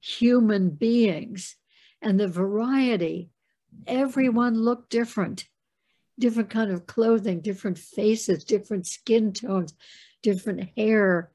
human 0.00 0.70
beings 0.70 1.56
and 2.02 2.18
the 2.18 2.28
variety. 2.28 3.30
Everyone 3.86 4.54
looked 4.54 4.90
different, 4.90 5.46
different 6.18 6.50
kind 6.50 6.70
of 6.70 6.86
clothing, 6.86 7.40
different 7.40 7.78
faces, 7.78 8.44
different 8.44 8.86
skin 8.86 9.32
tones, 9.32 9.74
different 10.22 10.68
hair. 10.76 11.30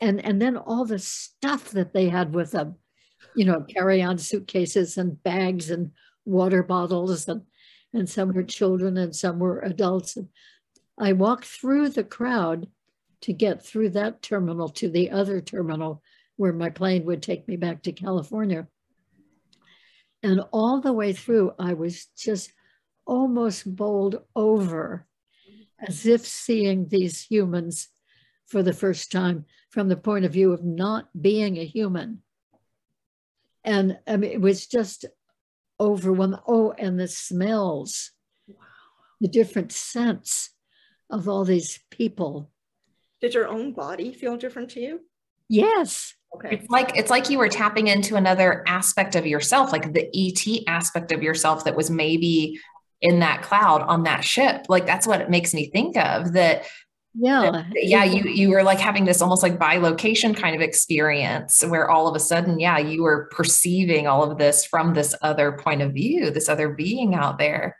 And, 0.00 0.24
and 0.24 0.40
then 0.40 0.56
all 0.56 0.84
the 0.84 0.98
stuff 0.98 1.70
that 1.70 1.92
they 1.92 2.08
had 2.08 2.34
with 2.34 2.50
them, 2.50 2.76
you 3.34 3.44
know, 3.44 3.60
carry 3.62 4.02
on 4.02 4.18
suitcases 4.18 4.98
and 4.98 5.22
bags 5.22 5.70
and 5.70 5.92
water 6.24 6.62
bottles 6.62 7.28
and 7.28 7.42
and 7.96 8.08
some 8.08 8.32
were 8.32 8.42
children 8.42 8.96
and 8.98 9.14
some 9.14 9.38
were 9.38 9.60
adults. 9.60 10.16
And 10.16 10.28
I 10.98 11.12
walked 11.12 11.46
through 11.46 11.90
the 11.90 12.04
crowd 12.04 12.68
to 13.22 13.32
get 13.32 13.64
through 13.64 13.90
that 13.90 14.22
terminal 14.22 14.68
to 14.70 14.88
the 14.88 15.10
other 15.10 15.40
terminal 15.40 16.02
where 16.36 16.52
my 16.52 16.68
plane 16.68 17.04
would 17.06 17.22
take 17.22 17.48
me 17.48 17.56
back 17.56 17.82
to 17.82 17.92
California. 17.92 18.68
And 20.22 20.40
all 20.52 20.80
the 20.80 20.92
way 20.92 21.12
through, 21.12 21.52
I 21.58 21.74
was 21.74 22.06
just 22.16 22.52
almost 23.06 23.76
bowled 23.76 24.22
over 24.34 25.06
as 25.78 26.06
if 26.06 26.26
seeing 26.26 26.88
these 26.88 27.22
humans 27.22 27.88
for 28.46 28.62
the 28.62 28.72
first 28.72 29.12
time 29.12 29.44
from 29.70 29.88
the 29.88 29.96
point 29.96 30.24
of 30.24 30.32
view 30.32 30.52
of 30.52 30.64
not 30.64 31.08
being 31.20 31.58
a 31.58 31.64
human. 31.64 32.22
And 33.64 33.98
I 34.06 34.16
mean, 34.16 34.30
it 34.30 34.40
was 34.40 34.66
just 34.66 35.04
overwhelming. 35.78 36.38
Oh, 36.46 36.72
and 36.72 36.98
the 36.98 37.08
smells, 37.08 38.12
wow. 38.46 38.56
the 39.20 39.28
different 39.28 39.72
scents 39.72 40.50
of 41.10 41.28
all 41.28 41.44
these 41.44 41.80
people. 41.90 42.50
Did 43.20 43.34
your 43.34 43.48
own 43.48 43.72
body 43.72 44.12
feel 44.12 44.36
different 44.36 44.70
to 44.70 44.80
you? 44.80 45.00
Yes. 45.48 46.14
Okay. 46.36 46.56
It's 46.56 46.68
like 46.68 46.96
it's 46.96 47.10
like 47.10 47.30
you 47.30 47.38
were 47.38 47.48
tapping 47.48 47.86
into 47.86 48.16
another 48.16 48.62
aspect 48.66 49.16
of 49.16 49.26
yourself, 49.26 49.72
like 49.72 49.92
the 49.92 50.08
ET 50.14 50.62
aspect 50.68 51.12
of 51.12 51.22
yourself 51.22 51.64
that 51.64 51.76
was 51.76 51.90
maybe 51.90 52.60
in 53.00 53.20
that 53.20 53.42
cloud 53.42 53.82
on 53.82 54.04
that 54.04 54.24
ship. 54.24 54.66
Like 54.68 54.86
that's 54.86 55.06
what 55.06 55.20
it 55.20 55.30
makes 55.30 55.54
me 55.54 55.70
think 55.70 55.96
of 55.96 56.34
that 56.34 56.66
yeah 57.18 57.64
yeah 57.74 58.04
you 58.04 58.28
you 58.30 58.50
were 58.50 58.62
like 58.62 58.78
having 58.78 59.06
this 59.06 59.22
almost 59.22 59.42
like 59.42 59.58
bi-location 59.58 60.34
kind 60.34 60.54
of 60.54 60.60
experience 60.60 61.64
where 61.64 61.88
all 61.88 62.06
of 62.06 62.14
a 62.14 62.20
sudden 62.20 62.60
yeah 62.60 62.76
you 62.76 63.02
were 63.02 63.30
perceiving 63.32 64.06
all 64.06 64.30
of 64.30 64.36
this 64.36 64.66
from 64.66 64.92
this 64.92 65.14
other 65.22 65.52
point 65.52 65.80
of 65.80 65.94
view 65.94 66.30
this 66.30 66.48
other 66.48 66.68
being 66.68 67.14
out 67.14 67.38
there 67.38 67.78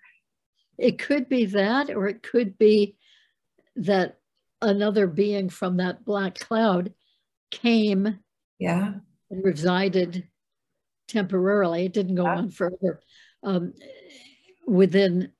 it 0.78 0.98
could 0.98 1.28
be 1.28 1.44
that 1.44 1.90
or 1.90 2.08
it 2.08 2.22
could 2.22 2.56
be 2.56 2.96
that 3.76 4.18
another 4.62 5.06
being 5.06 5.50
from 5.50 5.76
that 5.76 6.02
black 6.02 6.38
cloud 6.38 6.94
came 7.50 8.18
yeah 8.58 8.94
and 9.30 9.44
resided 9.44 10.28
temporarily 11.08 11.86
it 11.86 11.92
didn't 11.92 12.16
go 12.16 12.24
yeah. 12.24 12.36
on 12.36 12.50
forever 12.50 13.00
um, 13.42 13.72
within 14.66 15.30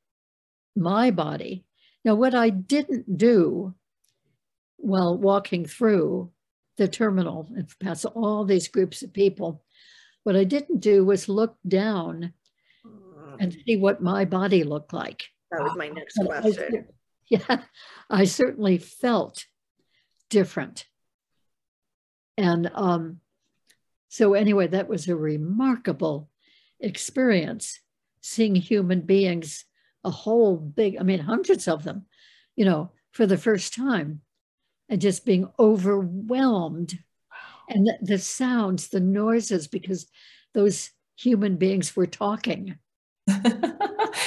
my 0.76 1.10
body 1.10 1.64
now 2.04 2.14
what 2.14 2.34
i 2.34 2.50
didn't 2.50 3.16
do 3.16 3.74
while 4.76 5.16
walking 5.16 5.66
through 5.66 6.30
the 6.76 6.88
terminal 6.88 7.48
and 7.56 7.68
past 7.80 8.04
all 8.04 8.44
these 8.44 8.68
groups 8.68 9.02
of 9.02 9.12
people. 9.12 9.64
What 10.24 10.36
I 10.36 10.44
didn't 10.44 10.80
do 10.80 11.04
was 11.04 11.28
look 11.28 11.56
down 11.66 12.32
and 13.38 13.56
see 13.66 13.76
what 13.76 14.02
my 14.02 14.24
body 14.24 14.64
looked 14.64 14.92
like. 14.92 15.24
That 15.50 15.62
was 15.62 15.76
my 15.76 15.88
next 15.88 16.18
question. 16.24 16.86
I, 16.88 16.92
yeah, 17.30 17.62
I 18.10 18.24
certainly 18.24 18.78
felt 18.78 19.46
different. 20.30 20.86
And 22.36 22.70
um, 22.74 23.20
so, 24.08 24.34
anyway, 24.34 24.66
that 24.68 24.88
was 24.88 25.08
a 25.08 25.16
remarkable 25.16 26.28
experience 26.80 27.80
seeing 28.20 28.54
human 28.54 29.00
beings, 29.00 29.64
a 30.04 30.10
whole 30.10 30.56
big, 30.56 30.96
I 30.98 31.02
mean, 31.02 31.20
hundreds 31.20 31.68
of 31.68 31.84
them, 31.84 32.06
you 32.56 32.64
know, 32.64 32.90
for 33.12 33.26
the 33.26 33.38
first 33.38 33.74
time 33.74 34.20
and 34.88 35.00
just 35.00 35.24
being 35.24 35.48
overwhelmed. 35.58 36.98
And 37.68 37.86
the, 37.86 37.98
the 38.00 38.18
sounds, 38.18 38.88
the 38.88 39.00
noises, 39.00 39.66
because 39.66 40.06
those 40.54 40.90
human 41.16 41.56
beings 41.56 41.96
were 41.96 42.06
talking. 42.06 42.78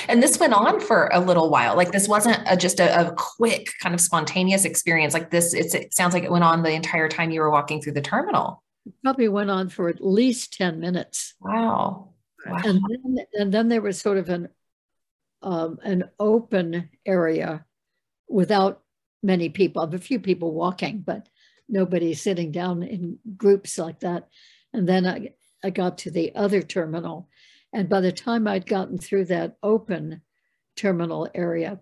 and 0.09 0.23
this 0.23 0.39
went 0.39 0.53
on 0.53 0.79
for 0.79 1.09
a 1.13 1.19
little 1.19 1.49
while. 1.49 1.77
Like 1.77 1.91
this 1.91 2.07
wasn't 2.07 2.39
a, 2.47 2.57
just 2.57 2.79
a, 2.79 3.07
a, 3.07 3.13
quick 3.13 3.73
kind 3.79 3.93
of 3.93 4.01
spontaneous 4.01 4.65
experience. 4.65 5.13
Like 5.13 5.29
this, 5.29 5.53
it 5.53 5.93
sounds 5.93 6.13
like 6.13 6.23
it 6.23 6.31
went 6.31 6.43
on 6.43 6.63
the 6.63 6.71
entire 6.71 7.07
time 7.07 7.29
you 7.31 7.41
were 7.41 7.51
walking 7.51 7.79
through 7.79 7.93
the 7.93 8.01
terminal. 8.01 8.63
It 8.85 8.93
probably 9.03 9.27
went 9.27 9.51
on 9.51 9.69
for 9.69 9.87
at 9.87 10.03
least 10.03 10.53
10 10.53 10.79
minutes. 10.79 11.35
Wow. 11.39 12.09
wow. 12.45 12.61
And, 12.65 12.81
then, 12.89 13.25
and 13.35 13.53
then 13.53 13.69
there 13.69 13.81
was 13.81 14.01
sort 14.01 14.17
of 14.17 14.29
an, 14.29 14.49
um, 15.43 15.77
an 15.83 16.09
open 16.19 16.89
area 17.05 17.65
without 18.27 18.81
many 19.21 19.49
people, 19.49 19.83
a 19.83 19.97
few 19.99 20.19
people 20.19 20.53
walking, 20.53 21.03
but 21.05 21.29
nobody 21.67 22.15
sitting 22.15 22.51
down 22.51 22.81
in 22.81 23.19
groups 23.37 23.77
like 23.77 23.99
that. 23.99 24.27
And 24.73 24.89
then 24.89 25.05
I, 25.05 25.33
I 25.63 25.69
got 25.69 25.99
to 25.99 26.11
the 26.11 26.33
other 26.35 26.63
terminal. 26.63 27.29
And 27.73 27.87
by 27.89 28.01
the 28.01 28.11
time 28.11 28.47
I'd 28.47 28.65
gotten 28.65 28.97
through 28.97 29.25
that 29.25 29.57
open 29.61 30.21
terminal 30.75 31.29
area, 31.33 31.79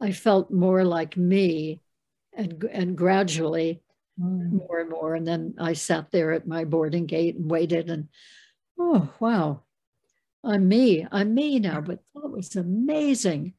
I 0.00 0.12
felt 0.12 0.50
more 0.50 0.84
like 0.84 1.16
me 1.16 1.80
and, 2.36 2.62
and 2.64 2.96
gradually 2.96 3.82
mm. 4.20 4.52
more 4.52 4.80
and 4.80 4.90
more. 4.90 5.14
And 5.14 5.26
then 5.26 5.54
I 5.58 5.72
sat 5.72 6.10
there 6.10 6.32
at 6.32 6.46
my 6.46 6.64
boarding 6.64 7.06
gate 7.06 7.36
and 7.36 7.50
waited 7.50 7.88
and, 7.88 8.08
oh, 8.78 9.08
wow, 9.20 9.62
I'm 10.44 10.68
me. 10.68 11.06
I'm 11.10 11.34
me 11.34 11.58
now. 11.58 11.80
But 11.80 12.00
that 12.14 12.28
was 12.28 12.54
amazing. 12.56 13.54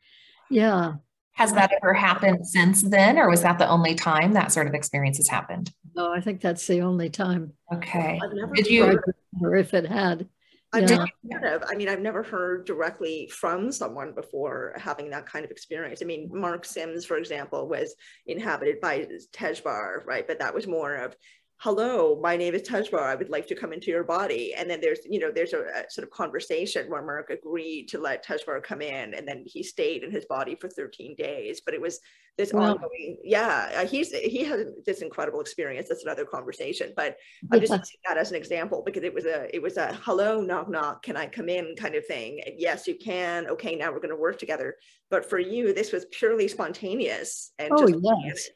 Yeah. 0.49 0.95
Has 1.34 1.51
that 1.53 1.72
ever 1.82 1.93
happened 1.93 2.47
since 2.47 2.82
then, 2.82 3.18
or 3.18 3.30
was 3.30 3.41
that 3.41 3.59
the 3.59 3.68
only 3.68 3.93
time 3.93 4.34
that 4.34 4.53
sort 4.53 4.68
of 4.68 4.74
experience 4.74 5.18
has 5.18 5.28
happened? 5.28 5.70
No, 5.93 6.13
I 6.13 6.22
think 6.22 6.39
that's 6.39 6.66
the 6.66 6.82
only 6.82 7.09
time. 7.09 7.51
Okay. 7.74 8.22
Did 8.53 8.68
you? 8.68 9.01
Or 9.41 9.55
if 9.55 9.74
it 9.74 9.86
had. 9.86 10.30
I've 10.74 10.89
yeah. 10.89 11.05
never 11.24 11.66
I 11.68 11.76
mean, 11.76 11.88
I've 11.88 12.01
never 12.01 12.24
heard 12.24 12.66
directly 12.66 13.30
from 13.32 13.72
someone 13.72 14.13
before 14.13 14.74
having 14.78 15.09
that 15.11 15.26
kind 15.26 15.45
of 15.45 15.51
experience. 15.51 16.01
I 16.01 16.05
mean, 16.05 16.30
Mark 16.32 16.66
Sims, 16.66 17.05
for 17.05 17.18
example, 17.18 17.68
was 17.68 17.95
inhabited 18.26 18.82
by 18.82 19.07
Tejbar, 19.34 20.05
right? 20.05 20.28
But 20.28 20.39
that 20.39 20.53
was 20.53 20.68
more 20.68 20.95
of 20.95 21.16
hello, 21.58 22.20
my 22.22 22.36
name 22.36 22.53
is 22.53 22.64
Tejbar. 22.64 23.01
I 23.01 23.16
would 23.16 23.30
like 23.30 23.47
to 23.47 23.56
come 23.56 23.72
into 23.72 23.89
your 23.89 24.03
body. 24.03 24.53
And 24.53 24.70
then 24.70 24.82
there's, 24.82 24.99
you 25.10 25.20
know, 25.20 25.32
there's 25.32 25.53
a, 25.53 25.62
a, 25.62 25.89
sort 25.89 26.06
of 26.06 26.12
conversation 26.12 26.89
where 26.89 27.01
Mark 27.01 27.30
agreed 27.30 27.88
to 27.89 27.99
let 27.99 28.26
Tejbar 28.26 28.62
come 28.62 28.82
in 28.82 29.14
and 29.14 29.28
then 29.28 29.43
he 29.45 29.64
stayed 29.64 30.03
in 30.03 30.12
his 30.12 30.26
body 30.26 30.56
for 30.60 30.70
13 30.70 31.16
days. 31.16 31.62
But 31.66 31.74
it 31.74 31.82
was 31.82 31.99
this 32.38 32.51
wow. 32.51 32.74
ongoing, 32.74 33.18
yeah, 33.24 33.72
uh, 33.78 33.88
he's, 33.88 34.12
he 34.12 34.43
has 34.43 34.66
this 34.86 35.01
incredible 35.01 35.39
experience. 35.39 35.88
That's 35.88 36.03
another 36.03 36.26
conversation, 36.26 36.91
but 36.95 37.16
I'm 37.51 37.62
just 37.62 37.72
using 37.72 37.99
that 38.06 38.18
as 38.18 38.30
an 38.30 38.36
example 38.36 38.84
because 38.86 39.03
it 39.03 39.14
was 39.14 39.26
a, 39.26 39.53
it 39.56 39.62
was 39.62 39.78
a 39.78 39.97
hello, 40.01 40.41
knock, 40.41 40.70
knock, 40.70 41.03
can 41.03 41.16
I 41.16 41.28
come 41.28 41.47
in 41.47 41.74
kind 41.78 41.95
of 41.95 42.06
thing. 42.06 42.41
And 42.45 42.56
yes, 42.58 42.86
you 42.86 42.95
can. 42.95 43.47
Okay, 43.47 43.76
now 43.76 43.91
we're 43.91 43.99
going 43.99 44.10
to 44.10 44.18
work 44.18 44.38
together. 44.38 44.76
But 45.10 45.28
for 45.30 45.39
you, 45.39 45.74
this 45.74 45.93
was 45.93 46.06
purely 46.12 46.49
spontaneous 46.49 47.53
and 47.58 47.72
oh, 47.72 47.88
just 47.88 47.99
yes 48.03 48.49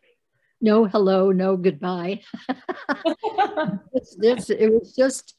no 0.61 0.85
hello, 0.85 1.31
no 1.31 1.57
goodbye. 1.57 2.21
it's, 3.93 4.17
it's, 4.21 4.49
it 4.49 4.71
was 4.71 4.95
just, 4.95 5.35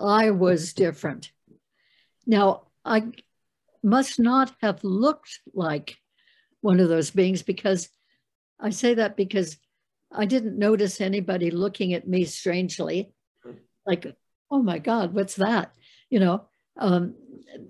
I 0.00 0.30
was 0.30 0.72
different. 0.72 1.30
Now, 2.26 2.62
I 2.84 3.12
must 3.82 4.18
not 4.18 4.52
have 4.60 4.82
looked 4.84 5.40
like 5.54 5.96
one 6.60 6.80
of 6.80 6.88
those 6.88 7.10
beings 7.10 7.42
because 7.42 7.88
I 8.60 8.70
say 8.70 8.94
that 8.94 9.16
because 9.16 9.56
I 10.12 10.26
didn't 10.26 10.58
notice 10.58 11.00
anybody 11.00 11.50
looking 11.50 11.94
at 11.94 12.06
me 12.06 12.24
strangely, 12.24 13.12
like, 13.86 14.06
oh 14.50 14.62
my 14.62 14.78
God, 14.78 15.14
what's 15.14 15.36
that? 15.36 15.74
you 16.12 16.20
know, 16.20 16.44
um, 16.76 17.14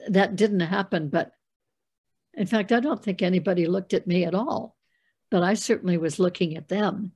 that 0.09 0.35
didn't 0.35 0.61
happen. 0.61 1.09
But 1.09 1.31
in 2.35 2.45
fact, 2.45 2.73
I 2.73 2.81
don't 2.81 3.01
think 3.01 3.23
anybody 3.23 3.67
looked 3.67 3.95
at 3.95 4.09
me 4.09 4.25
at 4.25 4.35
all, 4.35 4.77
but 5.33 5.43
I 5.43 5.55
certainly 5.55 5.97
was 5.97 6.21
looking 6.21 6.57
at 6.57 6.69
them. 6.69 7.13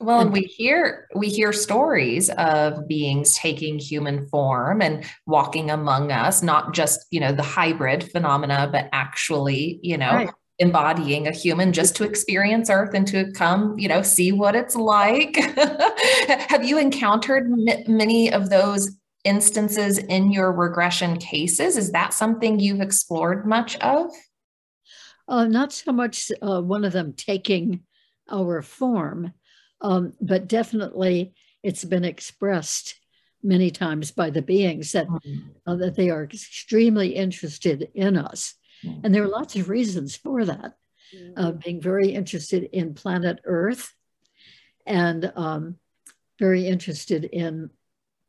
Well, 0.00 0.20
and 0.20 0.32
we 0.32 0.40
hear 0.40 1.06
we 1.14 1.28
hear 1.28 1.52
stories 1.52 2.28
of 2.30 2.88
beings 2.88 3.36
taking 3.36 3.78
human 3.78 4.26
form 4.26 4.82
and 4.82 5.04
walking 5.26 5.70
among 5.70 6.10
us, 6.10 6.42
not 6.42 6.74
just, 6.74 7.06
you 7.12 7.20
know, 7.20 7.30
the 7.32 7.44
hybrid 7.44 8.10
phenomena, 8.10 8.68
but 8.72 8.88
actually, 8.92 9.78
you 9.82 9.96
know, 9.96 10.12
right. 10.12 10.30
embodying 10.58 11.28
a 11.28 11.30
human 11.30 11.72
just 11.72 11.94
to 11.96 12.04
experience 12.04 12.68
earth 12.68 12.94
and 12.94 13.06
to 13.08 13.30
come, 13.32 13.78
you 13.78 13.86
know, 13.86 14.02
see 14.02 14.32
what 14.32 14.56
it's 14.56 14.74
like. 14.74 15.36
Have 16.48 16.64
you 16.64 16.78
encountered 16.78 17.44
m- 17.44 17.84
many 17.86 18.32
of 18.32 18.50
those 18.50 18.90
instances 19.24 19.98
in 19.98 20.32
your 20.32 20.50
regression 20.50 21.18
cases? 21.18 21.76
Is 21.76 21.92
that 21.92 22.12
something 22.12 22.58
you've 22.58 22.80
explored 22.80 23.46
much 23.46 23.76
of? 23.76 24.10
Uh, 25.28 25.46
not 25.46 25.72
so 25.72 25.92
much 25.92 26.30
uh, 26.42 26.60
one 26.60 26.84
of 26.84 26.92
them 26.92 27.12
taking 27.12 27.80
our 28.30 28.62
form, 28.62 29.32
um, 29.80 30.12
but 30.20 30.48
definitely 30.48 31.34
it's 31.62 31.84
been 31.84 32.04
expressed 32.04 32.96
many 33.42 33.70
times 33.70 34.10
by 34.10 34.30
the 34.30 34.42
beings 34.42 34.92
that, 34.92 35.08
mm-hmm. 35.08 35.40
uh, 35.66 35.76
that 35.76 35.96
they 35.96 36.10
are 36.10 36.24
extremely 36.24 37.14
interested 37.14 37.88
in 37.94 38.16
us. 38.16 38.54
Mm-hmm. 38.84 39.00
And 39.04 39.14
there 39.14 39.22
are 39.22 39.28
lots 39.28 39.56
of 39.56 39.68
reasons 39.68 40.16
for 40.16 40.44
that. 40.44 40.74
Uh, 41.36 41.52
being 41.52 41.78
very 41.78 42.08
interested 42.08 42.70
in 42.72 42.94
planet 42.94 43.38
Earth 43.44 43.92
and 44.86 45.30
um, 45.36 45.76
very 46.38 46.66
interested 46.66 47.24
in 47.24 47.68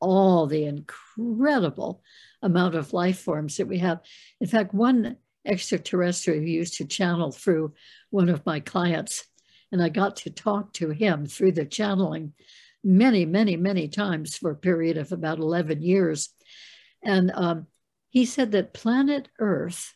all 0.02 0.48
the 0.48 0.66
incredible 0.66 2.04
amount 2.42 2.76
of 2.76 2.92
life 2.92 3.20
forms 3.20 3.56
that 3.56 3.68
we 3.68 3.78
have. 3.78 4.02
In 4.42 4.48
fact, 4.48 4.74
one 4.74 5.16
extraterrestrial 5.46 6.40
who 6.40 6.46
used 6.46 6.76
to 6.76 6.86
channel 6.86 7.32
through 7.32 7.74
one 8.10 8.30
of 8.30 8.46
my 8.46 8.60
clients, 8.60 9.26
and 9.72 9.82
I 9.82 9.90
got 9.90 10.18
to 10.18 10.30
talk 10.30 10.74
to 10.74 10.90
him 10.90 11.26
through 11.26 11.54
the 11.54 11.66
channeling 11.66 12.34
many, 12.84 13.26
many, 13.26 13.56
many 13.56 13.88
times 13.88 14.36
for 14.36 14.52
a 14.52 14.56
period 14.56 14.98
of 14.98 15.12
about 15.12 15.40
11 15.40 15.82
years. 15.82 16.30
And 17.02 17.32
um, 17.34 17.68
he 18.10 18.26
said 18.26 18.52
that 18.52 18.74
planet 18.74 19.30
Earth 19.40 19.96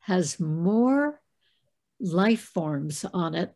has 0.00 0.38
more 0.38 1.20
life 2.00 2.42
forms 2.42 3.04
on 3.12 3.34
it 3.34 3.54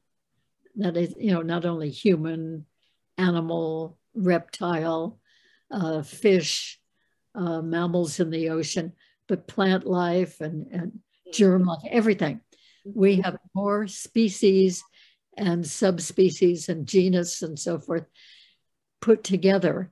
that 0.76 0.96
is, 0.96 1.14
you 1.18 1.32
know, 1.32 1.42
not 1.42 1.64
only 1.64 1.90
human, 1.90 2.64
animal, 3.18 3.98
reptile, 4.14 5.18
uh, 5.70 6.02
fish, 6.02 6.80
uh, 7.34 7.60
mammals 7.60 8.18
in 8.20 8.30
the 8.30 8.50
ocean, 8.50 8.92
but 9.28 9.46
plant 9.46 9.86
life 9.86 10.40
and, 10.40 10.66
and 10.72 10.98
germ 11.32 11.64
life, 11.64 11.82
everything. 11.90 12.40
Mm-hmm. 12.86 12.98
We 12.98 13.16
have 13.22 13.38
more 13.54 13.86
species 13.86 14.82
and 15.36 15.66
subspecies 15.66 16.68
and 16.68 16.86
genus 16.86 17.42
and 17.42 17.58
so 17.58 17.78
forth 17.78 18.04
put 19.00 19.24
together 19.24 19.90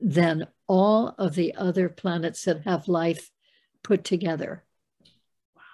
than 0.00 0.46
all 0.66 1.14
of 1.18 1.34
the 1.34 1.54
other 1.54 1.88
planets 1.88 2.44
that 2.44 2.62
have 2.62 2.88
life 2.88 3.30
put 3.82 4.04
together. 4.04 4.64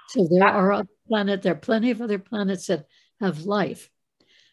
So 0.08 0.26
there 0.30 0.46
are 0.46 0.72
other 0.72 0.88
planets, 1.08 1.44
there 1.44 1.52
are 1.52 1.56
plenty 1.56 1.90
of 1.90 2.02
other 2.02 2.18
planets 2.18 2.66
that 2.66 2.86
have 3.20 3.44
life, 3.44 3.90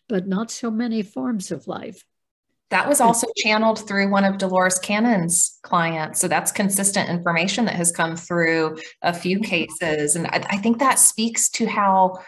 but 0.08 0.28
not 0.28 0.52
so 0.52 0.70
many 0.70 1.02
forms 1.02 1.52
of 1.52 1.68
life. 1.68 2.04
That 2.70 2.88
was 2.88 3.00
also 3.00 3.28
channeled 3.38 3.88
through 3.88 4.10
one 4.10 4.26
of 4.26 4.38
Dolores 4.38 4.78
Cannon's 4.80 5.58
clients. 5.64 6.20
So 6.20 6.28
that's 6.28 6.52
consistent 6.52 7.10
information 7.10 7.66
that 7.66 7.76
has 7.76 7.92
come 7.92 8.16
through 8.16 8.78
a 9.02 9.14
few 9.14 9.40
cases. 9.40 10.16
And 10.16 10.28
I, 10.28 10.46
I 10.50 10.58
think 10.58 10.80
that 10.80 11.00
speaks 11.00 11.50
to 11.52 11.66
how 11.66 12.20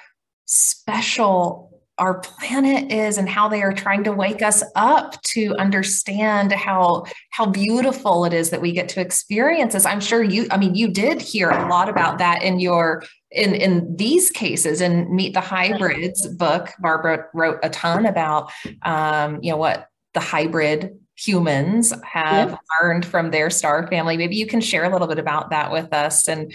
special 0.46 1.70
our 2.00 2.20
planet 2.20 2.92
is 2.92 3.18
and 3.18 3.28
how 3.28 3.50
they 3.50 3.62
are 3.62 3.74
trying 3.74 4.04
to 4.06 4.14
wake 4.14 4.42
us 4.42 4.64
up 4.76 5.22
to 5.24 5.54
understand 5.58 6.52
how 6.54 7.04
how 7.32 7.46
beautiful 7.46 8.26
it 8.26 8.34
is 8.34 8.50
that 8.50 8.62
we 8.62 8.72
get 8.72 8.90
to 8.90 9.02
experience 9.02 9.74
this. 9.74 9.86
I'm 9.86 10.00
sure 10.00 10.24
you 10.24 10.48
i 10.50 10.58
mean 10.58 10.76
you 10.76 10.88
did 10.88 11.22
hear 11.22 11.50
a 11.50 11.68
lot 11.68 11.90
about 11.90 12.18
that 12.20 12.42
in 12.42 12.60
your 12.60 13.04
in 13.32 13.54
in 13.54 13.96
these 13.98 14.32
cases 14.32 14.82
in 14.82 15.14
meet 15.14 15.34
the 15.34 15.42
hybrids 15.42 16.26
book. 16.26 16.70
Barbara 16.80 17.26
wrote 17.34 17.60
a 17.62 17.70
ton 17.70 18.06
about 18.06 18.52
um, 18.84 19.40
you 19.44 19.52
know 19.52 19.58
what 19.58 19.90
the 20.20 20.26
hybrid 20.26 20.99
humans 21.15 21.93
have 22.03 22.57
learned 22.82 23.05
from 23.05 23.32
their 23.32 23.49
star 23.49 23.88
family. 23.88 24.17
Maybe 24.17 24.36
you 24.36 24.45
can 24.45 24.59
share 24.59 24.84
a 24.84 24.89
little 24.89 25.07
bit 25.07 25.17
about 25.17 25.49
that 25.51 25.72
with 25.72 25.93
us 25.93 26.28
and 26.28 26.53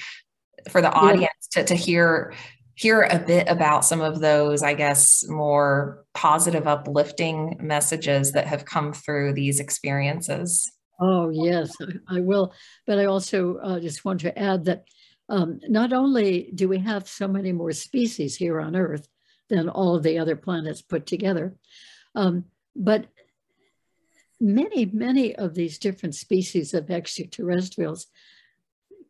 for 0.69 0.83
the 0.83 0.93
audience 0.93 1.49
to, 1.53 1.65
to 1.65 1.75
hear 1.75 2.35
hear 2.77 3.03
a 3.03 3.19
bit 3.21 3.49
about 3.49 3.85
some 3.85 4.01
of 4.01 4.21
those, 4.21 4.63
I 4.63 4.75
guess, 4.75 5.25
more 5.29 6.05
positive, 6.13 6.67
uplifting 6.67 7.57
messages 7.61 8.33
that 8.33 8.49
have 8.49 8.65
come 8.65 8.93
through 8.93 9.33
these 9.35 9.61
experiences. 9.61 10.71
Oh, 11.01 11.31
yes, 11.31 11.73
I 12.09 12.21
will. 12.21 12.53
But 12.85 12.99
I 12.99 13.05
also 13.05 13.59
uh, 13.59 13.79
just 13.79 14.05
want 14.05 14.21
to 14.23 14.37
add 14.37 14.65
that 14.65 14.87
um, 15.29 15.61
not 15.69 15.93
only 15.93 16.51
do 16.53 16.69
we 16.69 16.79
have 16.79 17.09
so 17.09 17.29
many 17.29 17.53
more 17.53 17.71
species 17.73 18.35
here 18.35 18.61
on 18.61 18.75
Earth 18.75 19.07
than 19.49 19.69
all 19.69 19.95
of 19.95 20.03
the 20.03 20.19
other 20.19 20.35
planets 20.35 20.83
put 20.83 21.07
together, 21.07 21.55
um, 22.17 22.45
but 22.75 23.07
many, 24.45 24.85
many 24.87 25.35
of 25.35 25.55
these 25.55 25.79
different 25.79 26.15
species 26.15 26.75
of 26.75 26.91
extraterrestrials 26.91 28.07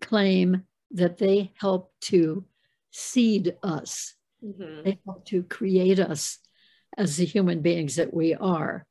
claim 0.00 0.62
that 0.92 1.18
they 1.18 1.52
help 1.58 1.92
to 2.00 2.44
seed 2.90 3.56
us. 3.62 4.14
Mm-hmm. 4.44 4.84
They 4.84 4.98
help 5.04 5.26
to 5.26 5.42
create 5.42 5.98
us 5.98 6.38
as 6.96 7.16
the 7.16 7.24
human 7.24 7.60
beings 7.60 7.96
that 7.96 8.14
we 8.14 8.34
are. 8.34 8.86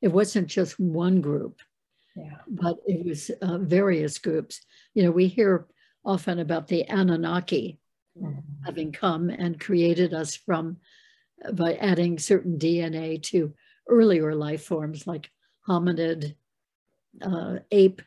It 0.00 0.08
wasn't 0.08 0.46
just 0.46 0.78
one 0.78 1.20
group, 1.20 1.60
yeah. 2.16 2.38
but 2.48 2.76
it 2.86 3.04
was 3.04 3.30
uh, 3.42 3.58
various 3.58 4.18
groups. 4.18 4.60
You 4.94 5.02
know, 5.02 5.10
we 5.10 5.26
hear 5.26 5.66
often 6.04 6.38
about 6.38 6.68
the 6.68 6.84
Anunnaki 6.88 7.80
mm-hmm. 8.20 8.40
having 8.64 8.92
come 8.92 9.30
and 9.30 9.58
created 9.58 10.14
us 10.14 10.36
from 10.36 10.76
by 11.54 11.74
adding 11.74 12.18
certain 12.18 12.58
DNA 12.58 13.20
to 13.24 13.52
earlier 13.88 14.34
life 14.34 14.64
forms 14.64 15.06
like 15.06 15.30
hominid, 15.68 16.34
uh, 17.20 17.58
ape 17.70 18.02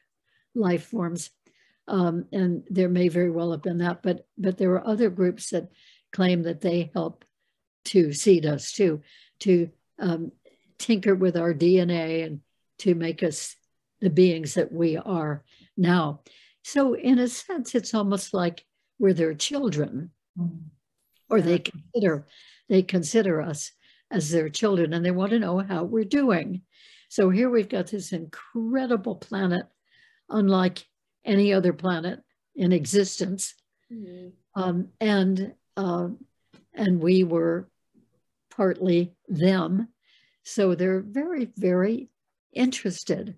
life 0.54 0.86
forms. 0.86 1.30
Um, 1.88 2.26
and 2.32 2.64
there 2.70 2.90
may 2.90 3.10
very 3.10 3.30
well 3.30 3.52
have 3.52 3.62
been 3.62 3.78
that, 3.80 4.02
but 4.02 4.26
but 4.38 4.58
there 4.58 4.72
are 4.72 4.88
other 4.88 5.10
groups 5.10 5.52
that 5.52 5.70
claim 6.12 6.44
that 6.44 6.62
they 6.62 6.90
help 6.94 7.26
to 7.86 8.12
seed 8.14 8.46
us 8.46 8.72
too, 8.72 9.02
to 9.40 9.70
um, 10.00 10.32
tinker 10.80 11.14
with 11.14 11.38
our 11.38 11.54
DNA 11.54 12.26
and 12.26 12.42
to 12.80 12.96
make 12.96 13.22
us 13.22 13.56
the 14.02 14.10
beings 14.10 14.56
that 14.56 14.72
we 14.72 14.98
are 14.98 15.44
now. 15.78 16.22
So 16.64 16.96
in 16.96 17.20
a 17.20 17.28
sense, 17.28 17.76
it's 17.76 17.94
almost 17.94 18.34
like 18.34 18.66
we're 18.98 19.14
their 19.14 19.36
children, 19.36 20.12
mm-hmm. 20.40 20.68
or 21.30 21.42
they 21.42 21.60
consider 21.60 22.26
they 22.68 22.82
consider 22.82 23.42
us 23.42 23.72
as 24.10 24.32
their 24.32 24.50
children, 24.50 24.94
and 24.94 25.06
they 25.06 25.12
want 25.12 25.32
to 25.32 25.40
know 25.40 25.60
how 25.60 25.84
we're 25.84 26.04
doing. 26.04 26.62
So 27.16 27.30
here 27.30 27.50
we've 27.50 27.70
got 27.70 27.88
this 27.88 28.12
incredible 28.12 29.16
planet, 29.16 29.68
unlike 30.30 30.86
any 31.24 31.54
other 31.54 31.72
planet 31.72 32.20
in 32.58 32.74
existence. 32.74 33.56
Mm-hmm. 33.90 34.62
Um, 34.62 34.90
and, 35.00 35.54
uh, 35.78 36.10
and 36.74 37.00
we 37.00 37.24
were 37.24 37.70
partly 38.54 39.14
them. 39.30 39.88
So 40.44 40.76
they're 40.76 41.00
very, 41.00 41.54
very 41.56 42.10
interested. 42.52 43.36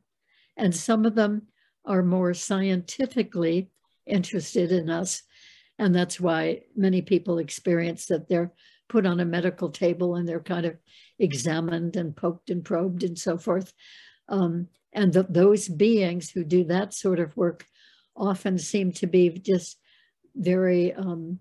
And 0.58 0.76
some 0.76 1.06
of 1.06 1.14
them 1.14 1.44
are 1.86 2.02
more 2.02 2.34
scientifically 2.34 3.70
interested 4.08 4.72
in 4.72 4.90
us. 4.90 5.22
And 5.78 5.94
that's 5.94 6.20
why 6.20 6.62
many 6.76 7.04
people 7.04 7.38
experience 7.38 8.08
that 8.08 8.28
they're 8.28 8.54
put 8.90 9.06
on 9.06 9.20
a 9.20 9.26
medical 9.26 9.70
table 9.70 10.16
and 10.16 10.28
they're 10.28 10.40
kind 10.40 10.66
of 10.66 10.78
examined 11.20 11.96
and 11.96 12.16
poked 12.16 12.50
and 12.50 12.64
probed 12.64 13.04
and 13.04 13.18
so 13.18 13.38
forth. 13.38 13.74
Um, 14.30 14.68
and 14.94 15.12
the, 15.14 15.24
those 15.24 15.68
beings 15.68 16.30
who 16.30 16.44
do 16.44 16.64
that 16.66 16.94
sort 16.94 17.20
of 17.20 17.36
work 17.36 17.66
often 18.16 18.58
seem 18.58 18.92
to 18.94 19.08
be 19.08 19.30
just 19.30 19.78
very 20.36 20.94
um, 20.94 21.40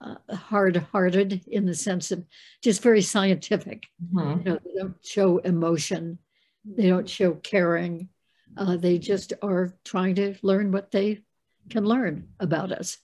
uh, 0.00 0.16
hard-hearted 0.34 1.42
in 1.48 1.66
the 1.66 1.74
sense 1.74 2.12
of 2.12 2.24
just 2.62 2.82
very 2.82 3.02
scientific. 3.02 3.86
Mm-hmm. 4.14 4.38
You 4.38 4.44
know, 4.44 4.58
they 4.64 4.80
don't 4.80 4.96
show 5.04 5.38
emotion, 5.38 6.18
they 6.64 6.88
don't 6.88 7.08
show 7.08 7.34
caring. 7.34 8.08
Uh, 8.56 8.76
they 8.76 8.98
just 8.98 9.34
are 9.42 9.74
trying 9.84 10.14
to 10.14 10.34
learn 10.42 10.72
what 10.72 10.90
they 10.90 11.20
can 11.68 11.84
learn 11.84 12.28
about 12.40 12.72
us. 12.72 12.96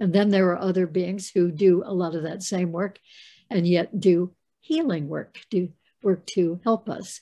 And 0.00 0.12
then 0.12 0.30
there 0.30 0.50
are 0.50 0.58
other 0.58 0.86
beings 0.86 1.30
who 1.30 1.50
do 1.50 1.82
a 1.84 1.92
lot 1.92 2.14
of 2.14 2.22
that 2.24 2.42
same 2.42 2.72
work 2.72 2.98
and 3.50 3.66
yet 3.66 3.98
do 3.98 4.34
healing 4.60 5.08
work, 5.08 5.38
do 5.50 5.70
work 6.02 6.26
to 6.26 6.60
help 6.64 6.88
us. 6.88 7.20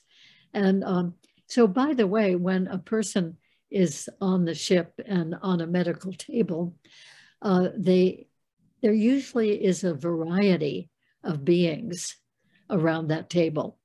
And 0.53 0.85
um, 0.85 1.15
so, 1.47 1.67
by 1.67 1.95
the 1.95 2.07
way, 2.07 2.37
when 2.37 2.67
a 2.69 2.79
person 2.79 3.37
is 3.71 4.09
on 4.21 4.45
the 4.45 4.55
ship 4.55 4.93
and 5.05 5.35
on 5.43 5.61
a 5.61 5.67
medical 5.67 6.13
table, 6.13 6.77
uh, 7.43 7.69
they 7.77 8.29
there 8.83 8.93
usually 8.93 9.65
is 9.65 9.83
a 9.83 9.95
variety 9.95 10.91
of 11.23 11.45
beings 11.45 12.17
around 12.69 13.09
that 13.09 13.31
table, 13.31 13.79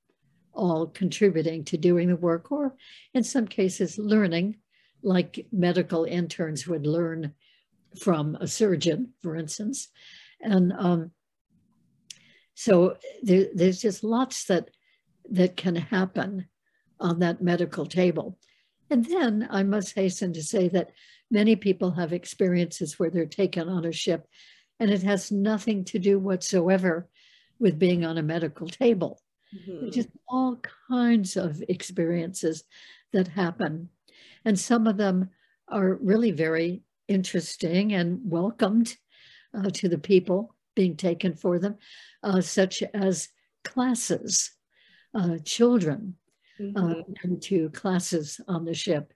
all 0.52 0.86
contributing 0.86 1.64
to 1.64 1.78
doing 1.78 2.08
the 2.08 2.16
work, 2.16 2.52
or 2.52 2.76
in 3.14 3.24
some 3.24 3.46
cases, 3.46 3.98
learning, 3.98 4.56
like 5.02 5.46
medical 5.52 6.04
interns 6.04 6.66
would 6.66 6.86
learn 6.86 7.32
from 7.98 8.36
a 8.36 8.46
surgeon, 8.46 9.12
for 9.22 9.36
instance. 9.36 9.88
And 10.40 10.72
um, 10.72 11.10
so 12.54 12.96
there, 13.22 13.46
there's 13.54 13.80
just 13.80 14.04
lots 14.04 14.44
that 14.46 14.70
that 15.30 15.56
can 15.56 15.76
happen 15.76 16.46
on 16.98 17.20
that 17.20 17.42
medical 17.42 17.86
table. 17.86 18.38
And 18.90 19.04
then 19.04 19.46
I 19.50 19.62
must 19.62 19.94
hasten 19.94 20.32
to 20.32 20.42
say 20.42 20.68
that 20.68 20.90
many 21.30 21.54
people 21.56 21.92
have 21.92 22.12
experiences 22.12 22.98
where 22.98 23.10
they're 23.10 23.26
taken 23.26 23.68
on 23.68 23.84
a 23.84 23.92
ship 23.92 24.26
and 24.80 24.90
it 24.90 25.02
has 25.02 25.30
nothing 25.30 25.84
to 25.84 25.98
do 25.98 26.18
whatsoever 26.18 27.08
with 27.58 27.78
being 27.78 28.04
on 28.04 28.18
a 28.18 28.22
medical 28.22 28.66
table. 28.66 29.20
Mm-hmm. 29.54 29.90
Just 29.90 30.08
all 30.28 30.60
kinds 30.88 31.36
of 31.36 31.62
experiences 31.68 32.64
that 33.12 33.28
happen. 33.28 33.90
And 34.44 34.58
some 34.58 34.86
of 34.86 34.96
them 34.96 35.30
are 35.68 35.94
really 35.94 36.30
very 36.30 36.82
interesting 37.10 37.92
and 37.92 38.20
welcomed 38.24 38.96
uh, 39.52 39.68
to 39.70 39.88
the 39.88 39.98
people 39.98 40.54
being 40.76 40.96
taken 40.96 41.34
for 41.34 41.58
them, 41.58 41.76
uh, 42.22 42.40
such 42.40 42.82
as 42.94 43.28
classes, 43.64 44.52
uh, 45.14 45.36
children 45.44 46.14
mm-hmm. 46.58 47.00
into 47.24 47.68
classes 47.70 48.40
on 48.46 48.64
the 48.64 48.74
ship. 48.74 49.12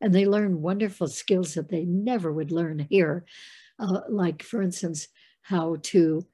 And 0.00 0.14
they 0.14 0.26
learn 0.26 0.62
wonderful 0.62 1.08
skills 1.08 1.54
that 1.54 1.70
they 1.70 1.84
never 1.84 2.32
would 2.32 2.52
learn 2.52 2.86
here, 2.90 3.24
uh, 3.80 4.02
like, 4.08 4.42
for 4.42 4.62
instance, 4.62 5.08
how 5.40 5.76
to 5.82 6.24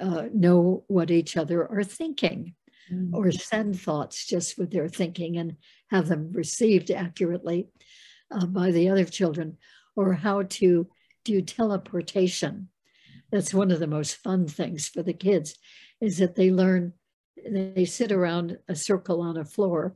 uh, 0.00 0.24
know 0.32 0.84
what 0.88 1.10
each 1.10 1.36
other 1.36 1.70
are 1.70 1.84
thinking 1.84 2.54
mm-hmm. 2.90 3.14
or 3.14 3.30
send 3.30 3.78
thoughts 3.78 4.26
just 4.26 4.58
with 4.58 4.70
their 4.70 4.88
thinking 4.88 5.36
and 5.36 5.56
have 5.90 6.08
them 6.08 6.32
received 6.32 6.90
accurately 6.90 7.68
uh, 8.30 8.46
by 8.46 8.70
the 8.70 8.88
other 8.88 9.04
children, 9.04 9.56
or 10.00 10.14
how 10.14 10.42
to 10.42 10.88
do 11.24 11.42
teleportation. 11.42 12.68
That's 13.30 13.52
one 13.52 13.70
of 13.70 13.80
the 13.80 13.86
most 13.86 14.16
fun 14.16 14.48
things 14.48 14.88
for 14.88 15.02
the 15.02 15.12
kids 15.12 15.56
is 16.00 16.18
that 16.18 16.34
they 16.34 16.50
learn, 16.50 16.94
they 17.48 17.84
sit 17.84 18.10
around 18.10 18.58
a 18.66 18.74
circle 18.74 19.20
on 19.20 19.36
a 19.36 19.44
floor, 19.44 19.94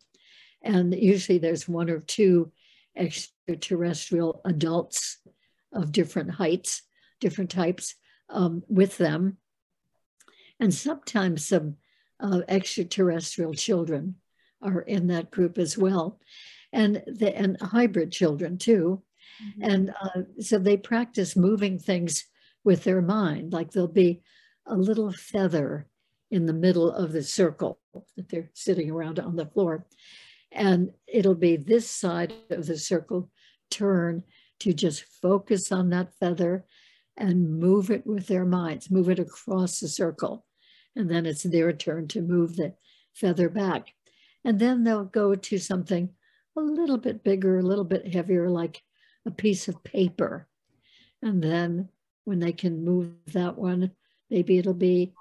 and 0.63 0.95
usually 0.95 1.39
there's 1.39 1.67
one 1.67 1.89
or 1.89 2.01
two 2.01 2.53
extraterrestrial 2.97 4.43
adults 4.45 5.19
of 5.73 5.91
different 5.91 6.31
heights, 6.31 6.83
different 7.21 7.51
types 7.51 7.95
um, 8.29 8.63
with 8.69 8.99
them. 8.99 9.39
And 10.61 10.73
sometimes 10.73 11.49
some 11.49 11.77
uh, 12.21 12.43
extraterrestrial 12.49 13.55
children 13.55 14.17
are 14.63 14.83
in 14.83 15.09
that 15.09 15.31
group 15.31 15.59
as 15.59 15.77
well. 15.77 16.21
And, 16.73 17.03
the, 17.07 17.35
and 17.37 17.61
hybrid 17.61 18.13
children 18.13 18.59
too. 18.59 19.03
Mm-hmm. 19.43 19.71
And 19.71 19.95
uh, 20.01 20.23
so 20.41 20.59
they 20.59 20.77
practice 20.77 21.37
moving 21.37 21.79
things 21.79 22.25
with 22.65 22.85
their 22.85 23.03
mind, 23.03 23.53
like 23.53 23.71
there'll 23.71 23.89
be 23.89 24.23
a 24.67 24.77
little 24.77 25.13
feather 25.13 25.87
in 26.31 26.47
the 26.47 26.53
middle 26.53 26.91
of 26.91 27.13
the 27.13 27.23
circle 27.23 27.79
that 28.17 28.29
they're 28.29 28.51
sitting 28.55 28.91
around 28.91 29.21
on 29.21 29.37
the 29.37 29.47
floor. 29.47 29.87
And 30.51 30.93
it'll 31.07 31.35
be 31.35 31.57
this 31.57 31.89
side 31.89 32.33
of 32.51 32.67
the 32.67 32.79
circle 32.79 33.31
turn 33.71 34.23
to 34.61 34.73
just 34.73 35.05
focus 35.21 35.71
on 35.73 35.91
that 35.91 36.15
feather 36.19 36.65
and 37.17 37.59
move 37.59 37.91
it 37.91 38.07
with 38.07 38.27
their 38.27 38.45
minds, 38.45 38.91
move 38.91 39.09
it 39.09 39.19
across 39.19 39.81
the 39.81 39.89
circle. 39.89 40.45
And 40.97 41.11
then 41.11 41.27
it's 41.27 41.43
their 41.43 41.73
turn 41.73 42.09
to 42.09 42.23
move 42.23 42.57
the 42.57 42.75
feather 43.15 43.49
back. 43.49 43.95
And 44.45 44.59
then 44.59 44.85
they'll 44.85 45.05
go 45.05 45.35
to 45.35 45.59
something 45.59 46.11
a 46.57 46.61
little 46.61 46.99
bit 46.99 47.25
bigger, 47.25 47.59
a 47.59 47.63
little 47.63 47.85
bit 47.85 48.13
heavier, 48.13 48.49
like 48.49 48.83
a 49.27 49.31
piece 49.31 49.69
of 49.69 49.85
paper. 49.85 50.47
And 51.23 51.43
then 51.43 51.89
when 52.25 52.41
they 52.41 52.53
can 52.53 52.85
move 52.85 53.13
that 53.33 53.57
one, 53.57 53.93
maybe 54.31 54.59
it'll 54.59 54.75
be 54.75 55.13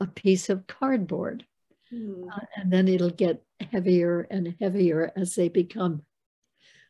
a 0.00 0.06
piece 0.06 0.48
of 0.48 0.66
cardboard. 0.66 1.44
Mm. 1.92 2.28
Uh, 2.28 2.46
and 2.56 2.72
then 2.72 2.88
it'll 2.88 3.10
get 3.10 3.42
heavier 3.72 4.26
and 4.30 4.54
heavier 4.60 5.12
as 5.16 5.34
they 5.34 5.48
become 5.48 6.02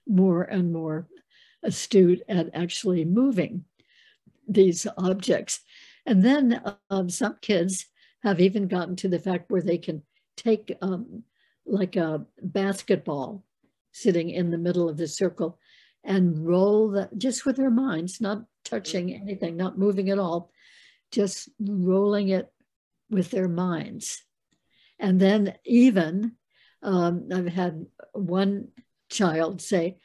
more 0.07 0.43
and 0.43 0.73
more 0.73 1.09
astute 1.63 2.23
at 2.29 2.51
actually 2.55 3.05
moving 3.05 3.65
these 4.47 4.87
objects. 4.99 5.61
And 6.07 6.23
then 6.23 6.63
um, 6.91 7.09
some 7.09 7.39
kids 7.41 7.87
have 8.23 8.41
even 8.41 8.69
gotten 8.69 8.97
to 8.97 9.09
the 9.09 9.19
fact 9.19 9.51
where 9.51 9.63
they 9.63 9.79
can 9.79 10.03
take 10.37 10.77
um, 10.83 11.25
like 11.67 11.97
a 11.97 12.27
basketball 12.43 13.45
sitting 13.93 14.31
in 14.31 14.51
the 14.51 14.59
middle 14.59 14.89
of 14.89 14.97
the 14.97 15.09
circle 15.09 15.59
and 16.05 16.47
roll 16.47 16.91
that 16.91 17.17
just 17.17 17.47
with 17.47 17.57
their 17.57 17.71
minds, 17.71 18.21
not 18.21 18.45
touching 18.65 19.09
mm-hmm. 19.09 19.23
anything, 19.23 19.57
not 19.57 19.79
moving 19.79 20.11
at 20.11 20.19
all, 20.19 20.51
just 21.11 21.49
rolling 21.59 22.29
it 22.29 22.53
with 23.11 23.31
their 23.31 23.49
minds. 23.49 24.23
And 24.99 25.21
then 25.21 25.55
even 25.65 26.33
um, 26.83 27.29
I've 27.33 27.49
had 27.49 27.87
one 28.13 28.69
child 29.11 29.63
say, 29.63 29.99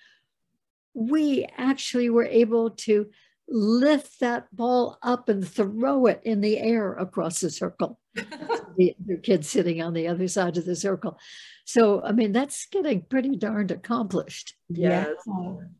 we 0.93 1.45
actually 1.57 2.09
were 2.09 2.25
able 2.25 2.71
to 2.71 3.09
lift 3.49 4.19
that 4.19 4.53
ball 4.55 4.97
up 5.01 5.27
and 5.29 5.47
throw 5.47 6.05
it 6.05 6.21
in 6.23 6.41
the 6.41 6.57
air 6.59 6.93
across 6.93 7.39
the 7.39 7.49
circle. 7.49 7.99
the, 8.15 8.95
the 9.05 9.17
kid 9.21 9.45
sitting 9.45 9.81
on 9.81 9.93
the 9.93 10.07
other 10.07 10.27
side 10.27 10.57
of 10.57 10.65
the 10.65 10.75
circle. 10.75 11.17
So, 11.65 12.01
I 12.03 12.11
mean, 12.11 12.31
that's 12.31 12.67
getting 12.67 13.01
pretty 13.01 13.35
darned 13.35 13.71
accomplished. 13.71 14.55
Yes. 14.69 15.07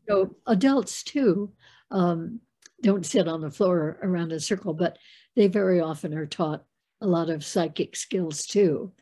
so, 0.08 0.36
adults 0.46 1.02
too 1.02 1.52
um, 1.90 2.40
don't 2.82 3.06
sit 3.06 3.28
on 3.28 3.40
the 3.40 3.50
floor 3.50 3.98
around 4.02 4.32
a 4.32 4.40
circle, 4.40 4.74
but 4.74 4.98
they 5.36 5.48
very 5.48 5.80
often 5.80 6.14
are 6.14 6.26
taught 6.26 6.64
a 7.00 7.06
lot 7.06 7.30
of 7.30 7.44
psychic 7.44 7.96
skills 7.96 8.46
too 8.46 8.92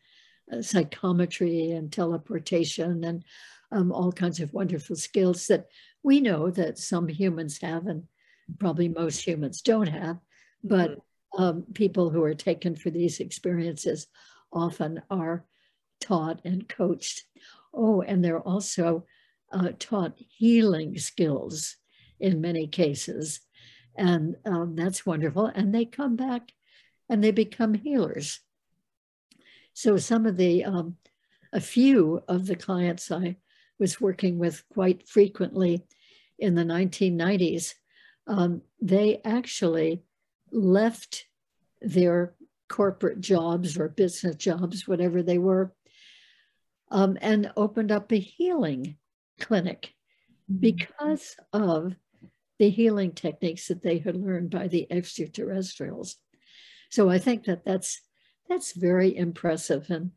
uh, 0.52 0.62
psychometry 0.62 1.72
and 1.72 1.92
teleportation 1.92 3.04
and 3.04 3.24
um, 3.70 3.92
all 3.92 4.12
kinds 4.12 4.40
of 4.40 4.52
wonderful 4.52 4.96
skills 4.96 5.46
that 5.46 5.66
we 6.02 6.20
know 6.20 6.50
that 6.50 6.78
some 6.78 7.08
humans 7.08 7.58
have 7.60 7.86
and 7.86 8.04
probably 8.58 8.88
most 8.88 9.20
humans 9.20 9.62
don't 9.62 9.88
have, 9.88 10.18
but 10.64 10.90
mm-hmm. 10.92 11.42
um, 11.42 11.64
people 11.74 12.10
who 12.10 12.22
are 12.22 12.34
taken 12.34 12.74
for 12.74 12.90
these 12.90 13.20
experiences 13.20 14.06
often 14.52 15.02
are 15.10 15.44
taught 16.00 16.40
and 16.44 16.68
coached. 16.68 17.24
Oh, 17.74 18.02
and 18.02 18.24
they're 18.24 18.40
also 18.40 19.04
uh, 19.52 19.70
taught 19.78 20.18
healing 20.18 20.98
skills 20.98 21.76
in 22.20 22.40
many 22.40 22.66
cases. 22.66 23.40
And 23.96 24.36
um, 24.44 24.76
that's 24.76 25.06
wonderful. 25.06 25.46
And 25.46 25.74
they 25.74 25.84
come 25.84 26.16
back 26.16 26.52
and 27.08 27.22
they 27.22 27.30
become 27.30 27.74
healers. 27.74 28.40
So 29.72 29.96
some 29.96 30.26
of 30.26 30.36
the, 30.36 30.64
um, 30.64 30.96
a 31.52 31.60
few 31.60 32.22
of 32.28 32.46
the 32.46 32.56
clients 32.56 33.10
I 33.10 33.36
was 33.78 34.00
working 34.00 34.38
with 34.38 34.64
quite 34.72 35.08
frequently 35.08 35.84
in 36.38 36.54
the 36.54 36.64
1990s 36.64 37.74
um, 38.28 38.62
they 38.80 39.20
actually 39.24 40.02
left 40.52 41.26
their 41.80 42.34
corporate 42.68 43.20
jobs 43.20 43.78
or 43.78 43.88
business 43.88 44.36
jobs, 44.36 44.86
whatever 44.86 45.22
they 45.22 45.38
were, 45.38 45.72
um, 46.90 47.16
and 47.20 47.50
opened 47.56 47.90
up 47.90 48.12
a 48.12 48.18
healing 48.18 48.96
clinic 49.40 49.94
mm-hmm. 50.50 50.60
because 50.60 51.36
of 51.52 51.94
the 52.58 52.68
healing 52.68 53.12
techniques 53.12 53.68
that 53.68 53.82
they 53.82 53.98
had 53.98 54.16
learned 54.16 54.50
by 54.50 54.68
the 54.68 54.86
extraterrestrials. 54.90 56.16
So 56.90 57.08
I 57.08 57.18
think 57.18 57.44
that 57.44 57.64
that's 57.64 58.00
that's 58.48 58.72
very 58.72 59.14
impressive 59.14 59.90
and 59.90 60.12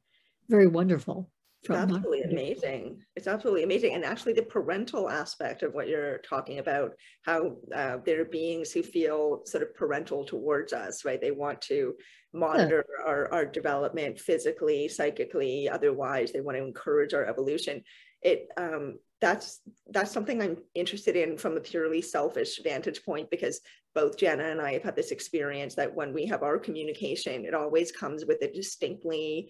very 0.50 0.68
wonderful 0.68 1.30
it's 1.64 1.70
absolutely 1.70 2.24
amazing. 2.24 3.04
It's 3.16 3.28
absolutely 3.28 3.64
amazing. 3.64 3.94
And 3.94 4.04
actually 4.04 4.34
the 4.34 4.42
parental 4.44 5.10
aspect 5.10 5.62
of 5.62 5.74
what 5.74 5.88
you're 5.88 6.18
talking 6.20 6.58
about, 6.58 6.94
how 7.24 7.58
uh, 7.76 7.98
there 8.04 8.22
are 8.22 8.26
beings 8.26 8.72
who 8.72 8.82
feel 8.82 9.42
sort 9.46 9.64
of 9.64 9.76
parental 9.76 10.26
towards 10.26 10.74
us, 10.74 11.06
right? 11.06 11.22
They 11.22 11.32
want 11.32 11.62
to 11.64 11.94
monitor 12.34 12.84
yeah. 13.00 13.06
our, 13.06 13.34
our 13.34 13.46
development 13.46 14.20
physically, 14.20 14.88
psychically, 14.88 15.70
otherwise 15.70 16.32
they 16.32 16.42
want 16.42 16.58
to 16.58 16.64
encourage 16.64 17.14
our 17.14 17.26
evolution. 17.26 17.84
It 18.24 18.48
um, 18.58 18.98
that's 19.20 19.62
that's 19.90 20.12
something 20.12 20.42
I'm 20.42 20.58
interested 20.74 21.16
in 21.16 21.38
from 21.38 21.58
a 21.58 21.62
purely 21.62 22.02
selfish 22.02 22.60
vantage 22.64 23.04
point 23.04 23.30
because 23.30 23.62
both 23.94 24.18
Jenna 24.18 24.46
and 24.46 24.62
I 24.62 24.74
have 24.74 24.84
had 24.84 24.96
this 24.96 25.12
experience 25.12 25.76
that 25.76 25.94
when 25.94 26.14
we 26.14 26.26
have 26.26 26.44
our 26.44 26.58
communication, 26.58 27.46
it 27.46 27.54
always 27.54 27.92
comes 27.92 28.26
with 28.26 28.42
a 28.42 28.52
distinctly 28.52 29.50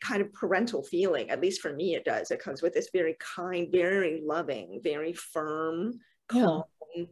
kind 0.00 0.22
of 0.22 0.32
parental 0.32 0.82
feeling. 0.82 1.30
At 1.30 1.40
least 1.40 1.60
for 1.60 1.72
me, 1.72 1.94
it 1.94 2.04
does. 2.04 2.30
It 2.30 2.42
comes 2.42 2.62
with 2.62 2.74
this 2.74 2.90
very 2.92 3.16
kind, 3.18 3.68
very 3.70 4.22
loving, 4.24 4.80
very 4.82 5.12
firm, 5.12 6.00
calm 6.28 6.64
yeah. 6.94 7.04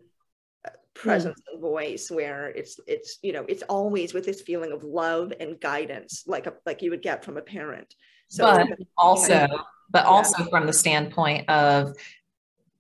Uh, 0.67 0.71
presence 0.95 1.41
yeah. 1.47 1.55
and 1.55 1.63
voice 1.63 2.11
where 2.11 2.49
it's 2.49 2.79
it's 2.87 3.19
you 3.23 3.33
know 3.33 3.45
it's 3.49 3.63
always 3.69 4.13
with 4.13 4.27
this 4.27 4.43
feeling 4.43 4.73
of 4.73 4.85
love 4.85 5.33
and 5.41 5.59
guidance 5.61 6.25
like 6.27 6.47
a 6.47 6.53
like 6.67 6.83
you 6.83 6.91
would 6.91 7.01
get 7.01 7.25
from 7.25 7.39
a 7.39 7.41
parent 7.41 7.95
so 8.29 8.45
but 8.45 8.79
also 8.99 9.47
but 9.91 10.05
also 10.05 10.45
from 10.51 10.67
the 10.67 10.73
standpoint 10.73 11.49
of 11.49 11.95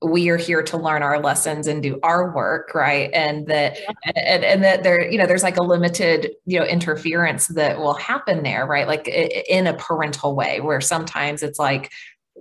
we 0.02 0.30
are 0.30 0.36
here 0.36 0.62
to 0.62 0.78
learn 0.78 1.02
our 1.02 1.20
lessons 1.20 1.66
and 1.66 1.82
do 1.82 1.98
our 2.02 2.34
work 2.34 2.74
right? 2.74 3.10
And 3.12 3.46
that 3.48 3.78
yeah. 3.78 4.12
and, 4.16 4.44
and 4.44 4.64
that 4.64 4.82
there 4.82 5.10
you 5.10 5.18
know 5.18 5.26
there's 5.26 5.42
like 5.42 5.58
a 5.58 5.62
limited 5.62 6.30
you 6.46 6.58
know 6.58 6.64
interference 6.64 7.48
that 7.48 7.78
will 7.78 7.94
happen 7.94 8.42
there 8.42 8.66
right? 8.66 8.86
Like 8.86 9.06
in 9.08 9.66
a 9.66 9.74
parental 9.74 10.34
way 10.34 10.60
where 10.60 10.80
sometimes 10.80 11.42
it's 11.42 11.58
like 11.58 11.90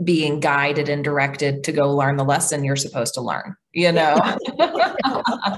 being 0.03 0.39
guided 0.39 0.87
and 0.87 1.03
directed 1.03 1.63
to 1.65 1.71
go 1.71 1.93
learn 1.93 2.15
the 2.15 2.23
lesson 2.23 2.63
you're 2.63 2.75
supposed 2.75 3.13
to 3.15 3.21
learn 3.21 3.55
you 3.73 3.91
know? 3.91 4.19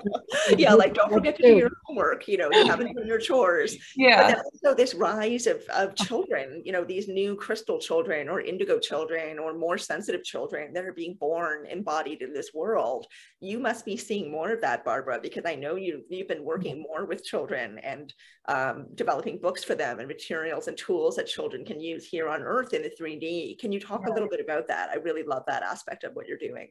Yeah 0.58 0.74
like 0.74 0.94
don't 0.94 1.12
forget 1.12 1.36
to 1.38 1.44
do 1.44 1.56
your 1.56 1.72
homework 1.86 2.28
you 2.28 2.38
know 2.38 2.50
you 2.52 2.66
haven't 2.66 2.96
done 2.96 3.06
your 3.06 3.20
chores. 3.20 3.78
Yeah. 3.96 4.34
but 4.34 4.44
also 4.46 4.76
this 4.76 4.94
rise 4.94 5.48
of, 5.48 5.62
of 5.70 5.96
children 6.08 6.62
you 6.66 6.72
know 6.72 6.84
these 6.84 7.08
new 7.08 7.36
crystal 7.36 7.80
children 7.80 8.28
or 8.30 8.42
indigo 8.42 8.80
children 8.80 9.40
or 9.40 9.54
more 9.54 9.78
sensitive 9.78 10.24
children 10.24 10.74
that 10.74 10.86
are 10.86 10.94
being 10.94 11.16
born 11.16 11.66
embodied 11.68 12.22
in 12.22 12.34
this 12.34 12.52
world. 12.54 13.08
You 13.40 13.60
must 13.60 13.86
be 13.86 13.98
seeing 13.98 14.32
more 14.32 14.52
of 14.52 14.62
that 14.62 14.84
barbara 14.84 15.20
because 15.22 15.44
i 15.46 15.56
know 15.56 15.76
you 15.76 16.04
you've 16.10 16.28
been 16.28 16.44
working 16.44 16.82
more 16.82 17.06
with 17.06 17.24
children 17.24 17.80
and 17.80 18.14
um, 18.48 18.88
developing 18.96 19.38
books 19.38 19.64
for 19.64 19.76
them 19.76 20.00
and 20.00 20.08
materials 20.08 20.68
and 20.68 20.78
tools 20.78 21.16
that 21.16 21.28
children 21.28 21.64
can 21.64 21.80
use 21.80 22.06
here 22.06 22.28
on 22.28 22.42
earth 22.42 22.74
in 22.74 22.82
the 22.82 22.92
3d 23.00 23.60
can 23.60 23.72
you 23.72 23.80
talk 23.80 24.08
a 24.08 24.12
little 24.12 24.30
bit 24.30 24.40
about 24.40 24.68
that? 24.68 24.90
I 24.90 24.96
really 24.96 25.24
love 25.24 25.44
that 25.48 25.64
aspect 25.64 26.04
of 26.04 26.14
what 26.14 26.28
you're 26.28 26.38
doing 26.38 26.70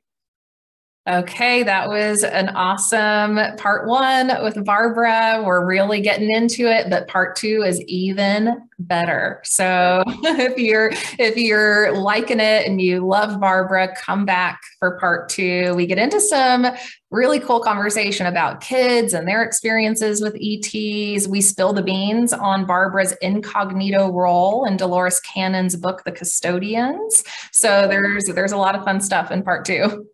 Okay, 1.08 1.62
that 1.62 1.88
was 1.88 2.24
an 2.24 2.50
awesome 2.50 3.40
part 3.56 3.88
one 3.88 4.30
with 4.42 4.62
Barbara. 4.66 5.42
We're 5.44 5.64
really 5.64 6.02
getting 6.02 6.30
into 6.30 6.66
it, 6.66 6.90
but 6.90 7.08
part 7.08 7.36
two 7.36 7.62
is 7.66 7.80
even 7.86 8.68
better. 8.78 9.40
So 9.42 10.02
if 10.06 10.58
you're 10.58 10.90
if 11.18 11.38
you're 11.38 11.96
liking 11.96 12.38
it 12.38 12.66
and 12.66 12.82
you 12.82 13.06
love 13.06 13.40
Barbara, 13.40 13.94
come 13.96 14.26
back 14.26 14.60
for 14.78 14.98
part 14.98 15.30
two. 15.30 15.74
We 15.74 15.86
get 15.86 15.96
into 15.96 16.20
some 16.20 16.66
really 17.10 17.40
cool 17.40 17.60
conversation 17.60 18.26
about 18.26 18.60
kids 18.60 19.14
and 19.14 19.26
their 19.26 19.42
experiences 19.42 20.20
with 20.20 20.34
ETs. 20.34 21.26
We 21.26 21.40
spill 21.40 21.72
the 21.72 21.82
beans 21.82 22.34
on 22.34 22.66
Barbara's 22.66 23.12
incognito 23.22 24.12
role 24.12 24.66
in 24.66 24.76
Dolores 24.76 25.18
Cannon's 25.20 25.76
book, 25.76 26.04
The 26.04 26.12
Custodians. 26.12 27.24
So 27.52 27.88
there's 27.88 28.26
there's 28.26 28.52
a 28.52 28.58
lot 28.58 28.74
of 28.74 28.84
fun 28.84 29.00
stuff 29.00 29.30
in 29.30 29.42
part 29.42 29.64
two 29.64 30.06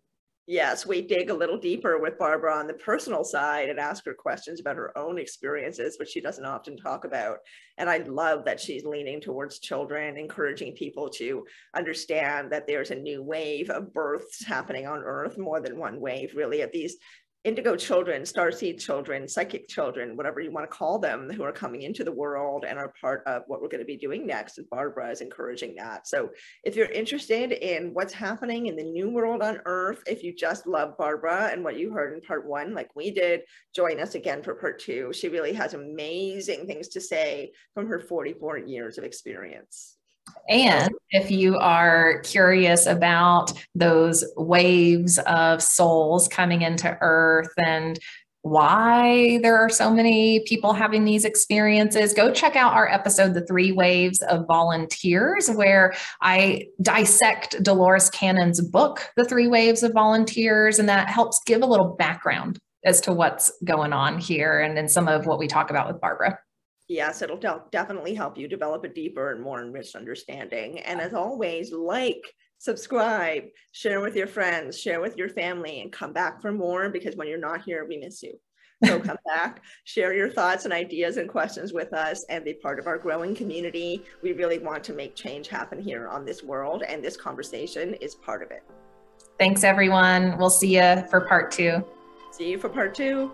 yes, 0.47 0.85
we 0.85 1.01
dig 1.01 1.29
a 1.29 1.33
little 1.33 1.57
deeper 1.57 1.99
with 1.99 2.17
Barbara 2.17 2.55
on 2.55 2.67
the 2.67 2.73
personal 2.73 3.23
side 3.23 3.69
and 3.69 3.79
ask 3.79 4.05
her 4.05 4.13
questions 4.13 4.61
about 4.61 4.77
her 4.77 4.97
own 4.97 5.19
experiences, 5.19 5.97
which 5.99 6.09
she 6.09 6.21
doesn't 6.21 6.45
often 6.45 6.77
talk 6.77 7.03
about. 7.03 7.39
And 7.77 7.89
I 7.89 7.97
love 7.97 8.45
that 8.45 8.59
she's 8.59 8.85
leaning 8.85 9.19
towards 9.19 9.59
children, 9.59 10.17
encouraging 10.17 10.73
people 10.73 11.09
to 11.11 11.45
understand 11.75 12.51
that 12.51 12.65
there's 12.65 12.91
a 12.91 12.95
new 12.95 13.21
wave 13.21 13.69
of 13.69 13.93
births 13.93 14.43
happening 14.45 14.87
on 14.87 15.03
Earth, 15.03 15.37
more 15.37 15.59
than 15.59 15.77
one 15.77 15.99
wave, 15.99 16.33
really, 16.33 16.61
at 16.61 16.71
these 16.71 16.95
indigo 17.43 17.75
children, 17.75 18.23
starseed 18.23 18.79
children, 18.79 19.27
psychic 19.27 19.67
children, 19.67 20.17
whatever 20.17 20.41
you 20.41 20.51
want 20.51 20.69
to 20.69 20.75
call 20.75 20.99
them, 20.99 21.29
who 21.29 21.43
are 21.43 21.51
coming 21.51 21.83
into 21.83 22.03
the 22.03 22.11
world 22.11 22.65
and 22.67 22.77
are 22.77 22.93
part 22.99 23.23
of 23.25 23.43
what 23.47 23.61
we're 23.61 23.69
going 23.69 23.79
to 23.79 23.85
be 23.85 23.97
doing 23.97 24.25
next. 24.25 24.57
And 24.57 24.69
Barbara 24.69 25.11
is 25.11 25.21
encouraging 25.21 25.75
that. 25.75 26.07
So 26.07 26.29
if 26.63 26.75
you're 26.75 26.91
interested 26.91 27.51
in 27.51 27.93
what's 27.93 28.13
happening 28.13 28.67
in 28.67 28.75
the 28.75 28.83
new 28.83 29.09
world 29.09 29.41
on 29.41 29.61
earth, 29.65 30.03
if 30.07 30.23
you 30.23 30.33
just 30.33 30.67
love 30.67 30.97
Barbara 30.97 31.49
and 31.51 31.63
what 31.63 31.77
you 31.77 31.91
heard 31.91 32.13
in 32.13 32.21
part 32.21 32.47
one, 32.47 32.73
like 32.73 32.89
we 32.95 33.11
did, 33.11 33.41
join 33.75 33.99
us 33.99 34.15
again 34.15 34.41
for 34.41 34.55
part 34.55 34.79
two. 34.79 35.11
She 35.13 35.29
really 35.29 35.53
has 35.53 35.73
amazing 35.73 36.67
things 36.67 36.87
to 36.89 37.01
say 37.01 37.51
from 37.73 37.87
her 37.87 37.99
44 37.99 38.59
years 38.59 38.97
of 38.97 39.03
experience. 39.03 39.96
And 40.49 40.93
if 41.11 41.31
you 41.31 41.57
are 41.57 42.21
curious 42.21 42.85
about 42.85 43.53
those 43.75 44.23
waves 44.35 45.17
of 45.19 45.61
souls 45.61 46.27
coming 46.27 46.61
into 46.61 46.97
Earth 47.01 47.51
and 47.57 47.99
why 48.41 49.39
there 49.41 49.57
are 49.57 49.69
so 49.69 49.91
many 49.91 50.41
people 50.41 50.73
having 50.73 51.03
these 51.03 51.25
experiences, 51.25 52.13
go 52.13 52.31
check 52.31 52.55
out 52.55 52.73
our 52.73 52.87
episode, 52.87 53.33
The 53.33 53.45
Three 53.45 53.71
Waves 53.71 54.21
of 54.21 54.45
Volunteers, 54.47 55.49
where 55.49 55.93
I 56.21 56.67
dissect 56.81 57.61
Dolores 57.61 58.09
Cannon's 58.09 58.61
book, 58.61 59.09
The 59.17 59.25
Three 59.25 59.47
Waves 59.47 59.83
of 59.83 59.91
Volunteers, 59.93 60.79
and 60.79 60.87
that 60.87 61.09
helps 61.09 61.41
give 61.45 61.61
a 61.61 61.65
little 61.65 61.95
background 61.97 62.59
as 62.85 63.01
to 63.01 63.13
what's 63.13 63.51
going 63.65 63.91
on 63.91 64.17
here 64.17 64.61
and 64.61 64.77
then 64.77 64.87
some 64.87 65.07
of 65.07 65.25
what 65.25 65.39
we 65.39 65.47
talk 65.47 65.69
about 65.69 65.87
with 65.87 65.99
Barbara. 65.99 66.39
Yes, 66.87 67.21
it'll 67.21 67.37
de- 67.37 67.63
definitely 67.71 68.13
help 68.13 68.37
you 68.37 68.47
develop 68.47 68.83
a 68.83 68.89
deeper 68.89 69.31
and 69.31 69.41
more 69.41 69.61
enriched 69.61 69.95
understanding. 69.95 70.79
And 70.79 71.01
as 71.01 71.13
always, 71.13 71.73
like, 71.73 72.21
subscribe, 72.59 73.43
share 73.73 73.99
with 73.99 74.15
your 74.15 74.27
friends, 74.27 74.79
share 74.79 75.01
with 75.01 75.17
your 75.17 75.29
family, 75.29 75.81
and 75.81 75.91
come 75.91 76.13
back 76.13 76.41
for 76.41 76.51
more 76.51 76.89
because 76.89 77.15
when 77.15 77.27
you're 77.27 77.37
not 77.37 77.63
here, 77.63 77.85
we 77.85 77.97
miss 77.97 78.23
you. 78.23 78.39
So 78.85 78.99
come 79.01 79.17
back, 79.25 79.63
share 79.83 80.13
your 80.13 80.29
thoughts 80.29 80.63
and 80.63 80.73
ideas 80.73 81.17
and 81.17 81.27
questions 81.27 81.73
with 81.73 81.93
us, 81.93 82.23
and 82.29 82.45
be 82.45 82.53
part 82.53 82.79
of 82.79 82.87
our 82.87 82.97
growing 82.97 83.35
community. 83.35 84.03
We 84.23 84.31
really 84.31 84.59
want 84.59 84.83
to 84.85 84.93
make 84.93 85.15
change 85.15 85.49
happen 85.49 85.81
here 85.81 86.07
on 86.07 86.25
this 86.25 86.41
world, 86.41 86.83
and 86.87 87.03
this 87.03 87.17
conversation 87.17 87.95
is 87.95 88.15
part 88.15 88.41
of 88.41 88.51
it. 88.51 88.63
Thanks, 89.37 89.63
everyone. 89.63 90.37
We'll 90.37 90.49
see 90.49 90.77
you 90.77 91.05
for 91.09 91.21
part 91.21 91.51
two. 91.51 91.83
See 92.31 92.49
you 92.49 92.57
for 92.57 92.69
part 92.69 92.95
two. 92.95 93.31